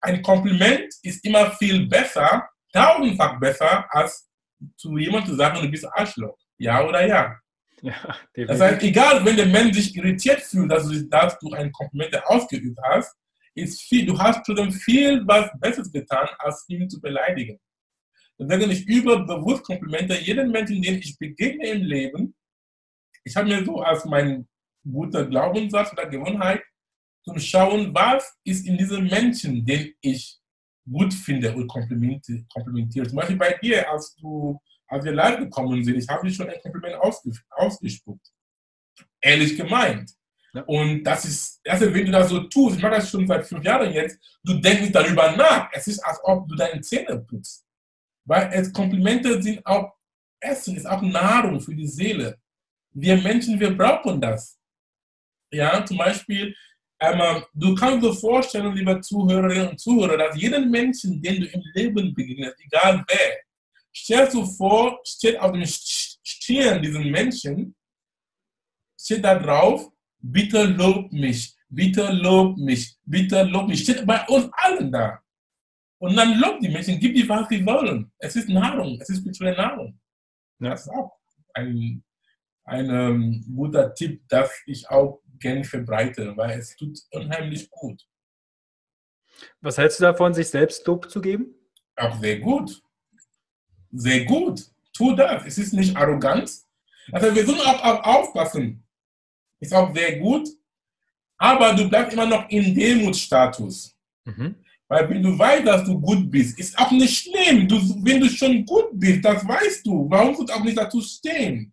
ein 0.00 0.20
Kompliment 0.20 0.92
ist 1.02 1.24
immer 1.24 1.52
viel 1.52 1.86
besser, 1.86 2.48
tausendfach 2.72 3.38
besser, 3.38 3.86
als 3.94 4.28
zu 4.76 4.98
jemandem 4.98 5.30
zu 5.30 5.36
sagen, 5.36 5.62
du 5.62 5.70
bist 5.70 5.86
Arschloch. 5.92 6.36
Ja 6.58 6.84
oder 6.84 7.06
ja? 7.06 7.36
Ja, 7.82 7.94
das 8.34 8.60
heißt, 8.60 8.82
egal, 8.82 9.24
wenn 9.24 9.36
der 9.36 9.46
Mensch 9.46 9.76
sich 9.76 9.94
irritiert 9.94 10.40
fühlt, 10.40 10.72
dass 10.72 10.88
du, 10.88 11.00
dass 11.04 11.38
du 11.38 11.52
ein 11.52 11.70
Kompliment 11.70 12.26
ausgeübt 12.26 12.76
hast, 12.82 13.16
ist 13.54 13.80
viel, 13.82 14.06
du 14.06 14.18
hast 14.18 14.44
trotzdem 14.44 14.72
viel 14.72 15.22
was 15.24 15.48
Besseres 15.60 15.92
getan, 15.92 16.26
als 16.40 16.64
ihn 16.68 16.90
zu 16.90 17.00
beleidigen. 17.00 17.60
Deswegen 18.36 18.72
ich 18.72 18.84
über 18.88 19.24
bewusst 19.24 19.62
Komplimente 19.62 20.18
jeden 20.18 20.50
Menschen, 20.50 20.82
den 20.82 20.98
ich 20.98 21.16
begegne 21.16 21.68
im 21.68 21.82
Leben. 21.82 22.34
Ich 23.22 23.36
habe 23.36 23.48
mir 23.48 23.64
so 23.64 23.80
als 23.80 24.04
mein 24.04 24.47
guter 24.84 25.26
Glaubenssatz 25.26 25.92
oder 25.92 26.06
Gewohnheit 26.06 26.62
zu 27.24 27.38
schauen, 27.38 27.94
was 27.94 28.36
ist 28.44 28.66
in 28.66 28.78
diesem 28.78 29.06
Menschen, 29.06 29.64
den 29.64 29.94
ich 30.00 30.38
gut 30.90 31.12
finde 31.12 31.54
und 31.54 31.68
komplimentiere. 31.68 33.06
Zum 33.06 33.16
Beispiel 33.16 33.36
bei 33.36 33.58
dir, 33.62 33.90
als 33.90 34.14
du 34.16 34.58
als 34.88 35.04
wir 35.04 35.12
live 35.12 35.38
gekommen 35.38 35.84
sind, 35.84 35.96
ich 35.96 36.08
habe 36.08 36.26
dir 36.26 36.34
schon 36.34 36.48
ein 36.48 36.60
Kompliment 36.62 36.96
ausges 36.96 37.40
ausgespuckt. 37.50 38.26
Ehrlich 39.20 39.56
gemeint. 39.56 40.10
Ja. 40.54 40.62
Und 40.62 41.04
das 41.04 41.26
ist, 41.26 41.60
also 41.68 41.92
wenn 41.92 42.06
du 42.06 42.12
das 42.12 42.30
so 42.30 42.40
tust, 42.44 42.76
ich 42.76 42.82
mache 42.82 42.94
das 42.94 43.10
schon 43.10 43.26
seit 43.26 43.46
fünf 43.46 43.62
Jahren 43.62 43.92
jetzt, 43.92 44.18
du 44.42 44.54
denkst 44.54 44.80
nicht 44.80 44.94
darüber 44.94 45.30
nach. 45.32 45.68
Es 45.72 45.86
ist, 45.86 46.00
als 46.00 46.18
ob 46.22 46.48
du 46.48 46.56
deine 46.56 46.80
Zähne 46.80 47.18
putzt. 47.18 47.66
Weil 48.24 48.50
es 48.52 48.72
Komplimente 48.72 49.40
sind 49.42 49.64
auch 49.66 49.92
Essen, 50.40 50.76
ist 50.76 50.86
auch 50.86 51.02
Nahrung 51.02 51.60
für 51.60 51.74
die 51.74 51.86
Seele. 51.86 52.38
Wir 52.92 53.20
Menschen, 53.20 53.60
wir 53.60 53.76
brauchen 53.76 54.20
das. 54.20 54.57
Ja, 55.50 55.84
zum 55.84 55.98
Beispiel, 55.98 56.54
ähm, 57.00 57.44
du 57.54 57.74
kannst 57.74 58.04
dir 58.04 58.12
vorstellen, 58.12 58.74
liebe 58.74 59.00
Zuhörerinnen 59.00 59.68
und 59.68 59.80
Zuhörer, 59.80 60.16
dass 60.16 60.36
jeden 60.36 60.70
Menschen, 60.70 61.22
den 61.22 61.40
du 61.40 61.46
im 61.46 61.62
Leben 61.74 62.14
begegnest, 62.14 62.56
egal 62.60 63.04
wer, 63.08 63.38
Stell 64.00 64.28
dir 64.28 64.46
vor, 64.46 65.00
steht 65.04 65.38
auf 65.40 65.52
dem 65.52 65.64
Stirn 65.66 66.80
diesen 66.82 67.10
Menschen, 67.10 67.74
steht 68.98 69.24
da 69.24 69.34
drauf, 69.38 69.90
bitte 70.20 70.64
lob 70.64 71.12
mich, 71.12 71.56
bitte 71.68 72.12
lob 72.12 72.56
mich, 72.58 72.96
bitte 73.04 73.42
lob 73.42 73.68
mich. 73.68 73.82
Steht 73.82 74.06
bei 74.06 74.24
uns 74.28 74.48
allen 74.52 74.92
da. 74.92 75.20
Und 76.00 76.14
dann 76.14 76.38
lobt 76.38 76.62
die 76.62 76.68
Menschen, 76.68 77.00
gib 77.00 77.14
die, 77.16 77.28
was 77.28 77.48
sie 77.48 77.64
wollen. 77.66 78.10
Es 78.18 78.36
ist 78.36 78.48
Nahrung, 78.48 78.98
es 79.00 79.08
ist 79.08 79.18
spirituelle 79.18 79.56
Nahrung. 79.56 79.98
Das 80.60 80.82
ist 80.82 80.90
auch 80.90 81.18
ein, 81.54 82.04
ein 82.64 82.90
ähm, 82.90 83.44
guter 83.54 83.92
Tipp, 83.94 84.22
das 84.28 84.50
ich 84.66 84.88
auch 84.88 85.20
gerne 85.40 85.64
verbreite, 85.64 86.36
weil 86.36 86.58
es 86.58 86.76
tut 86.76 86.98
unheimlich 87.10 87.70
gut. 87.70 88.06
Was 89.60 89.78
hältst 89.78 90.00
du 90.00 90.04
davon, 90.04 90.34
sich 90.34 90.48
selbst 90.48 90.86
Lob 90.86 91.10
zu 91.10 91.20
geben? 91.20 91.54
Auch 91.96 92.20
sehr 92.20 92.38
gut 92.38 92.82
sehr 93.90 94.24
gut. 94.24 94.60
Tu 94.92 95.14
das. 95.14 95.44
Es 95.46 95.58
ist 95.58 95.72
nicht 95.72 95.96
arrogant. 95.96 96.50
Also 97.12 97.34
wir 97.34 97.46
sollen 97.46 97.60
auch, 97.60 97.82
auch 97.82 98.04
aufpassen. 98.04 98.84
Ist 99.60 99.74
auch 99.74 99.94
sehr 99.94 100.18
gut. 100.18 100.48
Aber 101.36 101.72
du 101.72 101.88
bleibst 101.88 102.12
immer 102.12 102.26
noch 102.26 102.48
in 102.48 102.74
Demutstatus. 102.74 103.96
Mhm. 104.24 104.56
Weil 104.88 105.08
wenn 105.08 105.22
du 105.22 105.38
weißt, 105.38 105.66
dass 105.66 105.84
du 105.84 106.00
gut 106.00 106.30
bist, 106.30 106.58
ist 106.58 106.76
auch 106.78 106.90
nicht 106.90 107.16
schlimm. 107.16 107.68
Du, 107.68 107.76
wenn 108.02 108.20
du 108.20 108.28
schon 108.28 108.64
gut 108.64 108.88
bist, 108.92 109.24
das 109.24 109.46
weißt 109.46 109.86
du. 109.86 110.08
Warum 110.10 110.34
du 110.34 110.52
auch 110.52 110.64
nicht 110.64 110.78
dazu 110.78 111.00
stehen? 111.00 111.72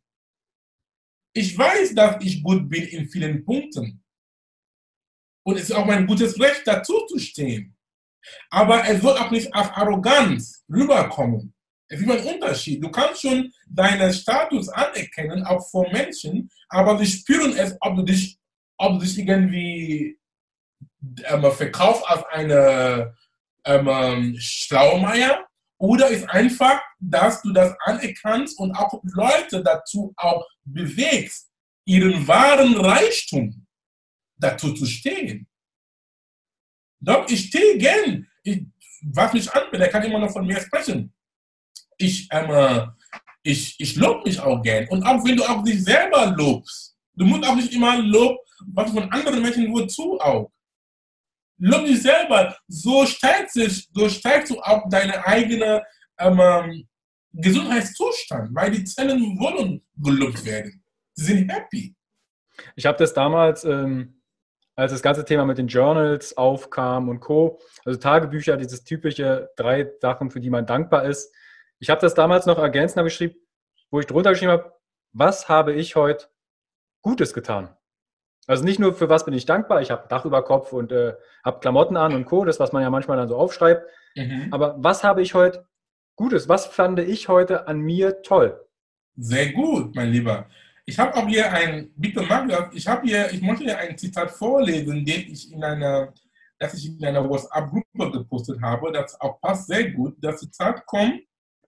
Ich 1.38 1.58
weiß, 1.58 1.94
dass 1.94 2.24
ich 2.24 2.42
gut 2.42 2.70
bin 2.70 2.84
in 2.88 3.10
vielen 3.10 3.44
Punkten. 3.44 4.02
Und 5.44 5.58
es 5.58 5.64
ist 5.64 5.74
auch 5.74 5.86
mein 5.86 6.08
gutes 6.08 6.40
Recht, 6.40 6.62
dazu 6.66 7.06
zu 7.08 7.20
stehen. 7.20 7.76
Aber 8.50 8.88
es 8.88 9.02
soll 9.02 9.18
auch 9.18 9.30
nicht 9.32 9.54
auf 9.54 9.76
Arroganz 9.76 10.64
rüberkommen. 10.70 11.54
Es 11.90 12.00
ist 12.00 12.10
ein 12.10 12.26
Unterschied. 12.26 12.82
Du 12.82 12.90
kannst 12.90 13.22
schon 13.22 13.52
deinen 13.68 14.14
Status 14.14 14.70
anerkennen, 14.70 15.44
auch 15.44 15.70
vor 15.70 15.92
Menschen, 15.92 16.50
aber 16.70 16.98
sie 16.98 17.06
spüren 17.06 17.54
es, 17.58 17.76
ob 17.82 17.98
du 17.98 18.04
dich, 18.04 18.40
ob 18.78 19.00
du 19.00 19.06
dich 19.06 19.20
irgendwie 19.20 20.18
ähm, 21.26 21.52
verkauft 21.52 22.04
als 22.08 22.24
eine 22.32 23.14
ähm, 23.66 24.36
Schlaumeier 24.40 25.46
oder 25.78 26.10
ist 26.10 26.30
einfach, 26.30 26.82
dass 27.00 27.42
du 27.42 27.52
das 27.52 27.76
anerkannst 27.82 28.58
und 28.60 28.74
auch 28.76 29.02
Leute 29.04 29.64
dazu 29.64 30.14
auch 30.18 30.46
bewegst, 30.64 31.52
ihren 31.86 32.28
wahren 32.28 32.76
Reichtum 32.78 33.68
dazu 34.38 34.74
zu 34.74 34.86
stehen. 34.86 35.48
Doch 37.00 37.30
ich 37.30 37.48
stehe 37.48 37.78
gern. 37.78 38.28
Ich, 38.44 38.64
was 39.04 39.34
mich 39.34 39.52
anbietet, 39.52 39.82
der 39.82 39.90
kann 39.90 40.04
immer 40.04 40.20
noch 40.20 40.32
von 40.32 40.46
mir 40.46 40.60
sprechen. 40.60 41.14
Ich, 41.98 42.28
ähm, 42.32 42.92
ich, 43.44 43.80
ich 43.80 43.96
lobe 43.96 44.24
mich 44.28 44.40
auch 44.40 44.62
gern. 44.62 44.88
Und 44.90 45.04
auch 45.04 45.24
wenn 45.24 45.38
du 45.38 45.44
auch 45.44 45.64
dich 45.64 45.84
selber 45.84 46.34
lobst, 46.36 46.98
du 47.14 47.26
musst 47.26 47.48
auch 47.48 47.56
nicht 47.56 47.72
immer 47.74 47.98
Lob, 47.98 48.40
was 48.68 48.92
von 48.92 49.12
anderen 49.12 49.42
Menschen 49.42 49.72
wozu 49.72 50.20
auch. 50.20 50.52
Lob 51.58 51.86
dich 51.86 52.02
selber. 52.02 52.56
So 52.68 53.06
steigt 53.06 53.52
sich, 53.52 53.88
so 53.94 54.10
steigst 54.10 54.52
du 54.52 54.60
auch 54.60 54.84
deine 54.90 55.26
eigene 55.26 55.84
ähm, 56.20 56.88
Gesundheitszustand, 57.34 58.54
weil 58.54 58.72
die 58.72 58.84
Zellen 58.84 59.40
wollen 59.40 59.86
gelobt 59.98 60.44
werden. 60.46 60.84
Sie 61.14 61.26
sind 61.34 61.52
happy. 61.52 61.96
Ich 62.76 62.86
habe 62.86 62.98
das 62.98 63.14
damals, 63.14 63.64
ähm, 63.64 64.22
als 64.76 64.92
das 64.92 65.02
ganze 65.02 65.24
Thema 65.24 65.46
mit 65.46 65.58
den 65.58 65.68
Journals 65.68 66.36
aufkam 66.38 67.10
und 67.10 67.20
Co., 67.20 67.60
also 67.86 68.00
Tagebücher, 68.00 68.58
dieses 68.58 68.84
typische 68.84 69.50
drei 69.56 69.92
Sachen, 70.00 70.32
für 70.32 70.40
die 70.40 70.50
man 70.50 70.66
dankbar 70.66 71.06
ist. 71.06 71.34
Ich 71.80 71.90
habe 71.90 72.02
das 72.02 72.14
damals 72.14 72.46
noch 72.46 72.58
habe 72.58 73.04
geschrieben, 73.04 73.36
wo 73.92 74.00
ich 74.00 74.06
drunter 74.06 74.32
geschrieben 74.32 74.52
habe, 74.52 74.74
was 75.14 75.48
habe 75.48 75.74
ich 75.74 75.96
heute 75.96 76.28
Gutes 77.02 77.34
getan? 77.34 77.76
Also 78.48 78.64
nicht 78.64 78.80
nur 78.80 78.94
für 78.94 79.10
was 79.10 79.26
bin 79.26 79.34
ich 79.34 79.46
dankbar, 79.46 79.82
ich 79.82 79.92
habe 79.92 80.08
Dach 80.08 80.26
über 80.26 80.44
Kopf 80.44 80.72
und 80.72 80.92
äh, 80.92 81.14
habe 81.44 81.60
Klamotten 81.60 81.98
an 81.98 82.14
und 82.14 82.26
Co., 82.26 82.46
das, 82.46 82.60
was 82.60 82.72
man 82.72 82.84
ja 82.84 82.90
manchmal 82.90 83.18
dann 83.18 83.28
so 83.28 83.38
aufschreibt, 83.38 83.88
mhm. 84.16 84.50
aber 84.52 84.76
was 84.78 85.04
habe 85.04 85.22
ich 85.22 85.34
heute 85.34 85.66
Gutes, 86.16 86.48
was 86.48 86.66
fand 86.66 87.00
ich 87.00 87.28
heute 87.28 87.68
an 87.68 87.80
mir 87.80 88.22
toll? 88.22 88.62
Sehr 89.18 89.52
gut, 89.52 89.96
mein 89.96 90.12
Lieber. 90.12 90.48
Ich 90.86 91.00
habe 91.00 91.16
auch 91.16 91.28
hier 91.28 91.52
ein, 91.52 91.92
bitte 91.96 92.22
Magda, 92.22 92.70
ich 92.74 92.88
habe 92.88 93.08
hier, 93.08 93.32
ich 93.34 93.42
möchte 93.42 93.64
hier 93.64 93.78
ein 93.78 93.98
Zitat 93.98 94.30
vorlesen, 94.32 95.04
den 95.04 95.32
ich 95.32 95.52
in 95.52 95.64
einer, 95.64 96.14
das 96.60 96.76
ich 96.76 96.88
in 96.88 97.04
einer 97.04 97.28
WhatsApp-Gruppe 97.28 98.12
gepostet 98.12 98.62
habe, 98.62 98.92
das 98.92 99.20
auch 99.20 99.42
passt 99.42 99.68
sehr 99.68 99.92
gut. 99.92 100.16
Das 100.22 100.40
Zitat 100.40 100.86
kommt, 100.86 101.22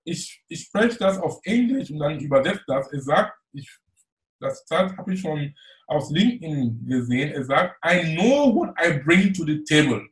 ich, 0.03 0.43
ich 0.47 0.61
spreche 0.61 0.97
das 0.99 1.17
auf 1.17 1.39
Englisch 1.43 1.89
und 1.89 1.99
dann 1.99 2.19
übersetze 2.19 2.63
das. 2.67 2.91
Es 2.93 3.05
sagt, 3.05 3.33
ich, 3.53 3.69
das 4.39 4.63
Zitat 4.63 4.95
habe 4.95 5.13
ich 5.13 5.19
schon 5.19 5.53
aus 5.87 6.11
LinkedIn 6.11 6.85
gesehen. 6.85 7.31
Es 7.31 7.47
sagt, 7.47 7.77
I 7.83 8.15
know 8.15 8.53
what 8.53 8.75
I 8.79 8.99
bring 8.99 9.33
to 9.33 9.45
the 9.45 9.63
table. 9.63 10.05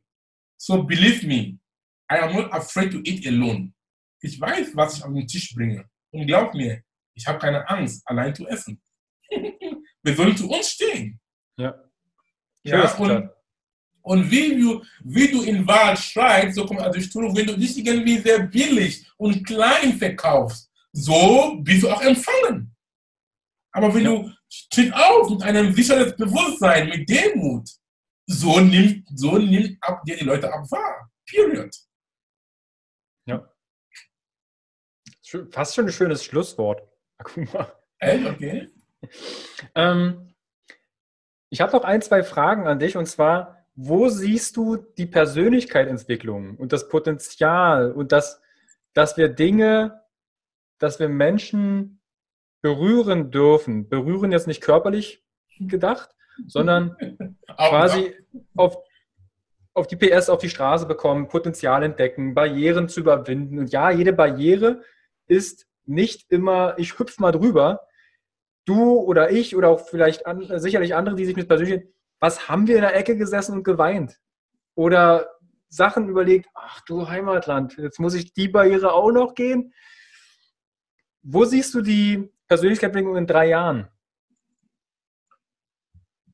So 0.58 0.84
believe 0.84 1.26
me, 1.28 1.60
I 2.10 2.20
am 2.20 2.34
not 2.34 2.52
afraid 2.54 2.92
to 2.92 3.00
eat 3.04 3.28
alone. 3.28 3.74
Ich 4.22 4.40
weiß, 4.40 4.76
was 4.76 4.98
ich 4.98 5.04
auf 5.04 5.14
den 5.14 5.28
Tisch 5.28 5.54
bringe. 5.54 5.86
Und 6.12 6.26
glaub 6.28 6.54
mir, 6.54 6.82
ich 7.14 7.28
habe 7.28 7.40
keine 7.40 7.68
Angst, 7.70 8.02
allein 8.06 8.34
zu 8.34 8.48
essen. 8.48 8.82
Wir 9.30 10.16
sollen 10.16 10.38
zu 10.38 10.50
uns 10.50 10.70
stehen. 10.70 11.20
Ja. 11.58 11.74
ja 12.64 12.96
und, 12.96 13.30
und 14.02 14.32
wie 14.32 14.60
du, 14.60 14.84
wie 15.04 15.28
du 15.30 15.42
in 15.42 15.68
Wahrheit 15.68 16.00
schreibst, 16.00 16.56
so 16.56 16.66
kommt 16.66 16.82
also 16.82 17.00
Struktur, 17.02 17.36
wenn 17.36 17.48
du 17.48 17.58
dich 17.58 17.78
irgendwie 17.78 18.20
sehr 18.20 18.40
billig 18.44 19.06
und 19.18 19.46
klein 19.46 19.94
verkaufst, 19.98 20.72
so 20.92 21.58
bist 21.62 21.84
du 21.84 21.90
auch 21.90 22.02
empfangen. 22.02 22.75
Aber 23.76 23.94
wenn 23.94 24.06
ja. 24.06 24.12
du 24.12 24.32
steht 24.48 24.94
auf 24.94 25.30
mit 25.30 25.44
einem 25.44 25.74
sicheren 25.74 26.16
Bewusstsein, 26.16 26.88
mit 26.88 27.10
Demut, 27.10 27.70
so 28.26 28.62
nimmt, 28.62 29.06
so 29.14 29.38
nimmt 29.38 29.78
ab 29.84 30.02
dir 30.06 30.16
die 30.16 30.24
Leute 30.24 30.52
ab 30.52 30.72
wahr. 30.72 31.12
Period. 31.30 31.76
Ja. 33.26 33.54
Fast 35.52 35.76
schon 35.76 35.88
ein 35.88 35.92
schönes 35.92 36.24
Schlusswort, 36.24 36.88
Akuma. 37.18 37.74
Echt? 38.00 38.26
Okay. 38.26 38.72
ähm, 39.76 40.34
ich 41.50 41.60
habe 41.60 41.74
noch 41.74 41.84
ein, 41.84 42.02
zwei 42.02 42.24
Fragen 42.24 42.68
an 42.68 42.80
dich 42.80 42.96
und 42.96 43.08
zwar, 43.08 43.68
wo 43.76 44.08
siehst 44.08 44.56
du 44.56 44.78
die 44.78 45.06
Persönlichkeitsentwicklung 45.06 46.56
und 46.56 46.72
das 46.72 46.88
Potenzial 46.88 47.92
und 47.92 48.14
das, 48.14 48.42
dass 48.94 49.18
wir 49.18 49.28
Dinge, 49.28 50.02
dass 50.80 50.98
wir 51.02 51.10
Menschen 51.10 52.00
berühren 52.66 53.30
dürfen? 53.30 53.88
Berühren 53.90 54.32
jetzt 54.32 54.48
nicht 54.48 54.60
körperlich 54.60 55.24
gedacht, 55.60 56.10
sondern 56.48 56.98
quasi 57.58 58.16
auf, 58.56 58.76
auf 59.76 59.86
die 59.86 59.96
PS, 59.96 60.30
auf 60.30 60.40
die 60.40 60.50
Straße 60.50 60.88
bekommen, 60.88 61.28
Potenzial 61.28 61.84
entdecken, 61.84 62.34
Barrieren 62.34 62.90
zu 62.90 63.02
überwinden. 63.02 63.60
Und 63.60 63.72
ja, 63.72 63.92
jede 63.92 64.14
Barriere 64.14 64.82
ist 65.28 65.68
nicht 65.86 66.32
immer, 66.32 66.74
ich 66.80 66.98
hüpfe 66.98 67.22
mal 67.22 67.32
drüber, 67.32 67.82
du 68.66 68.96
oder 68.98 69.30
ich 69.30 69.56
oder 69.56 69.70
auch 69.70 69.82
vielleicht 69.82 70.26
an, 70.26 70.60
sicherlich 70.60 70.96
andere, 70.96 71.14
die 71.16 71.26
sich 71.26 71.36
mit 71.36 71.48
persönlich, 71.48 71.84
was 72.20 72.50
haben 72.50 72.66
wir 72.66 72.78
in 72.78 72.82
der 72.82 72.96
Ecke 72.96 73.16
gesessen 73.16 73.58
und 73.58 73.64
geweint? 73.64 74.20
Oder 74.74 75.30
Sachen 75.70 76.10
überlegt, 76.10 76.50
ach 76.56 76.82
du 76.82 77.08
Heimatland, 77.10 77.78
jetzt 77.78 78.00
muss 78.00 78.16
ich 78.16 78.34
die 78.34 78.48
Barriere 78.48 78.92
auch 78.92 79.12
noch 79.12 79.36
gehen. 79.36 79.72
Wo 81.22 81.46
siehst 81.46 81.76
du 81.76 81.82
die 81.82 82.32
Persönlichkeitsentwicklung 82.48 83.18
in 83.18 83.28
drei 83.28 83.48
Jahren? 83.48 83.88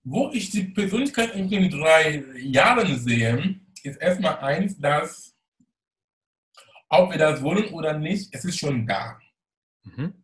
Wo 0.04 0.32
ich 0.32 0.50
die 0.50 0.64
Persönlichkeit 0.64 1.36
in 1.36 1.70
drei 1.70 2.24
Jahren 2.38 2.98
sehe, 2.98 3.60
ist 3.84 4.02
erstmal 4.02 4.38
eins, 4.40 4.78
dass, 4.78 5.36
ob 6.90 7.12
wir 7.12 7.18
das 7.18 7.42
wollen 7.42 7.72
oder 7.74 7.98
nicht, 7.98 8.34
es 8.34 8.46
ist 8.46 8.60
schon 8.60 8.88
da. 8.88 9.20
Mhm 9.84 10.22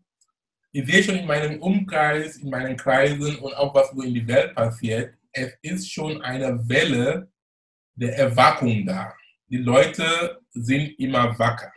ich 0.78 0.86
sehe 0.86 1.04
schon 1.04 1.16
in 1.16 1.26
meinem 1.26 1.60
Umkreis, 1.60 2.38
in 2.38 2.52
meinen 2.52 2.78
Kreisen 2.78 3.38
und 3.38 3.54
auch 3.56 3.74
was 3.74 3.90
so 3.90 4.02
in 4.04 4.14
die 4.14 4.28
Welt 4.28 4.54
passiert, 4.54 5.16
es 5.32 5.54
ist 5.64 5.92
schon 5.92 6.22
eine 6.22 6.70
Welle 6.70 7.32
der 7.96 8.16
Erwachung 8.16 8.86
da. 8.86 9.12
Die 9.50 9.58
Leute 9.58 10.40
sind 10.52 11.00
immer 11.00 11.38
wacker. 11.40 11.72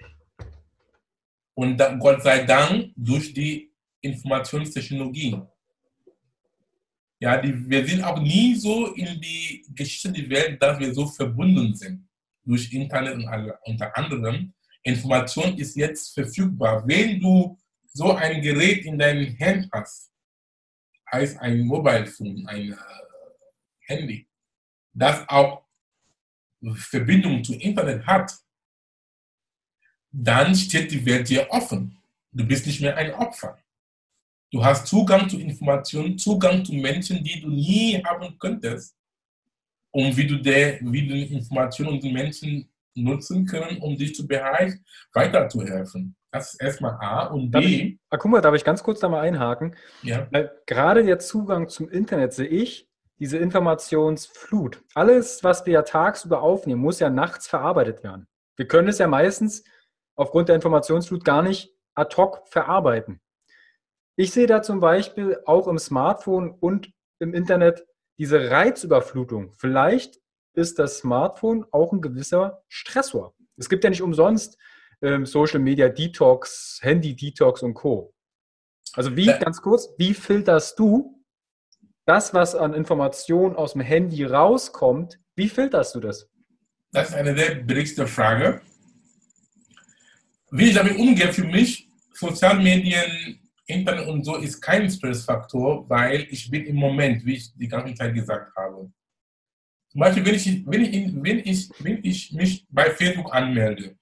Und 1.55 1.81
Gott 1.99 2.23
sei 2.23 2.45
Dank 2.45 2.93
durch 2.95 3.33
die 3.33 3.70
Informationstechnologie. 4.01 5.41
Ja, 7.19 7.37
die, 7.37 7.69
wir 7.69 7.87
sind 7.87 8.03
auch 8.03 8.21
nie 8.21 8.55
so 8.55 8.95
in 8.95 9.21
die 9.21 9.65
Geschichte 9.75 10.11
der 10.11 10.31
Welt, 10.31 10.63
dass 10.63 10.79
wir 10.79 10.95
so 10.95 11.07
verbunden 11.07 11.75
sind 11.75 12.09
durch 12.45 12.73
Internet 12.73 13.15
und 13.15 13.29
alle, 13.29 13.59
unter 13.65 13.95
anderem. 13.97 14.55
Information 14.83 15.59
ist 15.59 15.77
jetzt 15.77 16.15
verfügbar. 16.15 16.83
Wenn 16.87 17.21
du 17.21 17.59
so 17.93 18.15
ein 18.15 18.41
Gerät 18.41 18.87
in 18.87 18.99
deinem 18.99 19.39
Hand 19.39 19.69
hast, 19.73 20.11
heißt 21.13 21.39
ein 21.39 21.61
Mobile 21.61 22.07
Phone, 22.07 22.47
ein 22.47 22.73
äh, 22.73 22.77
Handy, 23.81 24.27
das 24.95 25.29
auch 25.29 25.65
Verbindung 26.75 27.43
zu 27.45 27.55
Internet 27.55 28.07
hat, 28.07 28.33
dann 30.13 30.55
steht 30.55 30.91
die 30.91 31.05
Welt 31.05 31.29
dir 31.29 31.49
offen. 31.51 31.97
Du 32.33 32.47
bist 32.47 32.67
nicht 32.67 32.81
mehr 32.81 32.97
ein 32.97 33.13
Opfer. 33.15 33.59
Du 34.51 34.65
hast 34.65 34.87
Zugang 34.87 35.29
zu 35.29 35.39
Informationen, 35.39 36.19
Zugang 36.19 36.65
zu 36.65 36.73
Menschen, 36.75 37.23
die 37.23 37.41
du 37.41 37.49
nie 37.49 38.03
haben 38.03 38.37
könntest. 38.39 38.97
Und 39.93 40.17
wie 40.17 40.27
du, 40.27 40.37
der, 40.37 40.81
wie 40.81 41.07
du 41.07 41.15
Informationen 41.15 41.91
und 41.95 42.03
die 42.03 42.13
Menschen 42.13 42.69
nutzen 42.95 43.47
können, 43.47 43.79
um 43.79 43.97
dich 43.97 44.15
zu 44.15 44.27
bereichern, 44.27 44.85
weiterzuhelfen. 45.13 46.17
Das 46.33 46.53
ist 46.53 46.63
erstmal 46.63 46.97
A. 47.01 47.27
Und 47.27 47.51
B. 47.51 47.59
Ich, 47.59 47.99
ah, 48.11 48.17
guck 48.17 48.31
mal, 48.31 48.41
darf 48.41 48.55
ich 48.55 48.65
ganz 48.65 48.83
kurz 48.83 49.01
da 49.01 49.09
mal 49.09 49.21
einhaken? 49.21 49.77
Ja. 50.03 50.29
Weil 50.31 50.53
gerade 50.67 51.05
der 51.05 51.19
Zugang 51.19 51.69
zum 51.69 51.89
Internet 51.89 52.33
sehe 52.33 52.47
ich 52.47 52.89
diese 53.19 53.39
Informationsflut. 53.39 54.83
Alles, 54.95 55.45
was 55.45 55.67
wir 55.67 55.75
ja 55.75 55.83
tagsüber 55.83 56.43
aufnehmen, 56.43 56.81
muss 56.81 57.01
ja 57.01 57.11
nachts 57.11 57.47
verarbeitet 57.49 58.03
werden. 58.03 58.27
Wir 58.57 58.67
können 58.67 58.89
es 58.89 58.99
ja 58.99 59.07
meistens 59.07 59.65
aufgrund 60.17 60.49
der 60.49 60.57
Informationsflut 60.57 61.25
gar 61.25 61.43
nicht 61.43 61.75
ad 61.95 62.17
hoc 62.17 62.43
verarbeiten. 62.47 63.21
Ich 64.21 64.33
sehe 64.33 64.47
da 64.47 64.61
zum 64.61 64.81
Beispiel 64.81 65.39
auch 65.47 65.67
im 65.67 65.79
Smartphone 65.79 66.51
und 66.51 66.93
im 67.21 67.33
Internet 67.33 67.87
diese 68.19 68.51
Reizüberflutung. 68.51 69.55
Vielleicht 69.57 70.21
ist 70.53 70.79
das 70.79 70.99
Smartphone 70.99 71.65
auch 71.71 71.91
ein 71.95 72.03
gewisser 72.03 72.63
Stressor. 72.69 73.35
Es 73.57 73.71
gibt 73.71 73.83
ja 73.83 73.89
nicht 73.89 74.03
umsonst 74.03 74.59
ähm, 75.01 75.25
Social 75.25 75.59
Media 75.59 75.89
Detox, 75.89 76.81
Handy 76.83 77.17
Detox 77.17 77.63
und 77.63 77.73
Co. 77.73 78.13
Also 78.93 79.17
wie, 79.17 79.25
ganz 79.25 79.63
kurz, 79.63 79.89
wie 79.97 80.13
filterst 80.13 80.79
du 80.79 81.25
das, 82.05 82.35
was 82.35 82.55
an 82.55 82.75
Informationen 82.75 83.57
aus 83.57 83.73
dem 83.73 83.81
Handy 83.81 84.23
rauskommt, 84.25 85.19
wie 85.35 85.49
filterst 85.49 85.95
du 85.95 86.01
das? 86.01 86.29
Das 86.93 87.09
ist 87.09 87.15
eine 87.15 87.35
sehr 87.35 87.55
berechtigte 87.55 88.07
Frage. 88.07 88.61
Wie 90.51 90.69
ich 90.69 90.75
damit 90.75 90.99
umgehe, 90.99 91.33
für 91.33 91.47
mich, 91.47 91.89
Sozialmedien, 92.13 93.40
Internet 93.71 94.09
und 94.09 94.25
so 94.25 94.37
ist 94.37 94.61
kein 94.61 94.91
Stressfaktor, 94.91 95.89
weil 95.89 96.27
ich 96.31 96.51
bin 96.51 96.67
im 96.67 96.77
Moment, 96.77 97.25
wie 97.25 97.35
ich 97.35 97.55
die 97.55 97.69
ganze 97.69 97.95
Zeit 97.95 98.15
gesagt 98.15 98.55
habe. 98.57 98.91
Zum 99.91 100.01
Beispiel, 100.01 100.25
wenn 100.25 100.35
ich, 100.35 100.67
wenn 100.67 100.83
ich, 100.83 101.23
wenn 101.23 101.39
ich, 101.41 101.71
wenn 101.79 102.05
ich 102.05 102.33
mich 102.33 102.67
bei 102.69 102.91
Facebook 102.91 103.35
anmelde 103.35 103.97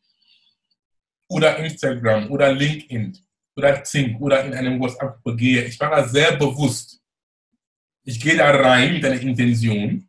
oder 1.28 1.58
Instagram 1.58 2.30
oder 2.30 2.52
LinkedIn 2.52 3.16
oder 3.56 3.82
Zink 3.84 4.20
oder 4.20 4.44
in 4.44 4.54
einem 4.54 4.78
WhatsApp 4.78 5.18
gehe, 5.36 5.64
ich 5.64 5.78
mache 5.78 6.02
das 6.02 6.12
sehr 6.12 6.36
bewusst. 6.36 7.00
Ich 8.04 8.20
gehe 8.20 8.36
da 8.36 8.50
rein 8.50 8.94
mit 8.94 9.04
einer 9.04 9.20
Intention 9.20 10.08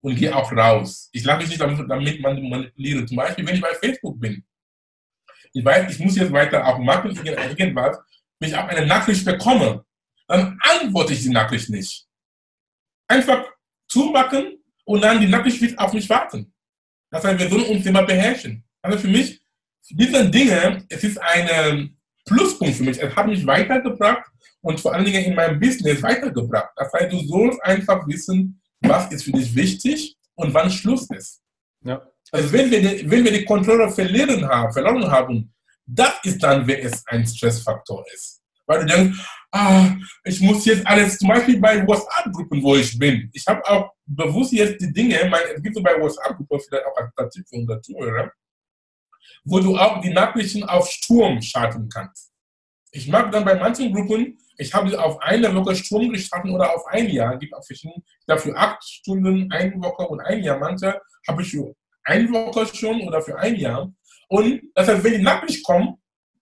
und 0.00 0.14
gehe 0.14 0.34
auch 0.34 0.52
raus. 0.52 1.08
Ich 1.12 1.24
lasse 1.24 1.40
mich 1.40 1.48
nicht 1.48 1.60
damit, 1.60 1.90
damit 1.90 2.20
manipulieren. 2.20 3.06
Zum 3.06 3.16
Beispiel, 3.16 3.46
wenn 3.46 3.54
ich 3.54 3.60
bei 3.60 3.74
Facebook 3.74 4.20
bin. 4.20 4.44
Ich 5.52 5.64
weiß, 5.64 5.90
ich 5.90 5.98
muss 6.04 6.16
jetzt 6.16 6.32
weiter 6.32 6.66
auch 6.66 6.78
machen, 6.78 7.10
irgendwas. 7.24 7.98
Wenn 8.40 8.50
ich 8.50 8.56
eine 8.56 8.86
Nachricht 8.86 9.24
bekomme, 9.24 9.84
dann 10.26 10.58
antworte 10.60 11.12
ich 11.12 11.22
die 11.22 11.30
Nachricht 11.30 11.70
nicht. 11.70 12.06
Einfach 13.08 13.44
zumachen 13.88 14.62
und 14.84 15.02
dann 15.02 15.20
die 15.20 15.26
Nachricht 15.26 15.60
wird 15.60 15.78
auf 15.78 15.92
mich 15.92 16.08
warten. 16.08 16.52
Das 17.10 17.24
heißt, 17.24 17.38
wir 17.38 17.48
sollen 17.48 17.64
uns 17.64 17.86
immer 17.86 18.02
beherrschen. 18.02 18.64
Also 18.82 18.98
für 18.98 19.08
mich, 19.08 19.40
diese 19.90 20.28
Dinge, 20.28 20.84
es 20.88 21.02
ist 21.02 21.18
ein 21.20 21.96
Pluspunkt 22.26 22.76
für 22.76 22.84
mich. 22.84 23.00
Es 23.00 23.16
hat 23.16 23.26
mich 23.26 23.46
weitergebracht 23.46 24.24
und 24.60 24.78
vor 24.80 24.92
allen 24.92 25.04
Dingen 25.04 25.24
in 25.24 25.34
meinem 25.34 25.58
Business 25.58 26.02
weitergebracht. 26.02 26.70
Das 26.76 26.92
heißt, 26.92 27.12
du 27.12 27.20
sollst 27.26 27.62
einfach 27.64 28.06
wissen, 28.06 28.60
was 28.80 29.10
ist 29.10 29.24
für 29.24 29.32
dich 29.32 29.54
wichtig 29.54 30.16
und 30.34 30.52
wann 30.52 30.70
Schluss 30.70 31.08
ist. 31.10 31.42
Ja. 31.84 32.06
Also 32.30 32.52
wenn 32.52 32.70
wir, 32.70 32.80
die, 32.80 33.10
wenn 33.10 33.24
wir 33.24 33.32
die 33.32 33.44
Kontrolle 33.44 33.90
verlieren 33.90 34.46
haben, 34.46 34.72
verloren 34.72 35.10
haben, 35.10 35.54
das 35.88 36.20
ist 36.22 36.42
dann, 36.42 36.66
wenn 36.66 36.80
es 36.80 37.02
ein 37.06 37.26
Stressfaktor 37.26 38.04
ist. 38.12 38.42
Weil 38.66 38.80
du 38.80 38.86
denkst, 38.86 39.18
ah, 39.50 39.94
ich 40.24 40.40
muss 40.42 40.66
jetzt 40.66 40.86
alles, 40.86 41.18
zum 41.18 41.28
Beispiel 41.28 41.58
bei 41.58 41.86
WhatsApp-Gruppen, 41.86 42.62
wo 42.62 42.76
ich 42.76 42.98
bin. 42.98 43.30
Ich 43.32 43.46
habe 43.46 43.66
auch 43.66 43.92
bewusst 44.04 44.52
jetzt 44.52 44.80
die 44.82 44.92
Dinge, 44.92 45.26
mein, 45.30 45.40
es 45.56 45.62
gibt 45.62 45.74
so 45.74 45.82
bei 45.82 45.98
WhatsApp-Gruppen 45.98 46.60
vielleicht 46.60 46.84
auch 46.84 46.96
als 47.16 47.34
Tipp 47.34 47.48
für 47.48 47.56
unsere 47.56 47.80
Zuhörer, 47.80 48.30
wo 49.44 49.58
du 49.60 49.76
auch 49.78 50.02
die 50.02 50.10
Nachrichten 50.10 50.64
auf 50.64 50.86
Sturm 50.90 51.40
schalten 51.40 51.88
kannst. 51.88 52.30
Ich 52.90 53.08
mag 53.08 53.32
dann 53.32 53.44
bei 53.44 53.54
manchen 53.54 53.92
Gruppen, 53.92 54.38
ich 54.58 54.74
habe 54.74 55.02
auf 55.02 55.18
eine 55.22 55.54
Woche 55.54 55.74
Sturm 55.74 56.10
gestartet 56.10 56.50
oder 56.50 56.74
auf 56.74 56.86
ein 56.88 57.08
Jahr, 57.08 57.38
gibt 57.38 57.54
auch 57.54 57.64
verschiedene, 57.64 58.02
dafür 58.26 58.54
acht 58.58 58.84
Stunden, 58.84 59.50
eine 59.50 59.74
Woche 59.76 60.06
und 60.08 60.20
ein 60.20 60.42
Jahr. 60.42 60.58
Manche 60.58 61.00
habe 61.26 61.42
ich 61.42 61.50
für 61.50 61.74
eine 62.04 62.28
Woche 62.30 62.66
schon 62.74 63.00
oder 63.02 63.22
für 63.22 63.38
ein 63.38 63.56
Jahr. 63.56 63.90
Und 64.28 64.62
das 64.74 64.88
heißt, 64.88 65.02
wenn 65.02 65.12
die 65.12 65.22
Nachricht 65.22 65.64
kommt, 65.64 65.98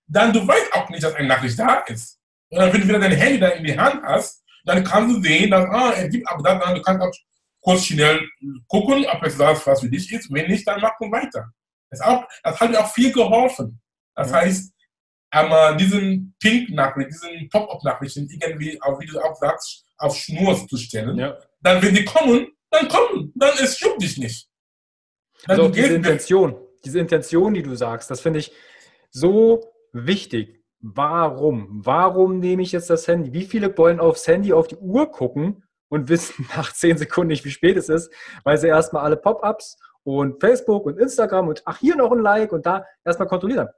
dann 0.07 0.33
du 0.33 0.47
weißt 0.47 0.73
auch 0.73 0.89
nicht, 0.91 1.03
dass 1.03 1.15
eine 1.15 1.29
Nachricht 1.29 1.59
da 1.59 1.81
ist. 1.87 2.19
Und 2.49 2.61
dann, 2.61 2.73
wenn 2.73 2.81
du 2.81 2.89
wieder 2.89 2.99
dein 2.99 3.13
Handy 3.13 3.41
da 3.41 3.49
in 3.49 3.65
die 3.65 3.79
Hand 3.79 4.03
hast, 4.05 4.45
dann 4.65 4.85
kannst 4.85 5.17
du 5.17 5.23
sehen, 5.23 5.51
dass, 5.51 5.65
ah, 5.71 5.93
es 5.97 6.11
gibt 6.11 6.29
auch 6.29 6.43
das, 6.43 6.61
dann 6.63 6.75
du 6.75 6.83
kannst 6.83 7.03
auch 7.03 7.13
kurz 7.61 7.85
schnell 7.85 8.21
gucken, 8.69 9.07
ob 9.07 9.23
es 9.25 9.37
das 9.37 9.67
was 9.67 9.81
für 9.81 9.89
dich 9.89 10.13
ist. 10.13 10.33
Wenn 10.33 10.49
nicht, 10.49 10.67
dann 10.67 10.81
mach 10.81 10.93
du 11.01 11.11
weiter. 11.11 11.51
Das, 11.91 12.01
auch, 12.01 12.25
das 12.43 12.61
hat 12.61 12.71
mir 12.71 12.81
auch 12.81 12.93
viel 12.93 13.13
geholfen. 13.13 13.81
Das 14.15 14.31
ja. 14.31 14.37
heißt, 14.37 14.73
einmal 15.31 15.77
diesen 15.77 16.35
Pink-Nachricht, 16.41 17.11
diesen 17.11 17.49
Pop-Up-Nachrichten 17.49 18.29
irgendwie, 18.31 18.81
auch, 18.83 19.01
wie 19.01 19.07
du 19.07 19.21
auch 19.21 19.37
sagst, 19.37 19.85
auf 19.99 20.17
Schnur 20.17 20.67
zu 20.69 20.77
stellen. 20.77 21.19
Ja. 21.19 21.37
Dann, 21.61 21.83
wenn 21.83 21.95
die 21.95 22.05
kommen, 22.05 22.49
dann 22.71 22.89
kommen. 22.89 23.33
Dann 23.35 23.53
es 23.61 23.79
juckt 23.81 24.03
dich 24.03 24.19
nicht. 24.19 24.49
Dann 25.47 25.61
also 25.61 25.73
diese 25.73 25.95
Intention, 25.95 26.57
diese 26.87 27.01
Intention, 27.01 27.55
die 27.55 27.63
du 27.63 27.75
sagst, 27.75 28.11
das 28.11 28.21
finde 28.21 28.39
ich 28.39 28.53
so 29.11 29.73
wichtig. 29.93 30.65
Warum? 30.81 31.81
Warum 31.85 32.39
nehme 32.39 32.63
ich 32.63 32.73
jetzt 32.73 32.91
das 32.91 33.09
Handy? 33.09 33.33
Wie 33.33 33.45
viele 33.45 33.77
wollen 33.77 33.99
aufs 33.99 34.27
Handy 34.27 34.53
auf 34.53 34.69
die 34.69 34.77
Uhr 34.77 35.11
gucken 35.11 35.65
und 35.89 36.09
wissen 36.09 36.47
nach 36.57 36.73
zehn 36.73 36.97
Sekunden 36.97 37.29
nicht, 37.29 37.45
wie 37.45 37.51
spät 37.51 37.77
es 37.77 37.89
ist, 37.89 38.13
weil 38.45 38.57
sie 38.59 38.69
erstmal 38.69 39.05
alle 39.05 39.17
Pop-ups 39.17 39.79
und 40.05 40.41
Facebook 40.41 40.87
und 40.87 40.99
Instagram 40.99 41.49
und 41.49 41.63
ach, 41.65 41.79
hier 41.79 41.97
noch 41.97 42.13
ein 42.13 42.21
Like 42.21 42.53
und 42.53 42.65
da 42.67 42.85
erstmal 43.05 43.29
kontrollieren. 43.29 43.69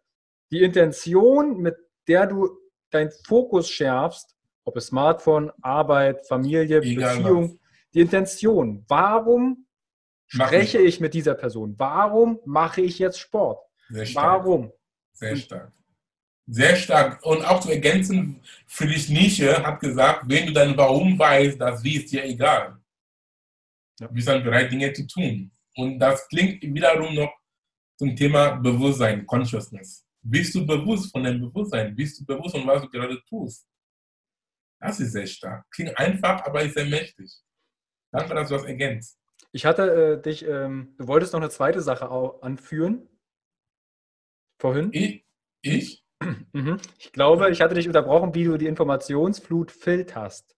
Die 0.51 0.63
Intention, 0.63 1.59
mit 1.59 1.77
der 2.07 2.27
du 2.27 2.51
deinen 2.91 3.11
Fokus 3.27 3.71
schärfst, 3.71 4.35
ob 4.65 4.77
es 4.77 4.87
Smartphone, 4.87 5.51
Arbeit, 5.63 6.27
Familie, 6.27 6.81
Egal 6.81 7.17
Beziehung, 7.17 7.53
was. 7.53 7.59
die 7.95 8.01
Intention. 8.01 8.85
Warum 8.89 9.67
spreche 10.29 10.79
ich 10.79 11.01
mit 11.01 11.15
dieser 11.15 11.35
Person? 11.35 11.75
Warum 11.79 12.39
mache 12.45 12.83
ich 12.83 12.99
jetzt 12.99 13.19
Sport? 13.19 13.61
Sehr 13.89 14.07
stark. 14.07 14.45
Warum? 14.45 14.73
Sehr 15.13 15.37
stark. 15.37 15.73
Sehr 16.47 16.77
stark. 16.77 17.25
Und 17.27 17.45
auch 17.45 17.61
zu 17.61 17.71
ergänzen, 17.71 18.41
Friedrich 18.67 19.09
Nietzsche 19.09 19.63
hat 19.63 19.81
gesagt, 19.81 20.25
wenn 20.29 20.47
du 20.47 20.53
dein 20.53 20.77
Warum 20.77 21.19
weißt, 21.19 21.61
das 21.61 21.83
Wie 21.83 21.97
ist 21.97 22.13
dir 22.13 22.25
egal. 22.25 22.79
Du 23.99 24.09
bist 24.09 24.29
dann 24.29 24.43
bereit, 24.45 24.71
Dinge 24.71 24.93
zu 24.93 25.07
tun. 25.07 25.51
Und 25.75 25.99
das 25.99 26.27
klingt 26.29 26.63
wiederum 26.63 27.15
noch 27.15 27.33
zum 27.99 28.15
Thema 28.15 28.51
Bewusstsein, 28.57 29.27
Consciousness. 29.27 30.05
Bist 30.23 30.55
du 30.55 30.65
bewusst 30.65 31.11
von 31.11 31.25
deinem 31.25 31.41
Bewusstsein? 31.41 31.95
Bist 31.95 32.21
du 32.21 32.25
bewusst 32.25 32.57
von 32.57 32.67
was 32.67 32.83
du 32.83 32.89
gerade 32.89 33.23
tust? 33.29 33.67
Das 34.81 35.01
ist 35.01 35.13
sehr 35.13 35.27
stark. 35.27 35.67
Klingt 35.71 35.99
einfach, 35.99 36.45
aber 36.45 36.63
ist 36.63 36.75
sehr 36.75 36.85
mächtig. 36.85 37.31
Danke, 38.13 38.35
dass 38.35 38.49
du 38.49 38.55
das 38.55 38.65
ergänzt. 38.65 39.18
Ich 39.53 39.65
hatte 39.65 40.19
äh, 40.19 40.23
dich, 40.23 40.47
ähm, 40.47 40.95
du 40.99 41.09
wolltest 41.09 41.33
noch 41.33 41.41
eine 41.41 41.51
zweite 41.51 41.81
Sache 41.81 42.11
anführen. 42.43 43.09
Vorhin? 44.61 44.91
Ich? 44.93 45.25
Ich? 45.63 46.05
Mhm. 46.53 46.79
Ich 46.99 47.13
glaube, 47.13 47.51
ich 47.51 47.61
hatte 47.61 47.75
dich 47.77 47.87
unterbrochen, 47.87 48.35
wie 48.35 48.45
du 48.45 48.57
die 48.57 48.67
Informationsflut 48.67 49.71
filterst. 49.71 50.57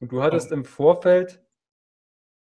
Und 0.00 0.10
du 0.10 0.22
hattest 0.22 0.50
oh. 0.50 0.54
im 0.54 0.64
Vorfeld, 0.64 1.42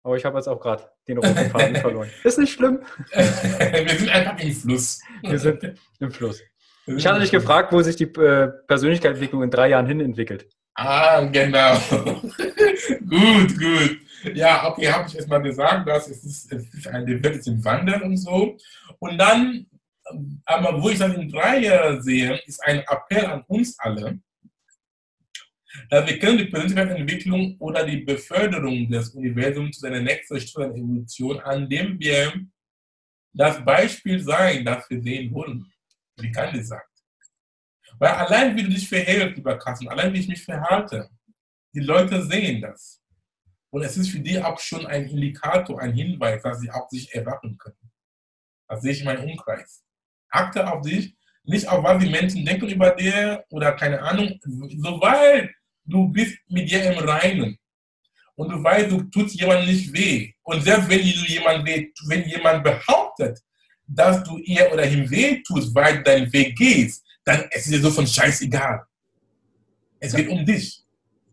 aber 0.03 0.15
ich 0.15 0.25
habe 0.25 0.37
jetzt 0.37 0.47
auch 0.47 0.59
gerade 0.59 0.91
den 1.07 1.17
roten 1.17 1.35
Faden 1.49 1.75
verloren. 1.77 2.09
Ist 2.23 2.37
nicht 2.37 2.53
schlimm. 2.53 2.83
Wir 3.11 3.89
sind 3.97 4.09
einfach 4.09 4.39
im 4.39 4.53
Fluss. 4.53 5.01
Wir 5.23 5.39
sind 5.39 5.79
im 5.99 6.11
Fluss. 6.11 6.41
Ich 6.85 7.07
hatte 7.07 7.21
dich 7.21 7.31
gefragt, 7.31 7.73
wo 7.73 7.81
sich 7.81 7.95
die 7.95 8.03
äh, 8.03 8.51
Persönlichkeitsentwicklung 8.67 9.41
in 9.41 9.49
drei 9.49 9.69
Jahren 9.69 9.87
hin 9.87 9.99
entwickelt. 10.01 10.47
Ah, 10.75 11.23
genau. 11.25 11.77
Gut, 13.09 13.59
gut. 13.59 13.99
Ja, 14.33 14.67
okay, 14.67 14.91
habe 14.91 15.07
ich 15.07 15.15
erstmal 15.15 15.41
gesagt, 15.41 15.87
dass 15.87 16.07
es 16.07 16.23
ist, 16.23 16.51
es 16.51 16.73
ist 16.73 16.87
ein 16.87 17.05
Welt 17.23 17.45
im 17.47 17.63
Wandel 17.63 18.01
und 18.01 18.17
so. 18.17 18.57
Und 18.99 19.17
dann 19.17 19.67
aber 20.45 20.81
wo 20.81 20.89
ich 20.89 20.99
das 20.99 21.13
in 21.15 21.29
drei 21.29 21.59
Jahren 21.59 22.01
sehe, 22.01 22.35
ist 22.45 22.63
ein 22.63 22.79
Appell 22.79 23.25
an 23.25 23.43
uns 23.47 23.77
alle, 23.79 24.19
dass 25.89 26.07
wir 26.07 26.19
können 26.19 26.37
die 26.37 26.45
Persönlichkeitsentwicklung 26.45 27.57
oder 27.59 27.85
die 27.85 27.97
Beförderung 27.97 28.89
des 28.89 29.09
Universums 29.09 29.75
zu 29.75 29.81
seiner 29.81 30.01
nächsten 30.01 30.39
Stufe 30.39 30.67
der 30.67 30.77
Evolution, 30.77 31.39
an 31.41 31.69
dem 31.69 31.99
wir 31.99 32.33
das 33.33 33.63
Beispiel 33.65 34.19
sein, 34.19 34.63
das 34.63 34.89
wir 34.89 35.01
sehen 35.01 35.33
wollen, 35.33 35.65
wie 36.17 36.31
Gandhi 36.31 36.63
sagt. 36.63 36.89
Weil 37.99 38.11
allein 38.11 38.55
wie 38.55 38.63
du 38.63 38.69
dich 38.69 38.87
verhältst, 38.87 39.35
lieber 39.35 39.57
Kassen, 39.57 39.89
allein 39.89 40.13
wie 40.13 40.19
ich 40.19 40.27
mich 40.27 40.43
verhalte, 40.43 41.09
die 41.75 41.81
Leute 41.81 42.25
sehen 42.25 42.61
das. 42.61 43.01
Und 43.69 43.83
es 43.83 43.97
ist 43.97 44.09
für 44.09 44.19
die 44.19 44.41
auch 44.41 44.59
schon 44.59 44.85
ein 44.87 45.07
Indikator, 45.07 45.81
ein 45.81 45.93
Hinweis, 45.93 46.41
dass 46.41 46.61
sie 46.61 46.71
auch 46.71 46.89
sich 46.89 47.13
erwachen 47.13 47.57
können. 47.57 47.91
Das 48.67 48.81
sehe 48.81 48.93
ich 48.93 48.99
in 49.01 49.05
meinem 49.05 49.29
Umkreis 49.29 49.85
achte 50.35 50.67
auf 50.67 50.81
dich, 50.81 51.15
nicht 51.43 51.67
auf 51.67 51.83
was 51.83 52.03
die 52.03 52.09
Menschen 52.09 52.45
denken 52.45 52.67
über 52.67 52.91
dir 52.91 53.43
oder 53.49 53.71
keine 53.73 54.01
Ahnung, 54.01 54.39
sobald 54.77 55.51
du 55.85 56.07
bist 56.09 56.37
mit 56.49 56.69
dir 56.69 56.91
im 56.91 56.99
Reinen 56.99 57.57
und 58.35 58.49
du 58.49 58.63
weißt, 58.63 58.91
du 58.91 59.03
tust 59.03 59.39
jemandem 59.39 59.67
nicht 59.67 59.93
weh 59.93 60.33
und 60.43 60.61
selbst 60.61 60.89
wenn 60.89 61.01
jemand 61.01 61.65
weh, 61.65 61.91
wenn 62.07 62.27
jemand 62.27 62.63
behauptet, 62.63 63.39
dass 63.87 64.23
du 64.23 64.37
ihr 64.39 64.71
oder 64.73 64.85
ihm 64.89 65.09
weh 65.09 65.41
tust, 65.43 65.73
weil 65.75 65.97
du 65.97 66.03
deinen 66.03 66.33
Weg 66.33 66.57
gehst, 66.57 67.05
dann 67.23 67.41
ist 67.51 67.65
es 67.65 67.71
dir 67.71 67.81
so 67.81 67.91
von 67.91 68.07
scheißegal. 68.07 68.83
Es 69.99 70.13
geht 70.13 70.27
um 70.27 70.45
dich. 70.45 70.84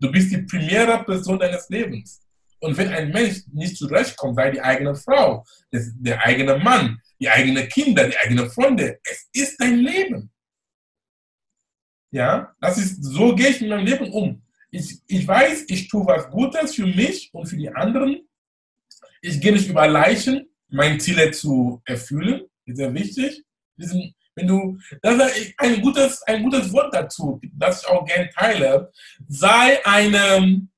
Du 0.03 0.11
bist 0.11 0.33
die 0.33 0.39
primäre 0.39 1.05
Person 1.05 1.39
deines 1.39 1.69
Lebens. 1.69 2.21
Und 2.59 2.77
wenn 2.77 2.89
ein 2.89 3.11
Mensch 3.11 3.43
nicht 3.53 3.77
zurechtkommt, 3.77 4.35
sei 4.35 4.51
die 4.51 4.61
eigene 4.61 4.97
Frau, 4.97 5.45
der 5.71 6.21
eigene 6.25 6.59
Mann, 6.59 7.01
die 7.21 7.29
eigenen 7.29 7.69
Kinder, 7.69 8.09
die 8.09 8.19
eigenen 8.19 8.51
Freunde. 8.51 8.99
Es 9.05 9.29
ist 9.33 9.61
dein 9.61 9.79
Leben. 9.79 10.29
Ja, 12.11 12.53
das 12.61 12.79
ist, 12.79 13.03
so 13.05 13.35
gehe 13.37 13.51
ich 13.51 13.61
mit 13.61 13.71
meinem 13.71 13.87
Leben 13.87 14.11
um. 14.11 14.43
Ich, 14.73 14.99
ich 15.07 15.27
weiß, 15.27 15.67
ich 15.69 15.87
tue 15.87 16.05
was 16.05 16.29
Gutes 16.31 16.75
für 16.75 16.87
mich 16.87 17.31
und 17.33 17.47
für 17.47 17.57
die 17.57 17.71
anderen. 17.71 18.29
Ich 19.21 19.41
gehe 19.41 19.53
nicht 19.53 19.69
über 19.69 19.87
Leichen, 19.87 20.49
meine 20.69 20.99
Ziele 20.99 21.31
zu 21.31 21.81
erfüllen. 21.85 22.43
Ist 22.65 22.79
sehr 22.79 22.93
wichtig. 22.93 23.45
Diesen, 23.77 24.15
wenn 24.35 24.47
du, 24.47 24.79
das 25.03 25.37
ist 25.37 25.55
ein 25.59 25.81
gutes, 25.81 26.23
ein 26.23 26.43
gutes 26.43 26.73
Wort 26.73 26.95
dazu, 26.95 27.41
das 27.55 27.83
ich 27.83 27.89
auch 27.89 28.05
gerne 28.05 28.31
teile. 28.31 28.91
Sei 29.29 29.85
einem, 29.85 30.71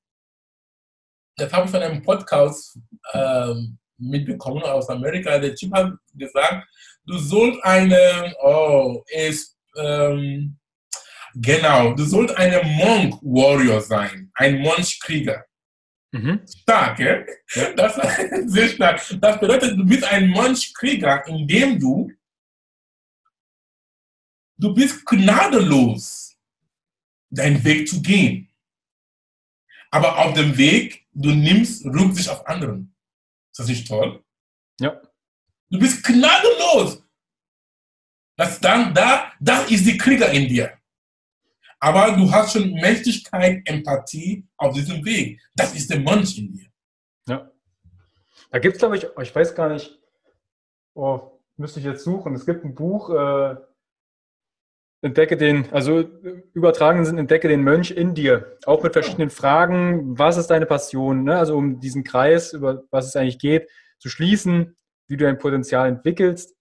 das 1.37 1.51
habe 1.51 1.65
ich 1.65 1.71
von 1.71 1.81
einem 1.81 2.01
Podcast 2.01 2.77
ähm, 3.13 3.77
mitbekommen 3.97 4.63
aus 4.63 4.89
Amerika. 4.89 5.37
Der 5.37 5.55
Typ 5.55 5.73
hat 5.73 5.93
gesagt, 6.13 6.67
du 7.05 7.17
sollst 7.17 7.63
eine, 7.63 8.33
oh, 8.41 9.03
ist, 9.07 9.57
ähm, 9.77 10.57
genau, 11.35 11.93
du 11.93 12.03
sollst 12.03 12.35
eine 12.37 12.61
Monk 12.63 13.15
Warrior 13.21 13.81
sein, 13.81 14.31
ein 14.35 14.59
Monchkrieger. 14.59 15.45
Mhm. 16.11 16.41
Stark, 16.61 16.99
ja? 16.99 17.23
Das 17.75 17.97
ist 17.97 18.49
sehr 18.53 18.69
stark. 18.69 19.01
Das 19.19 19.39
bedeutet, 19.39 19.77
du 19.77 19.85
bist 19.85 20.05
ein 20.05 20.29
Mönchkrieger, 20.29 21.27
indem 21.27 21.77
du 21.77 22.09
du 24.57 24.73
bist 24.73 25.05
gnadenlos, 25.05 26.37
deinen 27.29 27.63
Weg 27.63 27.87
zu 27.87 28.01
gehen. 28.01 28.49
Aber 29.91 30.17
auf 30.17 30.33
dem 30.33 30.57
Weg, 30.57 31.05
du 31.13 31.31
nimmst 31.31 31.85
Rücksicht 31.85 32.29
auf 32.29 32.45
anderen. 32.47 32.93
Ist 33.51 33.59
das 33.59 33.67
nicht 33.67 33.87
toll? 33.87 34.23
Ja. 34.79 35.01
Du 35.69 35.79
bist 35.79 36.03
gnadenlos. 36.03 37.03
Das, 38.37 38.59
dann, 38.59 38.93
da, 38.93 39.31
das 39.39 39.71
ist 39.71 39.85
die 39.85 39.97
Krieger 39.97 40.29
in 40.31 40.47
dir. 40.47 40.77
Aber 41.79 42.11
du 42.11 42.29
hast 42.31 42.53
schon 42.53 42.73
Mächtigkeit, 42.73 43.61
Empathie 43.65 44.45
auf 44.57 44.73
diesem 44.73 45.03
Weg. 45.05 45.39
Das 45.55 45.73
ist 45.73 45.89
der 45.89 45.99
Mensch 45.99 46.37
in 46.37 46.51
dir. 46.51 46.67
Ja. 47.27 47.51
Da 48.51 48.59
gibt 48.59 48.75
es, 48.75 48.79
glaube 48.79 48.97
ich, 48.97 49.07
ich 49.21 49.35
weiß 49.35 49.55
gar 49.55 49.69
nicht, 49.69 49.99
oh, 50.93 51.39
müsste 51.57 51.79
ich 51.79 51.85
jetzt 51.85 52.03
suchen. 52.03 52.35
Es 52.35 52.45
gibt 52.45 52.65
ein 52.65 52.75
Buch, 52.75 53.09
äh, 53.09 53.55
Entdecke 55.05 55.37
den, 55.37 55.71
also 55.71 56.03
übertragen 56.53 57.05
sind, 57.05 57.19
entdecke 57.19 57.47
den 57.47 57.61
Mönch 57.61 57.91
in 57.91 58.15
dir. 58.15 58.57
Auch 58.65 58.81
mit 58.81 58.93
verschiedenen 58.93 59.29
Fragen. 59.29 60.17
Was 60.17 60.37
ist 60.37 60.47
deine 60.47 60.65
Passion? 60.65 61.23
Ne? 61.23 61.37
Also 61.37 61.55
um 61.55 61.79
diesen 61.79 62.03
Kreis, 62.03 62.53
über 62.53 62.83
was 62.89 63.05
es 63.07 63.15
eigentlich 63.15 63.37
geht, 63.37 63.69
zu 63.99 64.09
schließen, 64.09 64.75
wie 65.07 65.15
du 65.15 65.25
dein 65.25 65.37
Potenzial 65.37 65.87
entwickelst. 65.87 66.55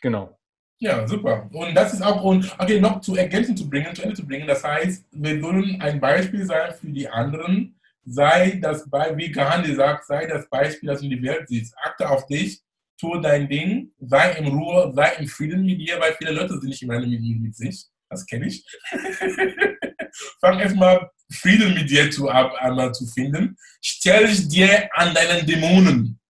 Genau. 0.00 0.38
Ja, 0.78 1.08
super. 1.08 1.50
Und 1.52 1.74
das 1.74 1.92
ist 1.92 2.02
auch, 2.02 2.22
und 2.22 2.54
okay, 2.58 2.80
noch 2.80 3.00
zu 3.00 3.16
ergänzen 3.16 3.56
zu 3.56 3.68
bringen, 3.68 3.92
zu 3.96 4.02
Ende 4.02 4.14
zu 4.14 4.24
bringen. 4.24 4.46
Das 4.46 4.62
heißt, 4.62 5.04
wir 5.10 5.40
sollen 5.40 5.80
ein 5.80 5.98
Beispiel 5.98 6.44
sein 6.44 6.72
für 6.72 6.86
die 6.86 7.08
anderen. 7.08 7.80
Sei 8.04 8.60
das, 8.62 8.86
wie 9.16 9.32
Gandhi 9.32 9.74
sagt, 9.74 10.06
sei 10.06 10.26
das 10.26 10.48
Beispiel, 10.48 10.88
das 10.88 11.02
in 11.02 11.10
die 11.10 11.20
Welt 11.20 11.48
siehst. 11.48 11.74
Achte 11.82 12.08
auf 12.08 12.26
dich, 12.26 12.62
tu 12.98 13.20
dein 13.20 13.48
Ding, 13.48 13.92
sei 13.98 14.32
in 14.32 14.46
Ruhe, 14.46 14.92
sei 14.94 15.16
im 15.18 15.28
Frieden 15.28 15.64
mit 15.64 15.80
dir, 15.80 16.00
weil 16.00 16.14
viele 16.14 16.32
Leute 16.32 16.58
sind 16.58 16.68
nicht 16.68 16.82
immer 16.82 16.98
mit, 17.00 17.20
mit 17.20 17.56
sich. 17.56 17.86
Das 18.08 18.24
kenne 18.26 18.46
ich. 18.46 18.64
Fang 20.40 20.58
erstmal 20.58 21.10
Frieden 21.32 21.74
mit 21.74 21.90
dir 21.90 22.10
zu, 22.10 22.28
ab, 22.28 22.52
einmal 22.58 22.92
zu 22.92 23.06
finden. 23.06 23.56
Stell 23.82 24.26
dich 24.26 24.48
dir 24.48 24.88
an 24.92 25.12
deinen 25.12 25.46
Dämonen. 25.46 26.20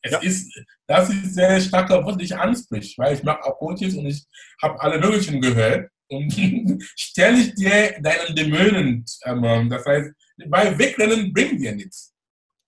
Es 0.00 0.12
ja. 0.12 0.18
ist, 0.20 0.60
das 0.86 1.10
ist 1.10 1.34
sehr 1.34 1.60
starker 1.60 2.04
was 2.06 2.16
ich 2.20 2.34
anspricht, 2.34 2.96
weil 2.98 3.14
ich 3.14 3.22
mache 3.22 3.42
auch 3.42 3.58
Coaches 3.58 3.96
und 3.96 4.06
ich 4.06 4.24
habe 4.62 4.80
alle 4.80 4.98
möglichen 4.98 5.40
gehört. 5.40 5.90
Und 6.08 6.32
stell 6.96 7.34
dich 7.34 7.54
dir 7.54 8.00
deinen 8.00 8.34
Dämonen, 8.34 9.04
ähm, 9.24 9.68
das 9.68 9.84
heißt, 9.84 10.10
bei 10.46 10.78
Wegrennen 10.78 11.32
bringt 11.32 11.60
dir 11.60 11.74
nichts. 11.74 12.14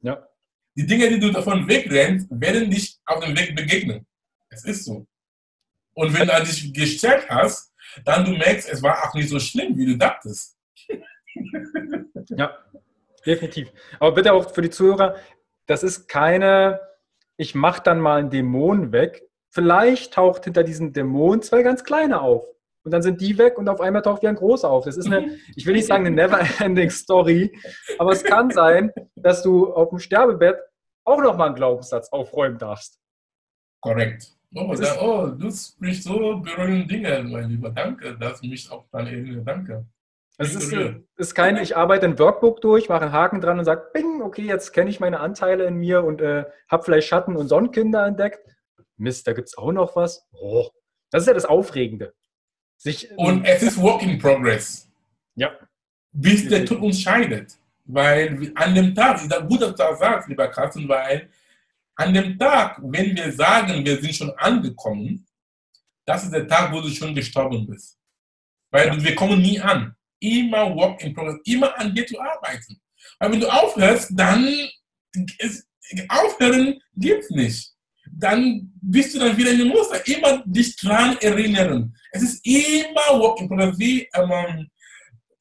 Ja. 0.03 0.26
Die 0.76 0.86
Dinge, 0.86 1.08
die 1.08 1.18
du 1.18 1.30
davon 1.30 1.66
wegrennst, 1.68 2.28
werden 2.30 2.70
dich 2.70 2.98
auf 3.04 3.24
dem 3.24 3.36
Weg 3.36 3.54
begegnen. 3.56 4.06
Es 4.50 4.64
ist 4.64 4.84
so. 4.84 5.06
Und 5.94 6.18
wenn 6.18 6.28
du 6.28 6.44
dich 6.44 6.72
gestellt 6.72 7.26
hast, 7.28 7.72
dann 8.04 8.24
du 8.24 8.32
merkst, 8.32 8.68
es 8.68 8.82
war 8.82 9.04
auch 9.04 9.14
nicht 9.14 9.28
so 9.28 9.40
schlimm, 9.40 9.76
wie 9.76 9.86
du 9.86 9.98
dachtest. 9.98 10.56
ja, 12.28 12.56
definitiv. 13.26 13.72
Aber 13.98 14.12
bitte 14.12 14.32
auch 14.32 14.52
für 14.52 14.62
die 14.62 14.70
Zuhörer, 14.70 15.16
das 15.66 15.82
ist 15.82 16.08
keine, 16.08 16.80
ich 17.36 17.54
mache 17.54 17.82
dann 17.82 18.00
mal 18.00 18.20
einen 18.20 18.30
Dämon 18.30 18.92
weg. 18.92 19.28
Vielleicht 19.50 20.14
taucht 20.14 20.44
hinter 20.44 20.62
diesen 20.62 20.92
Dämonen 20.92 21.42
zwei 21.42 21.62
ganz 21.62 21.82
kleine 21.84 22.20
auf. 22.20 22.44
Und 22.82 22.92
dann 22.92 23.02
sind 23.02 23.20
die 23.20 23.36
weg 23.36 23.58
und 23.58 23.68
auf 23.68 23.80
einmal 23.80 24.02
taucht 24.02 24.22
wieder 24.22 24.30
ein 24.30 24.36
großer 24.36 24.68
auf. 24.68 24.84
Das 24.84 24.96
ist 24.96 25.06
eine, 25.06 25.36
ich 25.56 25.66
will 25.66 25.74
nicht 25.74 25.86
sagen 25.86 26.06
eine 26.06 26.16
never-ending 26.16 26.90
Story, 26.90 27.52
aber 27.98 28.12
es 28.12 28.24
kann 28.24 28.50
sein, 28.50 28.92
dass 29.16 29.42
du 29.42 29.72
auf 29.72 29.90
dem 29.90 29.98
Sterbebett 29.98 30.56
auch 31.04 31.20
nochmal 31.20 31.48
einen 31.48 31.56
Glaubenssatz 31.56 32.08
aufräumen 32.10 32.58
darfst. 32.58 32.98
Korrekt. 33.82 34.34
Oh, 34.54 34.74
da, 34.74 35.00
oh, 35.00 35.26
du 35.28 35.50
sprichst 35.50 36.04
so 36.04 36.40
berührende 36.40 36.86
Dinge, 36.86 37.22
mein 37.22 37.50
Lieber. 37.50 37.70
Danke, 37.70 38.16
dass 38.18 38.42
mich 38.42 38.70
auch 38.70 38.84
dann 38.90 39.06
erinnert. 39.06 39.46
Danke. 39.46 39.86
Es 40.38 40.54
ist, 40.54 40.74
ist 41.16 41.34
kein, 41.34 41.58
ich 41.58 41.76
arbeite 41.76 42.06
ein 42.06 42.18
Workbook 42.18 42.62
durch, 42.62 42.88
mache 42.88 43.02
einen 43.02 43.12
Haken 43.12 43.42
dran 43.42 43.58
und 43.58 43.66
sage, 43.66 43.90
bing, 43.92 44.22
okay, 44.22 44.42
jetzt 44.42 44.72
kenne 44.72 44.88
ich 44.88 44.98
meine 44.98 45.20
Anteile 45.20 45.66
in 45.66 45.76
mir 45.76 46.02
und 46.02 46.22
äh, 46.22 46.46
habe 46.70 46.82
vielleicht 46.82 47.08
Schatten 47.08 47.36
und 47.36 47.48
Sonnenkinder 47.48 48.06
entdeckt. 48.06 48.40
Mist, 48.96 49.26
da 49.26 49.34
gibt 49.34 49.48
es 49.48 49.58
auch 49.58 49.70
noch 49.70 49.96
was. 49.96 50.26
Oh, 50.32 50.68
das 51.10 51.24
ist 51.24 51.26
ja 51.28 51.34
das 51.34 51.44
Aufregende. 51.44 52.14
Sich, 52.82 53.10
und 53.18 53.44
es 53.44 53.62
ist 53.62 53.76
Work 53.76 54.02
in 54.02 54.18
Progress. 54.18 54.88
Ja. 55.34 55.50
Bis 56.12 56.48
der 56.48 56.64
Tod 56.64 56.80
uns 56.80 57.02
scheidet. 57.02 57.58
Weil 57.84 58.50
an 58.54 58.74
dem 58.74 58.94
Tag, 58.94 59.22
ist 59.22 59.30
gut, 59.48 59.60
dass 59.60 59.72
du 59.72 59.76
das 59.76 59.98
sagst, 59.98 60.28
lieber 60.30 60.48
Carsten, 60.48 60.88
weil 60.88 61.28
an 61.94 62.14
dem 62.14 62.38
Tag, 62.38 62.78
wenn 62.82 63.14
wir 63.14 63.30
sagen, 63.32 63.84
wir 63.84 64.00
sind 64.00 64.14
schon 64.14 64.30
angekommen, 64.38 65.26
das 66.06 66.24
ist 66.24 66.32
der 66.32 66.48
Tag, 66.48 66.72
wo 66.72 66.80
du 66.80 66.88
schon 66.88 67.14
gestorben 67.14 67.66
bist. 67.66 67.98
Weil 68.70 68.86
ja. 68.86 69.04
wir 69.04 69.14
kommen 69.14 69.42
nie 69.42 69.60
an. 69.60 69.94
Immer 70.18 70.74
Work 70.74 71.04
in 71.04 71.12
Progress, 71.12 71.36
immer 71.44 71.78
an 71.78 71.94
dir 71.94 72.06
zu 72.06 72.18
arbeiten. 72.18 72.80
Weil 73.18 73.32
wenn 73.32 73.40
du 73.40 73.48
aufhörst, 73.48 74.10
dann 74.14 74.48
ist, 75.36 75.68
aufhören 76.08 76.80
gibt 76.96 77.24
es 77.24 77.30
nicht. 77.30 77.74
Dann 78.12 78.72
bist 78.82 79.14
du 79.14 79.18
dann 79.18 79.36
wieder 79.36 79.52
in 79.52 79.58
dem 79.58 79.68
Muster. 79.68 80.06
Immer 80.06 80.42
dich 80.44 80.76
dran 80.76 81.16
erinnern. 81.20 81.94
Es 82.12 82.22
ist 82.22 82.46
immer 82.46 83.20
Work 83.20 83.40
in 83.40 83.48
Progress, 83.48 83.78
wie 83.78 84.08
ähm, 84.14 84.68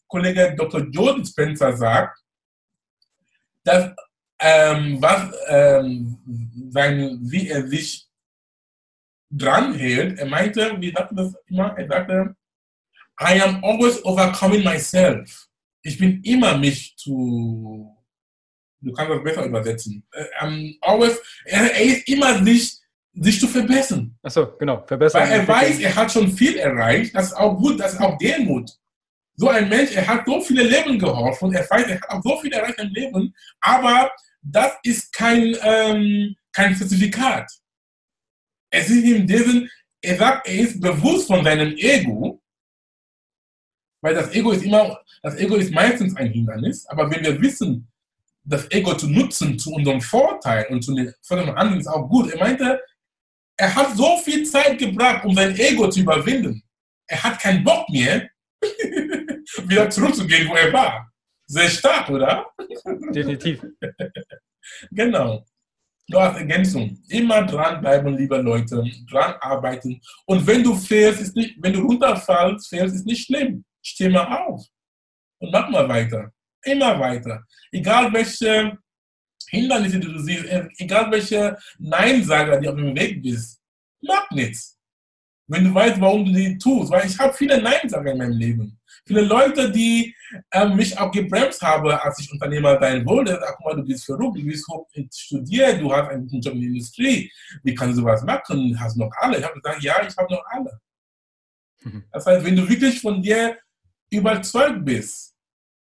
Kollege 0.08 0.56
Dr. 0.58 0.88
Joe 0.92 1.24
Spencer 1.26 1.76
sagt, 1.76 2.20
dass 3.64 3.92
ähm, 4.40 5.02
was, 5.02 5.32
ähm, 5.48 6.18
sein, 6.72 7.20
wie 7.22 7.50
er 7.50 7.68
sich 7.68 8.08
dran 9.30 9.74
hält. 9.74 10.18
Er 10.18 10.26
meinte, 10.26 10.80
wie 10.80 10.92
sagte 10.92 11.16
das 11.16 11.34
immer? 11.48 11.78
Er 11.78 11.88
sagte, 11.88 12.36
I 13.22 13.42
am 13.42 13.64
always 13.64 14.04
overcoming 14.06 14.64
myself. 14.64 15.48
Ich 15.82 15.98
bin 15.98 16.24
immer 16.24 16.58
mich 16.58 16.96
zu, 16.98 17.96
du 18.82 18.94
kannst 18.94 19.12
das 19.12 19.24
besser 19.24 19.46
übersetzen. 19.46 20.04
Um, 20.42 20.76
always, 20.82 21.20
er, 21.46 21.74
er, 21.74 21.82
ist 21.82 22.08
immer 22.08 22.44
sich, 22.44 22.78
sich 23.14 23.40
zu 23.40 23.48
verbessern. 23.48 24.18
Achso, 24.24 24.58
genau, 24.58 24.84
verbessern. 24.86 25.22
Weil 25.22 25.32
er 25.32 25.48
weiß, 25.48 25.80
er 25.80 25.96
hat 25.96 26.12
schon 26.12 26.32
viel 26.32 26.58
erreicht. 26.58 27.16
Das 27.16 27.28
ist 27.28 27.34
auch 27.34 27.58
gut, 27.58 27.80
das 27.80 27.94
ist 27.94 28.02
auch 28.02 28.18
Demut. 28.18 28.70
So 29.36 29.48
ein 29.50 29.70
Mensch, 29.70 29.96
er 29.96 30.06
hat 30.06 30.26
so 30.26 30.42
viele 30.42 30.64
Leben 30.64 31.00
geholfen, 31.00 31.54
er 31.54 31.70
weiß, 31.70 31.88
er 31.88 32.02
hat 32.02 32.10
auch 32.10 32.22
so 32.22 32.38
viel 32.40 32.52
erreicht 32.52 32.78
im 32.80 32.90
Leben, 32.90 33.34
aber 33.62 34.12
das 34.42 34.74
ist 34.84 35.14
kein, 35.14 35.56
ähm, 35.62 36.36
kein 36.52 36.76
Zertifikat. 36.76 37.50
Es 38.70 38.90
ist 38.90 39.04
in 39.04 39.26
diesem, 39.26 39.70
er 40.02 40.18
sagt, 40.18 40.48
er 40.48 40.56
ist 40.56 40.82
bewusst 40.82 41.28
von 41.28 41.44
seinem 41.44 41.74
Ego, 41.78 42.42
weil 44.02 44.14
das 44.14 44.34
Ego 44.34 44.52
ist 44.52 44.64
immer, 44.64 45.02
das 45.24 45.38
Ego 45.38 45.56
ist 45.56 45.72
meistens 45.72 46.16
ein 46.16 46.32
Hindernis, 46.32 46.86
aber 46.88 47.10
wenn 47.10 47.24
wir 47.24 47.42
wissen, 47.42 47.89
das 48.50 48.70
Ego 48.72 48.96
zu 48.96 49.08
nutzen 49.08 49.58
zu 49.60 49.72
unserem 49.72 50.02
Vorteil 50.02 50.66
und 50.70 50.84
zu 50.84 50.96
den 50.96 51.14
Förderung 51.22 51.56
anderen 51.56 51.80
ist 51.80 51.88
auch 51.88 52.08
gut. 52.10 52.32
Er 52.32 52.40
meinte, 52.40 52.82
er 53.58 53.76
hat 53.76 53.96
so 53.96 54.18
viel 54.18 54.44
Zeit 54.44 54.78
gebraucht, 54.78 55.24
um 55.26 55.36
sein 55.36 55.56
Ego 55.58 55.90
zu 55.90 56.00
überwinden. 56.00 56.64
Er 57.08 57.24
hat 57.24 57.40
keinen 57.40 57.64
Bock 57.64 57.88
mehr, 57.90 58.30
wieder 59.66 59.90
zurückzugehen, 59.90 60.50
wo 60.50 60.56
er 60.56 60.74
war. 60.74 61.12
Sehr 61.46 61.70
stark, 61.70 62.10
oder? 62.10 62.46
Definitiv. 63.14 63.64
genau. 64.92 65.46
Nur 66.08 66.22
als 66.22 66.38
Ergänzung. 66.38 66.98
Immer 67.10 67.46
dranbleiben, 67.46 68.18
liebe 68.18 68.38
Leute. 68.38 68.84
Dran 69.10 69.36
arbeiten. 69.42 70.02
Und 70.26 70.46
wenn 70.46 70.64
du 70.64 70.76
fehlst, 70.76 71.22
ist 71.22 71.36
nicht, 71.36 71.56
wenn 71.62 71.74
du 71.74 71.82
runterfallst, 71.82 72.68
fehlst, 72.68 72.96
ist 72.96 73.06
nicht 73.06 73.26
schlimm. 73.26 73.64
Steh 73.82 74.10
mal 74.10 74.26
auf. 74.26 74.66
Und 75.40 75.52
mach 75.52 75.70
mal 75.70 75.88
weiter. 75.88 76.32
Immer 76.64 77.00
weiter. 77.00 77.44
Egal 77.72 78.12
welche 78.14 78.78
Hindernisse 79.48 80.00
du 80.00 80.20
siehst, 80.20 80.46
egal 80.78 81.12
welche 81.12 81.58
Neinsager, 81.78 82.60
die 82.60 82.68
auf 82.68 82.76
dem 82.76 82.96
Weg 82.96 83.22
bist, 83.22 83.60
mach 84.02 84.30
nichts. 84.32 84.78
Wenn 85.48 85.64
du 85.64 85.74
weißt, 85.74 86.00
warum 86.00 86.26
du 86.26 86.32
die 86.32 86.58
tust. 86.58 86.92
Weil 86.92 87.08
ich 87.08 87.18
habe 87.18 87.34
viele 87.34 87.62
Neinsager 87.62 88.12
in 88.12 88.18
meinem 88.18 88.38
Leben 88.38 88.80
viele 89.10 89.22
Leute, 89.22 89.72
die 89.72 90.16
äh, 90.52 90.68
mich 90.68 90.98
auch 90.98 91.12
gebremst 91.12 91.62
haben, 91.64 91.90
als 91.90 92.20
ich 92.20 92.32
Unternehmer 92.32 92.80
sein 92.80 93.06
wollte. 93.06 93.40
Ach, 93.44 93.56
guck 93.58 93.66
mal, 93.66 93.76
du 93.76 93.84
bist 93.84 94.06
verrückt, 94.06 94.38
du 94.38 94.46
bist 94.46 94.68
hoch 94.68 94.88
studiert, 95.12 95.82
du 95.82 95.92
hast 95.92 96.10
einen 96.10 96.28
guten 96.28 96.42
Job 96.42 96.54
in 96.54 96.62
der 96.62 96.70
Industrie. 96.70 97.32
Wie 97.64 97.74
kannst 97.74 97.98
du 97.98 98.02
sowas 98.02 98.24
machen? 98.24 98.80
Hast 98.80 98.96
du 98.96 99.00
noch 99.02 99.12
alle? 99.18 99.40
Ich 99.40 99.44
habe 99.44 99.60
gesagt, 99.60 99.84
ja, 99.84 99.96
ich 100.08 100.16
habe 100.16 100.32
noch 100.32 100.46
alle. 100.46 100.80
Mhm. 101.82 102.04
Das 102.12 102.26
heißt, 102.26 102.46
wenn 102.46 102.56
du 102.56 102.70
wirklich 102.70 103.02
von 103.02 103.22
dir 103.22 103.58
überzeugt 104.12 104.86
bist, 104.86 105.36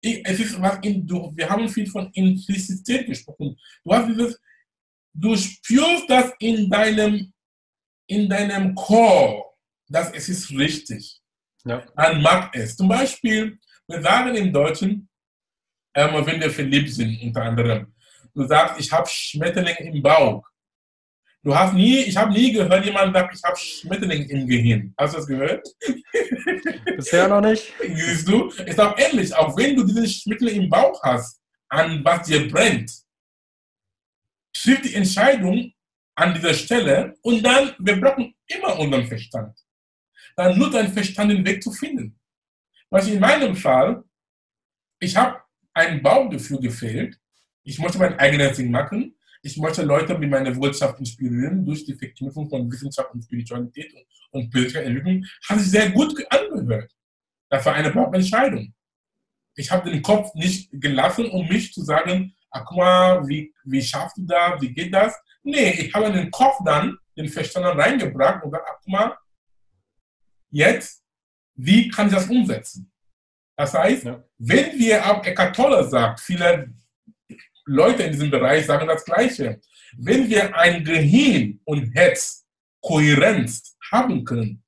es 0.05 0.41
ist 0.41 0.61
was 0.61 0.79
in, 0.83 1.07
du, 1.07 1.33
wir 1.35 1.49
haben 1.49 1.69
viel 1.69 1.87
von 1.87 2.11
Implizität 2.13 3.07
gesprochen. 3.07 3.57
Du 3.85 3.93
hast 3.93 4.09
dieses, 4.09 4.41
du 5.13 5.37
spürst 5.37 6.09
das 6.09 6.33
in 6.39 6.69
deinem, 6.69 7.33
in 8.07 8.29
deinem 8.29 8.75
Core, 8.75 9.45
dass 9.89 10.13
es 10.13 10.29
ist 10.29 10.51
richtig. 10.51 11.21
Ja. 11.65 11.85
Man 11.97 12.21
mag 12.21 12.55
es. 12.55 12.77
Zum 12.77 12.89
Beispiel, 12.89 13.59
wir 13.89 14.03
sagen 14.03 14.35
im 14.35 14.53
Deutschen, 14.53 15.09
ähm, 15.95 16.27
wenn 16.27 16.41
wir 16.41 16.51
verliebt 16.51 16.93
sind, 16.93 17.23
unter 17.23 17.43
anderem. 17.43 17.95
Du 18.35 18.47
sagst, 18.47 18.81
ich 18.81 18.91
habe 18.93 19.09
Schmetterling 19.09 19.77
im 19.77 20.03
Bauch. 20.03 20.45
Du 21.45 21.55
hast 21.55 21.75
nie, 21.75 21.99
ich 21.99 22.17
habe 22.17 22.33
nie 22.33 22.53
gehört, 22.53 22.87
jemand 22.87 23.15
sagt, 23.15 23.37
ich 23.37 23.43
habe 23.45 23.57
Schmetterling 23.59 24.27
im 24.31 24.49
Gehirn. 24.49 24.95
Hast 24.97 25.13
du 25.13 25.19
das 25.19 25.27
gehört? 25.27 25.69
Bisher 26.97 27.29
noch 27.29 27.43
nicht. 27.43 27.71
Siehst 27.81 28.27
du? 28.27 28.49
Ist 28.49 28.81
auch 28.81 28.97
ähnlich, 28.97 29.35
auch 29.35 29.55
wenn 29.55 29.77
du 29.77 29.85
diesen 29.85 30.09
Schmetterling 30.09 30.63
im 30.63 30.71
Bauch 30.71 31.03
hast, 31.03 31.43
an 31.69 32.03
was 32.03 32.27
dir 32.27 32.49
brennt, 32.51 32.91
triff 34.55 34.81
die 34.81 34.95
Entscheidung 34.95 35.71
an 36.15 36.33
dieser 36.33 36.55
Stelle 36.55 37.15
und 37.21 37.43
dann, 37.43 37.75
wir 37.79 38.01
brauchen 38.01 38.35
immer 38.47 38.79
unseren 38.79 39.07
Verstand. 39.07 39.55
Dann 40.37 40.59
nur 40.59 40.71
deinen 40.71 40.95
Verstand 40.95 41.31
den 41.31 41.45
Weg 41.45 41.63
zu 41.63 41.73
finden. 41.73 42.19
Was 42.89 43.07
in 43.07 43.21
meinem 43.21 43.55
Fall, 43.55 44.03
ich 44.99 45.15
habe 45.15 45.43
ein 45.75 46.03
Baugefühl 46.03 46.61
gefehlt. 46.61 47.19
Ich 47.65 47.79
möchte 47.79 47.99
mein 47.99 48.19
eigenes 48.19 48.57
Ding 48.57 48.71
machen. 48.71 49.14
Ich 49.47 49.59
möchte 49.59 49.83
Leute 49.83 50.19
mit 50.19 50.31
meiner 50.31 50.57
Wirtschaft 50.57 50.99
inspirieren 50.99 51.67
durch 51.67 51.85
die 51.85 51.93
Verknüpfung 51.93 52.49
von 52.49 52.73
Wissenschaft 52.73 53.13
und 53.13 53.23
Spiritualität 53.23 53.93
und, 54.31 54.51
politischer 54.51 54.83
Entwicklung. 54.83 55.23
Hat 55.47 55.61
sich 55.61 55.71
sehr 55.71 55.91
gut 55.91 56.15
angehört. 56.31 56.91
Das 57.51 57.67
war 57.67 57.75
eine 57.75 57.93
Entscheidung. 58.15 58.73
Ich 59.55 59.71
habe 59.71 59.91
den 59.91 60.01
Kopf 60.01 60.35
nicht 60.35 60.71
gelassen, 60.73 61.27
um 61.27 61.47
mich 61.47 61.75
zu 61.75 61.83
sagen, 61.85 62.35
ach 62.51 62.65
guck 62.65 62.79
mal, 62.79 63.29
wie, 63.29 63.53
wie 63.65 63.83
schaffst 63.83 64.17
du 64.17 64.23
das, 64.23 64.63
wie 64.63 64.73
geht 64.73 64.95
das? 64.95 65.15
Nee, 65.43 65.73
ich 65.73 65.95
habe 65.95 66.11
den 66.11 66.31
Kopf 66.31 66.57
dann, 66.65 66.97
den 67.15 67.29
Verstand 67.29 67.67
reingebracht 67.67 68.43
und 68.43 68.51
gesagt, 68.51 68.67
ach 68.67 68.79
guck 68.83 68.93
mal, 68.93 69.19
jetzt, 70.51 71.05
wie 71.55 71.91
kann 71.91 72.07
ich 72.07 72.15
das 72.15 72.31
umsetzen? 72.31 72.91
Das 73.57 73.75
heißt, 73.75 74.05
ja. 74.05 74.25
wenn 74.39 74.79
wir 74.79 75.05
auch 75.05 75.23
Eckart 75.23 75.55
Tolle 75.55 75.85
sagt, 75.87 76.21
viele 76.21 76.73
Leute 77.67 78.03
in 78.03 78.13
diesem 78.13 78.31
Bereich 78.31 78.67
sagen 78.67 78.87
das 78.87 79.05
Gleiche. 79.05 79.61
Wenn 79.97 80.29
wir 80.29 80.55
ein 80.57 80.85
Gehirn 80.85 81.61
und 81.65 81.93
Herz 81.95 82.47
Kohärenz 82.81 83.77
haben 83.91 84.25
können, 84.25 84.63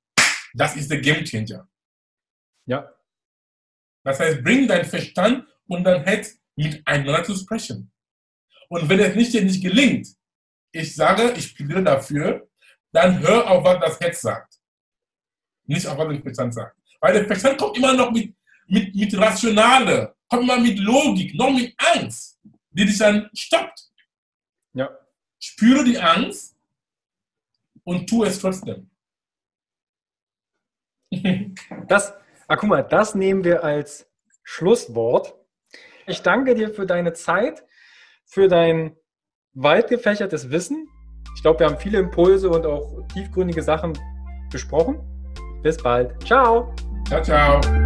das 0.54 0.76
ist 0.76 0.90
der 0.90 1.00
Game 1.00 1.24
Changer. 1.24 1.68
Ja. 2.66 2.90
Das 4.04 4.20
heißt, 4.20 4.42
bring 4.42 4.66
deinen 4.66 4.84
Verstand 4.84 5.46
und 5.66 5.84
dein 5.84 6.02
Herz 6.04 6.38
miteinander 6.56 7.22
zu 7.24 7.34
sprechen. 7.34 7.90
Und 8.68 8.88
wenn 8.88 9.00
es 9.00 9.14
nicht, 9.14 9.32
dir 9.32 9.42
nicht 9.42 9.62
gelingt, 9.62 10.08
ich 10.72 10.94
sage, 10.94 11.32
ich 11.36 11.54
plädiere 11.54 11.82
dafür, 11.82 12.48
dann 12.92 13.20
hör 13.20 13.48
auf, 13.50 13.64
was 13.64 13.80
das 13.80 14.00
Herz 14.00 14.20
sagt. 14.20 14.54
Nicht 15.66 15.86
auf, 15.86 15.98
was 15.98 16.08
der 16.08 16.22
Verstand 16.22 16.54
sagt. 16.54 16.76
Weil 17.00 17.12
der 17.14 17.26
Verstand 17.26 17.58
kommt 17.58 17.76
immer 17.76 17.92
noch 17.92 18.10
mit, 18.10 18.34
mit, 18.66 18.94
mit 18.94 19.18
Rationale, 19.18 20.16
kommt 20.28 20.44
immer 20.44 20.58
mit 20.58 20.78
Logik, 20.78 21.34
noch 21.34 21.50
mit 21.50 21.74
Angst, 21.76 22.40
die 22.76 22.84
dich 22.84 22.98
dann 22.98 23.30
stoppt. 23.34 23.88
Ja. 24.74 24.90
Spüre 25.38 25.84
die 25.84 25.98
Angst 25.98 26.56
und 27.84 28.08
tu 28.08 28.24
es 28.24 28.38
trotzdem. 28.38 28.90
Das, 31.88 32.12
ah, 32.48 32.56
guck 32.56 32.68
mal, 32.68 32.82
das 32.82 33.14
nehmen 33.14 33.44
wir 33.44 33.62
als 33.62 34.10
Schlusswort. 34.42 35.34
Ich 36.06 36.20
danke 36.22 36.54
dir 36.54 36.74
für 36.74 36.84
deine 36.84 37.12
Zeit, 37.12 37.64
für 38.24 38.48
dein 38.48 38.96
weit 39.54 39.88
gefächertes 39.88 40.50
Wissen. 40.50 40.88
Ich 41.36 41.42
glaube, 41.42 41.60
wir 41.60 41.66
haben 41.66 41.78
viele 41.78 41.98
Impulse 41.98 42.50
und 42.50 42.66
auch 42.66 43.06
tiefgründige 43.12 43.62
Sachen 43.62 43.96
besprochen. 44.50 45.00
Bis 45.62 45.76
bald. 45.76 46.20
Ciao. 46.24 46.74
Ciao, 47.06 47.22
ciao. 47.22 47.85